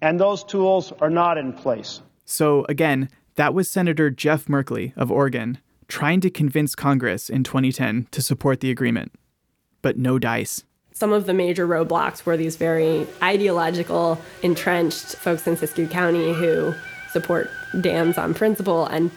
and 0.00 0.20
those 0.20 0.44
tools 0.44 0.92
are 1.00 1.10
not 1.10 1.36
in 1.36 1.52
place. 1.52 2.00
So, 2.24 2.66
again, 2.68 3.08
that 3.34 3.52
was 3.52 3.68
Senator 3.68 4.10
Jeff 4.10 4.44
Merkley 4.44 4.96
of 4.96 5.10
Oregon 5.10 5.58
trying 5.88 6.20
to 6.20 6.30
convince 6.30 6.76
Congress 6.76 7.28
in 7.28 7.42
2010 7.42 8.06
to 8.12 8.22
support 8.22 8.60
the 8.60 8.70
agreement. 8.70 9.10
But 9.82 9.98
no 9.98 10.20
dice 10.20 10.62
some 10.96 11.12
of 11.12 11.26
the 11.26 11.34
major 11.34 11.66
roadblocks 11.66 12.24
were 12.24 12.36
these 12.36 12.54
very 12.54 13.04
ideological, 13.20 14.16
entrenched 14.42 15.16
folks 15.16 15.44
in 15.44 15.56
Siskiyou 15.56 15.90
County 15.90 16.32
who 16.32 16.72
support 17.14 17.50
dams 17.80 18.18
on 18.18 18.34
principle. 18.34 18.86
And 18.86 19.10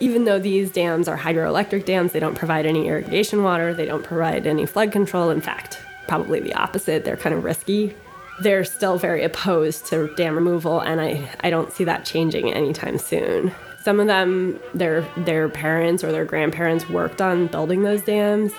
even 0.00 0.24
though 0.24 0.38
these 0.38 0.70
dams 0.70 1.08
are 1.08 1.18
hydroelectric 1.18 1.84
dams, 1.84 2.12
they 2.12 2.20
don't 2.20 2.34
provide 2.34 2.64
any 2.64 2.88
irrigation 2.88 3.42
water, 3.42 3.74
they 3.74 3.84
don't 3.84 4.02
provide 4.02 4.46
any 4.46 4.64
flood 4.64 4.92
control. 4.92 5.28
In 5.28 5.42
fact, 5.42 5.78
probably 6.08 6.40
the 6.40 6.54
opposite, 6.54 7.04
they're 7.04 7.18
kind 7.18 7.34
of 7.34 7.44
risky. 7.44 7.94
They're 8.40 8.64
still 8.64 8.96
very 8.96 9.22
opposed 9.22 9.86
to 9.88 10.12
dam 10.16 10.34
removal, 10.34 10.80
and 10.80 11.00
I, 11.00 11.30
I 11.40 11.50
don't 11.50 11.70
see 11.70 11.84
that 11.84 12.06
changing 12.06 12.52
anytime 12.52 12.96
soon. 12.96 13.52
Some 13.82 14.00
of 14.00 14.06
them, 14.06 14.58
their, 14.74 15.02
their 15.18 15.48
parents 15.48 16.02
or 16.02 16.12
their 16.12 16.24
grandparents 16.24 16.88
worked 16.88 17.20
on 17.20 17.48
building 17.48 17.82
those 17.82 18.02
dams 18.02 18.52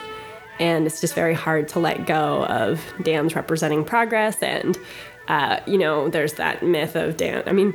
and 0.60 0.86
it's 0.86 1.02
just 1.02 1.16
very 1.16 1.34
hard 1.34 1.68
to 1.70 1.80
let 1.80 2.06
go 2.06 2.46
of 2.46 2.82
dams 3.04 3.36
representing 3.36 3.84
progress 3.84 4.42
and 4.42 4.78
uh, 5.28 5.60
you 5.66 5.78
know 5.78 6.10
there's 6.10 6.34
that 6.34 6.64
myth 6.64 6.96
of 6.96 7.18
dam 7.18 7.44
i 7.48 7.52
mean 7.52 7.74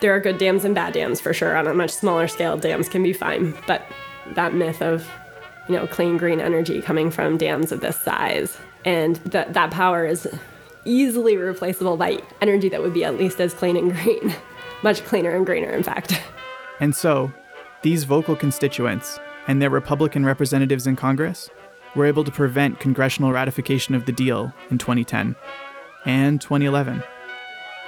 there 0.00 0.14
are 0.14 0.20
good 0.20 0.38
dams 0.38 0.64
and 0.64 0.74
bad 0.74 0.92
dams 0.92 1.20
for 1.20 1.32
sure. 1.32 1.56
On 1.56 1.66
a 1.66 1.74
much 1.74 1.90
smaller 1.90 2.28
scale 2.28 2.56
dams 2.56 2.88
can 2.88 3.02
be 3.02 3.12
fine. 3.12 3.54
But 3.66 3.82
that 4.34 4.54
myth 4.54 4.82
of 4.82 5.08
you 5.68 5.76
know 5.76 5.86
clean 5.86 6.16
green 6.16 6.40
energy 6.40 6.80
coming 6.82 7.10
from 7.10 7.36
dams 7.36 7.72
of 7.72 7.80
this 7.80 8.00
size 8.00 8.56
and 8.84 9.16
that 9.16 9.54
that 9.54 9.70
power 9.70 10.04
is 10.04 10.28
easily 10.84 11.36
replaceable 11.36 11.96
by 11.96 12.20
energy 12.40 12.68
that 12.68 12.82
would 12.82 12.94
be 12.94 13.04
at 13.04 13.16
least 13.16 13.40
as 13.40 13.52
clean 13.52 13.76
and 13.76 13.92
green 13.92 14.34
much 14.82 15.04
cleaner 15.04 15.34
and 15.34 15.46
greener 15.46 15.70
in 15.70 15.82
fact. 15.82 16.20
And 16.78 16.94
so 16.94 17.32
these 17.82 18.04
vocal 18.04 18.36
constituents 18.36 19.18
and 19.48 19.60
their 19.60 19.70
republican 19.70 20.24
representatives 20.24 20.86
in 20.86 20.96
congress 20.96 21.50
were 21.94 22.04
able 22.04 22.24
to 22.24 22.30
prevent 22.30 22.78
congressional 22.78 23.32
ratification 23.32 23.94
of 23.94 24.06
the 24.06 24.12
deal 24.12 24.52
in 24.70 24.78
2010 24.78 25.34
and 26.04 26.40
2011 26.40 27.02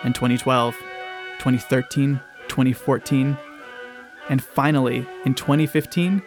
and 0.02 0.14
2012, 0.14 0.76
2013, 1.38 2.20
2014, 2.48 3.36
and 4.28 4.42
finally, 4.42 5.06
in 5.24 5.34
2015, 5.34 6.22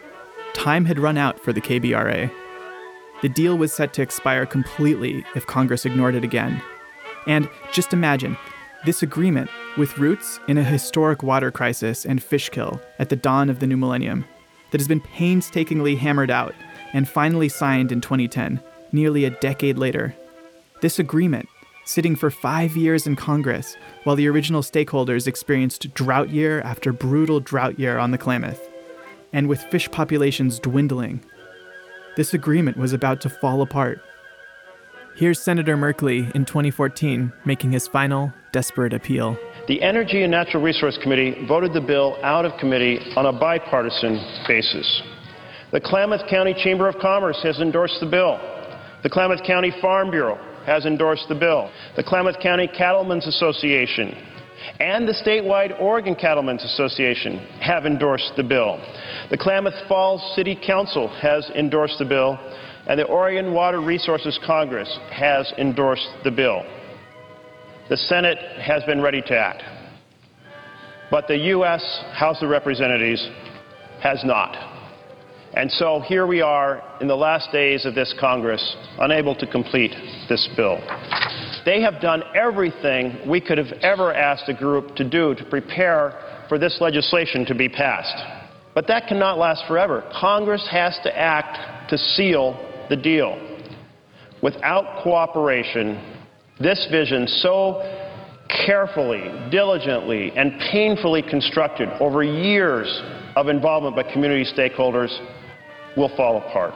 time 0.54 0.84
had 0.84 0.98
run 0.98 1.16
out 1.16 1.38
for 1.40 1.52
the 1.52 1.60
KBRA. 1.60 2.30
The 3.22 3.28
deal 3.28 3.56
was 3.56 3.72
set 3.72 3.92
to 3.94 4.02
expire 4.02 4.44
completely 4.46 5.24
if 5.36 5.46
Congress 5.46 5.86
ignored 5.86 6.14
it 6.14 6.24
again. 6.24 6.60
And 7.26 7.48
just 7.72 7.92
imagine 7.92 8.36
this 8.84 9.02
agreement, 9.02 9.48
with 9.78 9.96
roots 9.96 10.40
in 10.48 10.58
a 10.58 10.64
historic 10.64 11.22
water 11.22 11.52
crisis 11.52 12.04
and 12.04 12.20
fish 12.20 12.48
kill 12.48 12.80
at 12.98 13.10
the 13.10 13.16
dawn 13.16 13.48
of 13.48 13.60
the 13.60 13.66
new 13.66 13.76
millennium, 13.76 14.24
that 14.72 14.80
has 14.80 14.88
been 14.88 15.00
painstakingly 15.00 15.94
hammered 15.94 16.30
out 16.32 16.52
and 16.92 17.08
finally 17.08 17.48
signed 17.48 17.92
in 17.92 18.00
2010, 18.00 18.60
nearly 18.90 19.24
a 19.24 19.30
decade 19.30 19.78
later. 19.78 20.14
This 20.80 20.98
agreement, 20.98 21.48
sitting 21.84 22.16
for 22.16 22.30
five 22.30 22.76
years 22.76 23.06
in 23.06 23.16
Congress 23.16 23.76
while 24.04 24.16
the 24.16 24.28
original 24.28 24.62
stakeholders 24.62 25.26
experienced 25.26 25.92
drought 25.94 26.30
year 26.30 26.60
after 26.62 26.92
brutal 26.92 27.40
drought 27.40 27.78
year 27.78 27.98
on 27.98 28.10
the 28.10 28.18
Klamath, 28.18 28.60
and 29.32 29.48
with 29.48 29.62
fish 29.64 29.90
populations 29.90 30.58
dwindling, 30.58 31.24
this 32.16 32.34
agreement 32.34 32.76
was 32.76 32.92
about 32.92 33.20
to 33.22 33.30
fall 33.30 33.62
apart. 33.62 34.00
Here's 35.16 35.40
Senator 35.40 35.76
Merkley 35.76 36.30
in 36.34 36.44
2014 36.44 37.32
making 37.44 37.72
his 37.72 37.88
final, 37.88 38.32
desperate 38.52 38.92
appeal. 38.92 39.36
The 39.68 39.82
Energy 39.82 40.22
and 40.22 40.30
Natural 40.30 40.62
Resource 40.62 40.98
Committee 41.02 41.46
voted 41.46 41.72
the 41.72 41.80
bill 41.80 42.16
out 42.22 42.44
of 42.44 42.58
committee 42.58 42.98
on 43.16 43.26
a 43.26 43.32
bipartisan 43.32 44.44
basis. 44.46 45.02
The 45.70 45.80
Klamath 45.80 46.28
County 46.28 46.54
Chamber 46.62 46.88
of 46.88 46.96
Commerce 47.00 47.38
has 47.42 47.58
endorsed 47.60 47.98
the 48.00 48.06
bill. 48.06 48.38
The 49.02 49.10
Klamath 49.10 49.42
County 49.46 49.72
Farm 49.80 50.10
Bureau 50.10 50.38
has 50.66 50.86
endorsed 50.86 51.28
the 51.28 51.34
bill. 51.34 51.70
The 51.96 52.04
Klamath 52.04 52.40
County 52.40 52.68
Cattlemen's 52.68 53.26
Association 53.26 54.16
and 54.80 55.06
the 55.08 55.12
statewide 55.12 55.80
Oregon 55.80 56.14
Cattlemen's 56.14 56.64
Association 56.64 57.38
have 57.60 57.86
endorsed 57.86 58.32
the 58.36 58.42
bill. 58.42 58.80
The 59.30 59.38
Klamath 59.38 59.74
Falls 59.88 60.34
City 60.34 60.58
Council 60.66 61.08
has 61.20 61.48
endorsed 61.50 61.98
the 61.98 62.04
bill, 62.04 62.38
and 62.86 62.98
the 62.98 63.04
Oregon 63.04 63.52
Water 63.52 63.80
Resources 63.80 64.38
Congress 64.44 64.98
has 65.10 65.52
endorsed 65.58 66.08
the 66.24 66.30
bill. 66.30 66.62
The 67.88 67.96
Senate 67.96 68.38
has 68.60 68.82
been 68.84 69.02
ready 69.02 69.22
to 69.22 69.36
act, 69.36 69.62
but 71.10 71.28
the 71.28 71.36
U.S. 71.36 71.84
House 72.12 72.42
of 72.42 72.48
Representatives 72.48 73.28
has 74.00 74.24
not. 74.24 74.71
And 75.54 75.70
so 75.70 76.00
here 76.00 76.26
we 76.26 76.40
are 76.40 76.82
in 77.00 77.08
the 77.08 77.16
last 77.16 77.52
days 77.52 77.84
of 77.84 77.94
this 77.94 78.14
Congress, 78.18 78.76
unable 78.98 79.34
to 79.34 79.46
complete 79.46 79.92
this 80.28 80.48
bill. 80.56 80.80
They 81.66 81.82
have 81.82 82.00
done 82.00 82.22
everything 82.34 83.28
we 83.28 83.40
could 83.40 83.58
have 83.58 83.72
ever 83.82 84.14
asked 84.14 84.48
a 84.48 84.54
group 84.54 84.96
to 84.96 85.08
do 85.08 85.34
to 85.34 85.44
prepare 85.44 86.46
for 86.48 86.58
this 86.58 86.78
legislation 86.80 87.44
to 87.46 87.54
be 87.54 87.68
passed. 87.68 88.16
But 88.74 88.86
that 88.88 89.06
cannot 89.08 89.38
last 89.38 89.64
forever. 89.68 90.02
Congress 90.18 90.66
has 90.70 90.98
to 91.02 91.16
act 91.16 91.90
to 91.90 91.98
seal 91.98 92.58
the 92.88 92.96
deal. 92.96 93.36
Without 94.42 95.02
cooperation, 95.02 96.02
this 96.58 96.88
vision, 96.90 97.28
so 97.28 97.82
carefully, 98.66 99.22
diligently, 99.50 100.32
and 100.34 100.58
painfully 100.72 101.22
constructed 101.22 101.88
over 102.00 102.22
years 102.22 102.88
of 103.36 103.48
involvement 103.48 103.94
by 103.94 104.02
community 104.02 104.44
stakeholders, 104.44 105.10
will 105.96 106.08
fall 106.16 106.38
apart. 106.38 106.74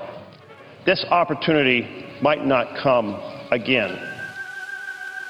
This 0.84 1.04
opportunity 1.10 2.06
might 2.22 2.46
not 2.46 2.76
come 2.76 3.20
again. 3.50 3.98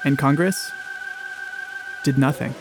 And 0.03 0.17
Congress 0.17 0.71
did 2.03 2.17
nothing. 2.17 2.53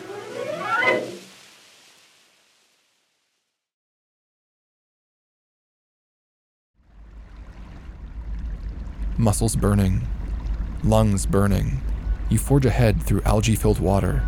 Muscles 9.18 9.56
burning, 9.56 10.02
lungs 10.84 11.26
burning. 11.26 11.80
You 12.28 12.38
forge 12.38 12.66
ahead 12.66 13.02
through 13.02 13.22
algae 13.22 13.56
filled 13.56 13.80
water. 13.80 14.22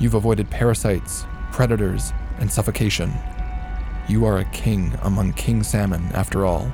You've 0.00 0.14
avoided 0.14 0.50
parasites, 0.50 1.24
predators, 1.52 2.12
and 2.38 2.50
suffocation. 2.50 3.12
You 4.08 4.24
are 4.24 4.38
a 4.38 4.44
king 4.46 4.98
among 5.02 5.34
king 5.34 5.62
salmon, 5.62 6.02
after 6.14 6.46
all. 6.46 6.72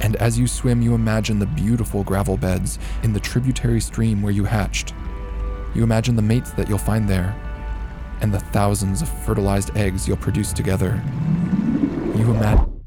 And 0.00 0.16
as 0.16 0.38
you 0.38 0.46
swim, 0.46 0.82
you 0.82 0.94
imagine 0.94 1.38
the 1.38 1.46
beautiful 1.46 2.02
gravel 2.02 2.36
beds 2.36 2.78
in 3.02 3.12
the 3.12 3.20
tributary 3.20 3.80
stream 3.80 4.22
where 4.22 4.32
you 4.32 4.44
hatched. 4.44 4.92
You 5.74 5.82
imagine 5.84 6.16
the 6.16 6.22
mates 6.22 6.50
that 6.52 6.68
you'll 6.68 6.78
find 6.78 7.08
there, 7.08 7.36
and 8.20 8.34
the 8.34 8.40
thousands 8.40 9.02
of 9.02 9.08
fertilized 9.08 9.76
eggs 9.76 10.08
you'll 10.08 10.16
produce 10.16 10.52
together. 10.52 11.00
You 12.16 12.30
imagine. 12.32 12.82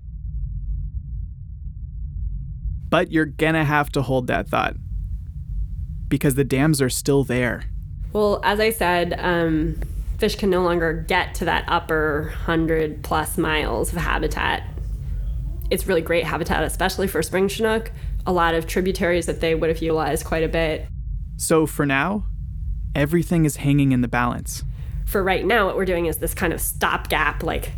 But 2.90 3.12
you're 3.12 3.26
gonna 3.26 3.64
have 3.64 3.90
to 3.94 4.02
hold 4.02 4.28
that 4.28 4.50
thought. 4.50 4.76
Because 6.10 6.36
the 6.36 6.44
dams 6.44 6.82
are 6.82 6.90
still 6.90 7.24
there. 7.24 7.64
Well, 8.12 8.42
as 8.44 8.60
I 8.60 8.72
said, 8.72 9.16
um, 9.18 9.80
fish 10.22 10.36
can 10.36 10.52
no 10.52 10.62
longer 10.62 10.94
get 11.08 11.34
to 11.34 11.46
that 11.46 11.66
upper 11.68 12.28
100 12.28 13.04
plus 13.04 13.40
miles 13.40 13.92
of 13.92 13.98
habitat. 13.98 14.62
It's 15.72 15.88
really 15.88 16.04
great 16.04 16.26
habitat, 16.26 16.64
especially 16.64 17.08
for 17.08 17.24
spring 17.24 17.48
chinook. 17.48 17.92
A 18.28 18.32
lot 18.32 18.54
of 18.54 18.68
tributaries 18.68 19.26
that 19.26 19.42
they 19.42 19.56
would 19.56 19.70
have 19.70 19.82
utilized 19.82 20.24
quite 20.24 20.44
a 20.44 20.48
bit. 20.48 20.86
So 21.38 21.66
for 21.66 21.88
now, 21.88 22.26
everything 22.94 23.46
is 23.46 23.56
hanging 23.56 23.94
in 23.94 24.02
the 24.02 24.08
balance. 24.08 24.64
For 25.08 25.24
right 25.24 25.44
now, 25.44 25.66
what 25.66 25.76
we're 25.76 25.86
doing 25.86 26.06
is 26.06 26.18
this 26.18 26.36
kind 26.36 26.54
of 26.54 26.62
stopgap, 26.62 27.42
like 27.42 27.72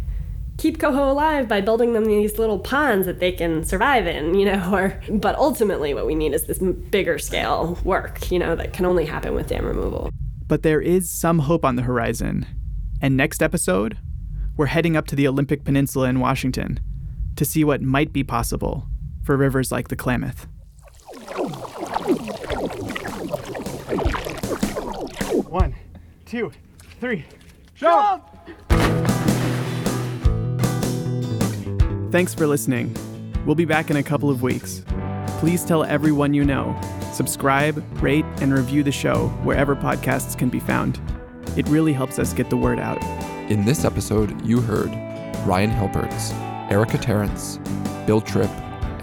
keep 0.57 0.81
coho 0.81 1.09
alive 1.09 1.47
by 1.47 1.61
building 1.61 1.93
them 1.93 2.03
these 2.03 2.37
little 2.37 2.59
ponds 2.59 3.05
that 3.05 3.21
they 3.21 3.31
can 3.31 3.63
survive 3.63 4.05
in, 4.05 4.35
you 4.35 4.45
know, 4.45 4.69
or 4.73 4.99
but 5.09 5.37
ultimately 5.37 5.93
what 5.93 6.05
we 6.05 6.13
need 6.13 6.33
is 6.33 6.43
this 6.43 6.59
bigger 6.59 7.17
scale 7.17 7.79
work, 7.85 8.29
you 8.33 8.37
know, 8.37 8.53
that 8.53 8.73
can 8.73 8.85
only 8.85 9.05
happen 9.05 9.33
with 9.33 9.47
dam 9.47 9.65
removal. 9.65 10.09
But 10.53 10.61
there 10.61 10.81
is 10.81 11.09
some 11.09 11.39
hope 11.39 11.65
on 11.65 11.77
the 11.77 11.81
horizon. 11.81 12.45
And 13.01 13.17
next 13.17 13.41
episode, 13.41 13.97
we're 14.55 14.67
heading 14.67 14.95
up 14.95 15.07
to 15.07 15.15
the 15.15 15.27
Olympic 15.27 15.63
Peninsula 15.63 16.07
in 16.07 16.19
Washington 16.19 16.79
to 17.37 17.43
see 17.43 17.63
what 17.63 17.81
might 17.81 18.13
be 18.13 18.23
possible 18.23 18.85
for 19.23 19.35
rivers 19.35 19.71
like 19.71 19.87
the 19.87 19.95
Klamath. 19.95 20.45
One, 25.49 25.73
two, 26.27 26.51
three, 26.99 27.25
jump! 27.73 28.23
Thanks 32.11 32.35
for 32.35 32.45
listening. 32.45 32.95
We'll 33.47 33.55
be 33.55 33.65
back 33.65 33.89
in 33.89 33.97
a 33.97 34.03
couple 34.03 34.29
of 34.29 34.43
weeks. 34.43 34.83
Please 35.39 35.65
tell 35.65 35.83
everyone 35.83 36.35
you 36.35 36.45
know. 36.45 36.79
Subscribe, 37.13 37.83
rate, 38.01 38.25
and 38.41 38.51
review 38.51 38.81
the 38.81 38.91
show 38.91 39.27
wherever 39.43 39.75
podcasts 39.75 40.35
can 40.35 40.49
be 40.49 40.59
found. 40.59 40.99
It 41.55 41.67
really 41.67 41.93
helps 41.93 42.17
us 42.17 42.33
get 42.33 42.49
the 42.49 42.57
word 42.57 42.79
out. 42.79 43.01
In 43.51 43.63
this 43.65 43.85
episode, 43.85 44.43
you 44.43 44.59
heard 44.61 44.89
Ryan 45.45 45.69
Hilberts, 45.69 46.33
Erica 46.71 46.97
Terence, 46.97 47.59
Bill 48.07 48.19
Tripp, 48.19 48.49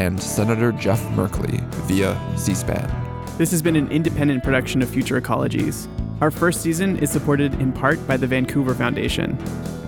and 0.01 0.21
Senator 0.21 0.73
Jeff 0.73 1.01
Merkley 1.11 1.61
via 1.87 2.19
C 2.37 2.53
SPAN. 2.53 2.91
This 3.39 3.53
has 3.53 3.63
been 3.63 3.77
an 3.77 3.91
independent 3.93 4.43
production 4.43 4.83
of 4.83 4.91
Future 4.91 5.21
Ecologies. 5.21 5.87
Our 6.21 6.33
first 6.33 6.63
season 6.63 6.99
is 6.99 7.11
supported 7.11 7.55
in 7.61 7.73
part 7.73 8.05
by 8.09 8.17
the 8.17 8.27
Vancouver 8.27 8.75
Foundation. 8.75 9.39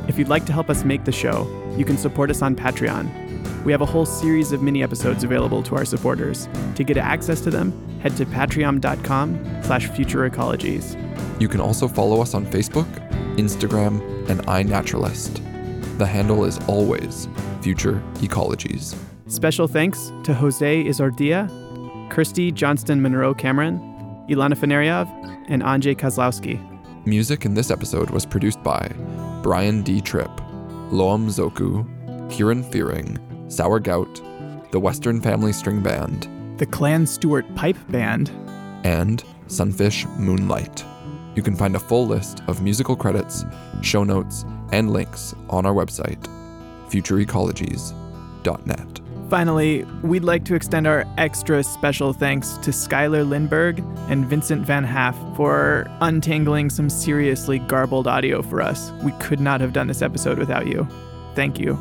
If 0.07 0.17
you'd 0.17 0.29
like 0.29 0.47
to 0.47 0.53
help 0.53 0.71
us 0.71 0.85
make 0.85 1.05
the 1.05 1.13
show, 1.13 1.49
you 1.77 1.85
can 1.85 1.99
support 1.99 2.31
us 2.31 2.41
on 2.41 2.55
Patreon. 2.55 3.32
We 3.65 3.73
have 3.73 3.81
a 3.81 3.87
whole 3.87 4.07
series 4.07 4.51
of 4.53 4.63
mini 4.63 4.83
episodes 4.83 5.23
available 5.23 5.63
to 5.65 5.77
our 5.77 5.85
supporters. 5.85 6.49
To 6.75 6.85
get 6.85 6.97
access 6.97 7.41
to 7.43 7.51
them, 7.51 7.73
head 8.01 8.17
to 8.17 8.27
patreon.com 8.27 9.63
slash 9.63 9.89
futureecologies. 9.89 11.41
You 11.41 11.49
can 11.49 11.61
also 11.61 11.87
follow 11.87 12.21
us 12.21 12.35
on 12.35 12.45
Facebook, 12.47 12.89
Instagram, 13.37 14.01
and 14.29 14.41
iNaturalist. 14.47 15.41
The 15.99 16.07
handle 16.07 16.45
is 16.45 16.59
always 16.67 17.29
Future 17.61 18.03
Ecologies. 18.15 18.97
Special 19.29 19.69
thanks 19.69 20.13
to 20.25 20.35
Jose 20.35 20.85
Izardia, 20.85 21.49
Kirsty 22.11 22.51
Johnston 22.51 23.01
Monroe 23.01 23.33
Cameron, 23.33 23.79
Ilana 24.29 24.55
Feneryev, 24.55 25.09
and 25.49 25.63
Andrzej 25.63 25.97
Kozlowski. 25.97 26.61
Music 27.07 27.45
in 27.45 27.55
this 27.55 27.71
episode 27.71 28.11
was 28.11 28.27
produced 28.27 28.63
by 28.63 28.91
Brian 29.43 29.83
D. 29.83 30.01
Tripp, 30.01 30.31
Loam 30.91 31.29
Zoku, 31.29 31.87
Kieran 32.31 32.63
Fearing, 32.63 33.19
Sour 33.53 33.79
Gout, 33.81 34.23
the 34.71 34.81
Western 34.81 35.21
Family 35.21 35.53
String 35.53 35.83
Band, 35.83 36.27
the 36.57 36.65
Clan 36.65 37.07
Stewart 37.07 37.45
Pipe 37.55 37.77
Band, 37.91 38.31
and 38.83 39.23
Sunfish 39.47 40.07
Moonlight. 40.17 40.83
You 41.35 41.43
can 41.43 41.55
find 41.55 41.77
a 41.77 41.79
full 41.79 42.07
list 42.07 42.43
of 42.49 42.63
musical 42.63 42.97
credits, 42.97 43.45
show 43.83 44.05
notes, 44.05 44.47
and 44.73 44.91
links 44.91 45.35
on 45.51 45.67
our 45.67 45.75
website, 45.75 46.19
futureecologies.net. 46.89 49.01
Finally, 49.29 49.85
we'd 50.03 50.25
like 50.25 50.47
to 50.47 50.55
extend 50.55 50.87
our 50.87 51.05
extra 51.19 51.63
special 51.63 52.15
thanks 52.15 52.57
to 52.59 52.71
Skylar 52.71 53.27
Lindberg 53.27 53.81
and 54.11 54.25
Vincent 54.25 54.65
Van 54.65 54.85
Haff 54.85 55.15
for 55.37 55.87
untangling 56.01 56.71
some 56.71 56.89
seriously 56.89 57.59
garbled 57.59 58.07
audio 58.07 58.41
for 58.41 58.63
us. 58.63 58.93
We 59.05 59.13
could 59.21 59.41
not 59.41 59.61
have 59.61 59.75
done 59.75 59.89
this 59.89 60.01
episode 60.01 60.39
without 60.39 60.67
you. 60.67 60.89
Thank 61.35 61.59
you. 61.59 61.79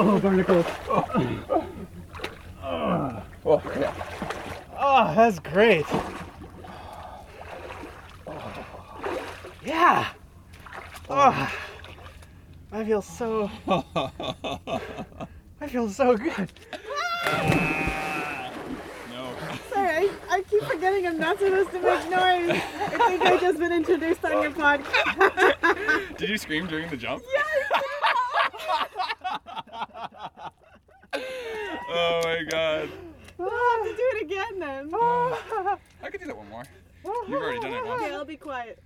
Oh, 0.00 0.20
barnacles. 0.20 0.64
Oh. 2.62 3.22
Oh, 3.44 3.62
yeah. 3.80 3.92
oh, 4.78 5.12
that's 5.16 5.40
great. 5.40 5.84
Yeah. 9.64 10.06
Oh, 11.10 11.52
I 12.70 12.84
feel 12.84 13.02
so. 13.02 13.50
I 15.60 15.66
feel 15.66 15.88
so 15.88 16.16
good. 16.16 16.52
no. 19.10 19.34
Sorry, 19.68 19.90
I, 19.90 20.10
I 20.30 20.44
keep 20.48 20.62
forgetting 20.62 21.08
I'm 21.08 21.18
not 21.18 21.40
supposed 21.40 21.70
to 21.72 21.80
make 21.80 22.04
noise. 22.04 22.60
I 22.60 23.08
think 23.08 23.22
I've 23.22 23.40
just 23.40 23.58
been 23.58 23.72
introduced 23.72 24.24
on 24.24 24.42
your 24.42 24.52
podcast. 24.52 26.16
Did 26.18 26.28
you 26.28 26.38
scream 26.38 26.68
during 26.68 26.88
the 26.88 26.96
jump? 26.96 27.24
Yeah. 27.34 27.42
oh 31.90 32.20
my 32.24 32.42
god. 32.48 32.88
We'll 33.38 33.50
have 33.50 33.84
to 33.84 33.94
do 33.96 34.02
it 34.14 34.22
again 34.24 34.58
then. 34.58 34.90
I 34.94 35.78
could 36.10 36.20
do 36.20 36.26
that 36.26 36.36
one 36.36 36.48
more. 36.50 36.64
You've 37.04 37.40
already 37.42 37.60
done 37.60 37.72
it 37.72 37.86
once. 37.86 38.02
Okay, 38.02 38.14
I'll 38.14 38.24
be 38.24 38.36
quiet. 38.36 38.82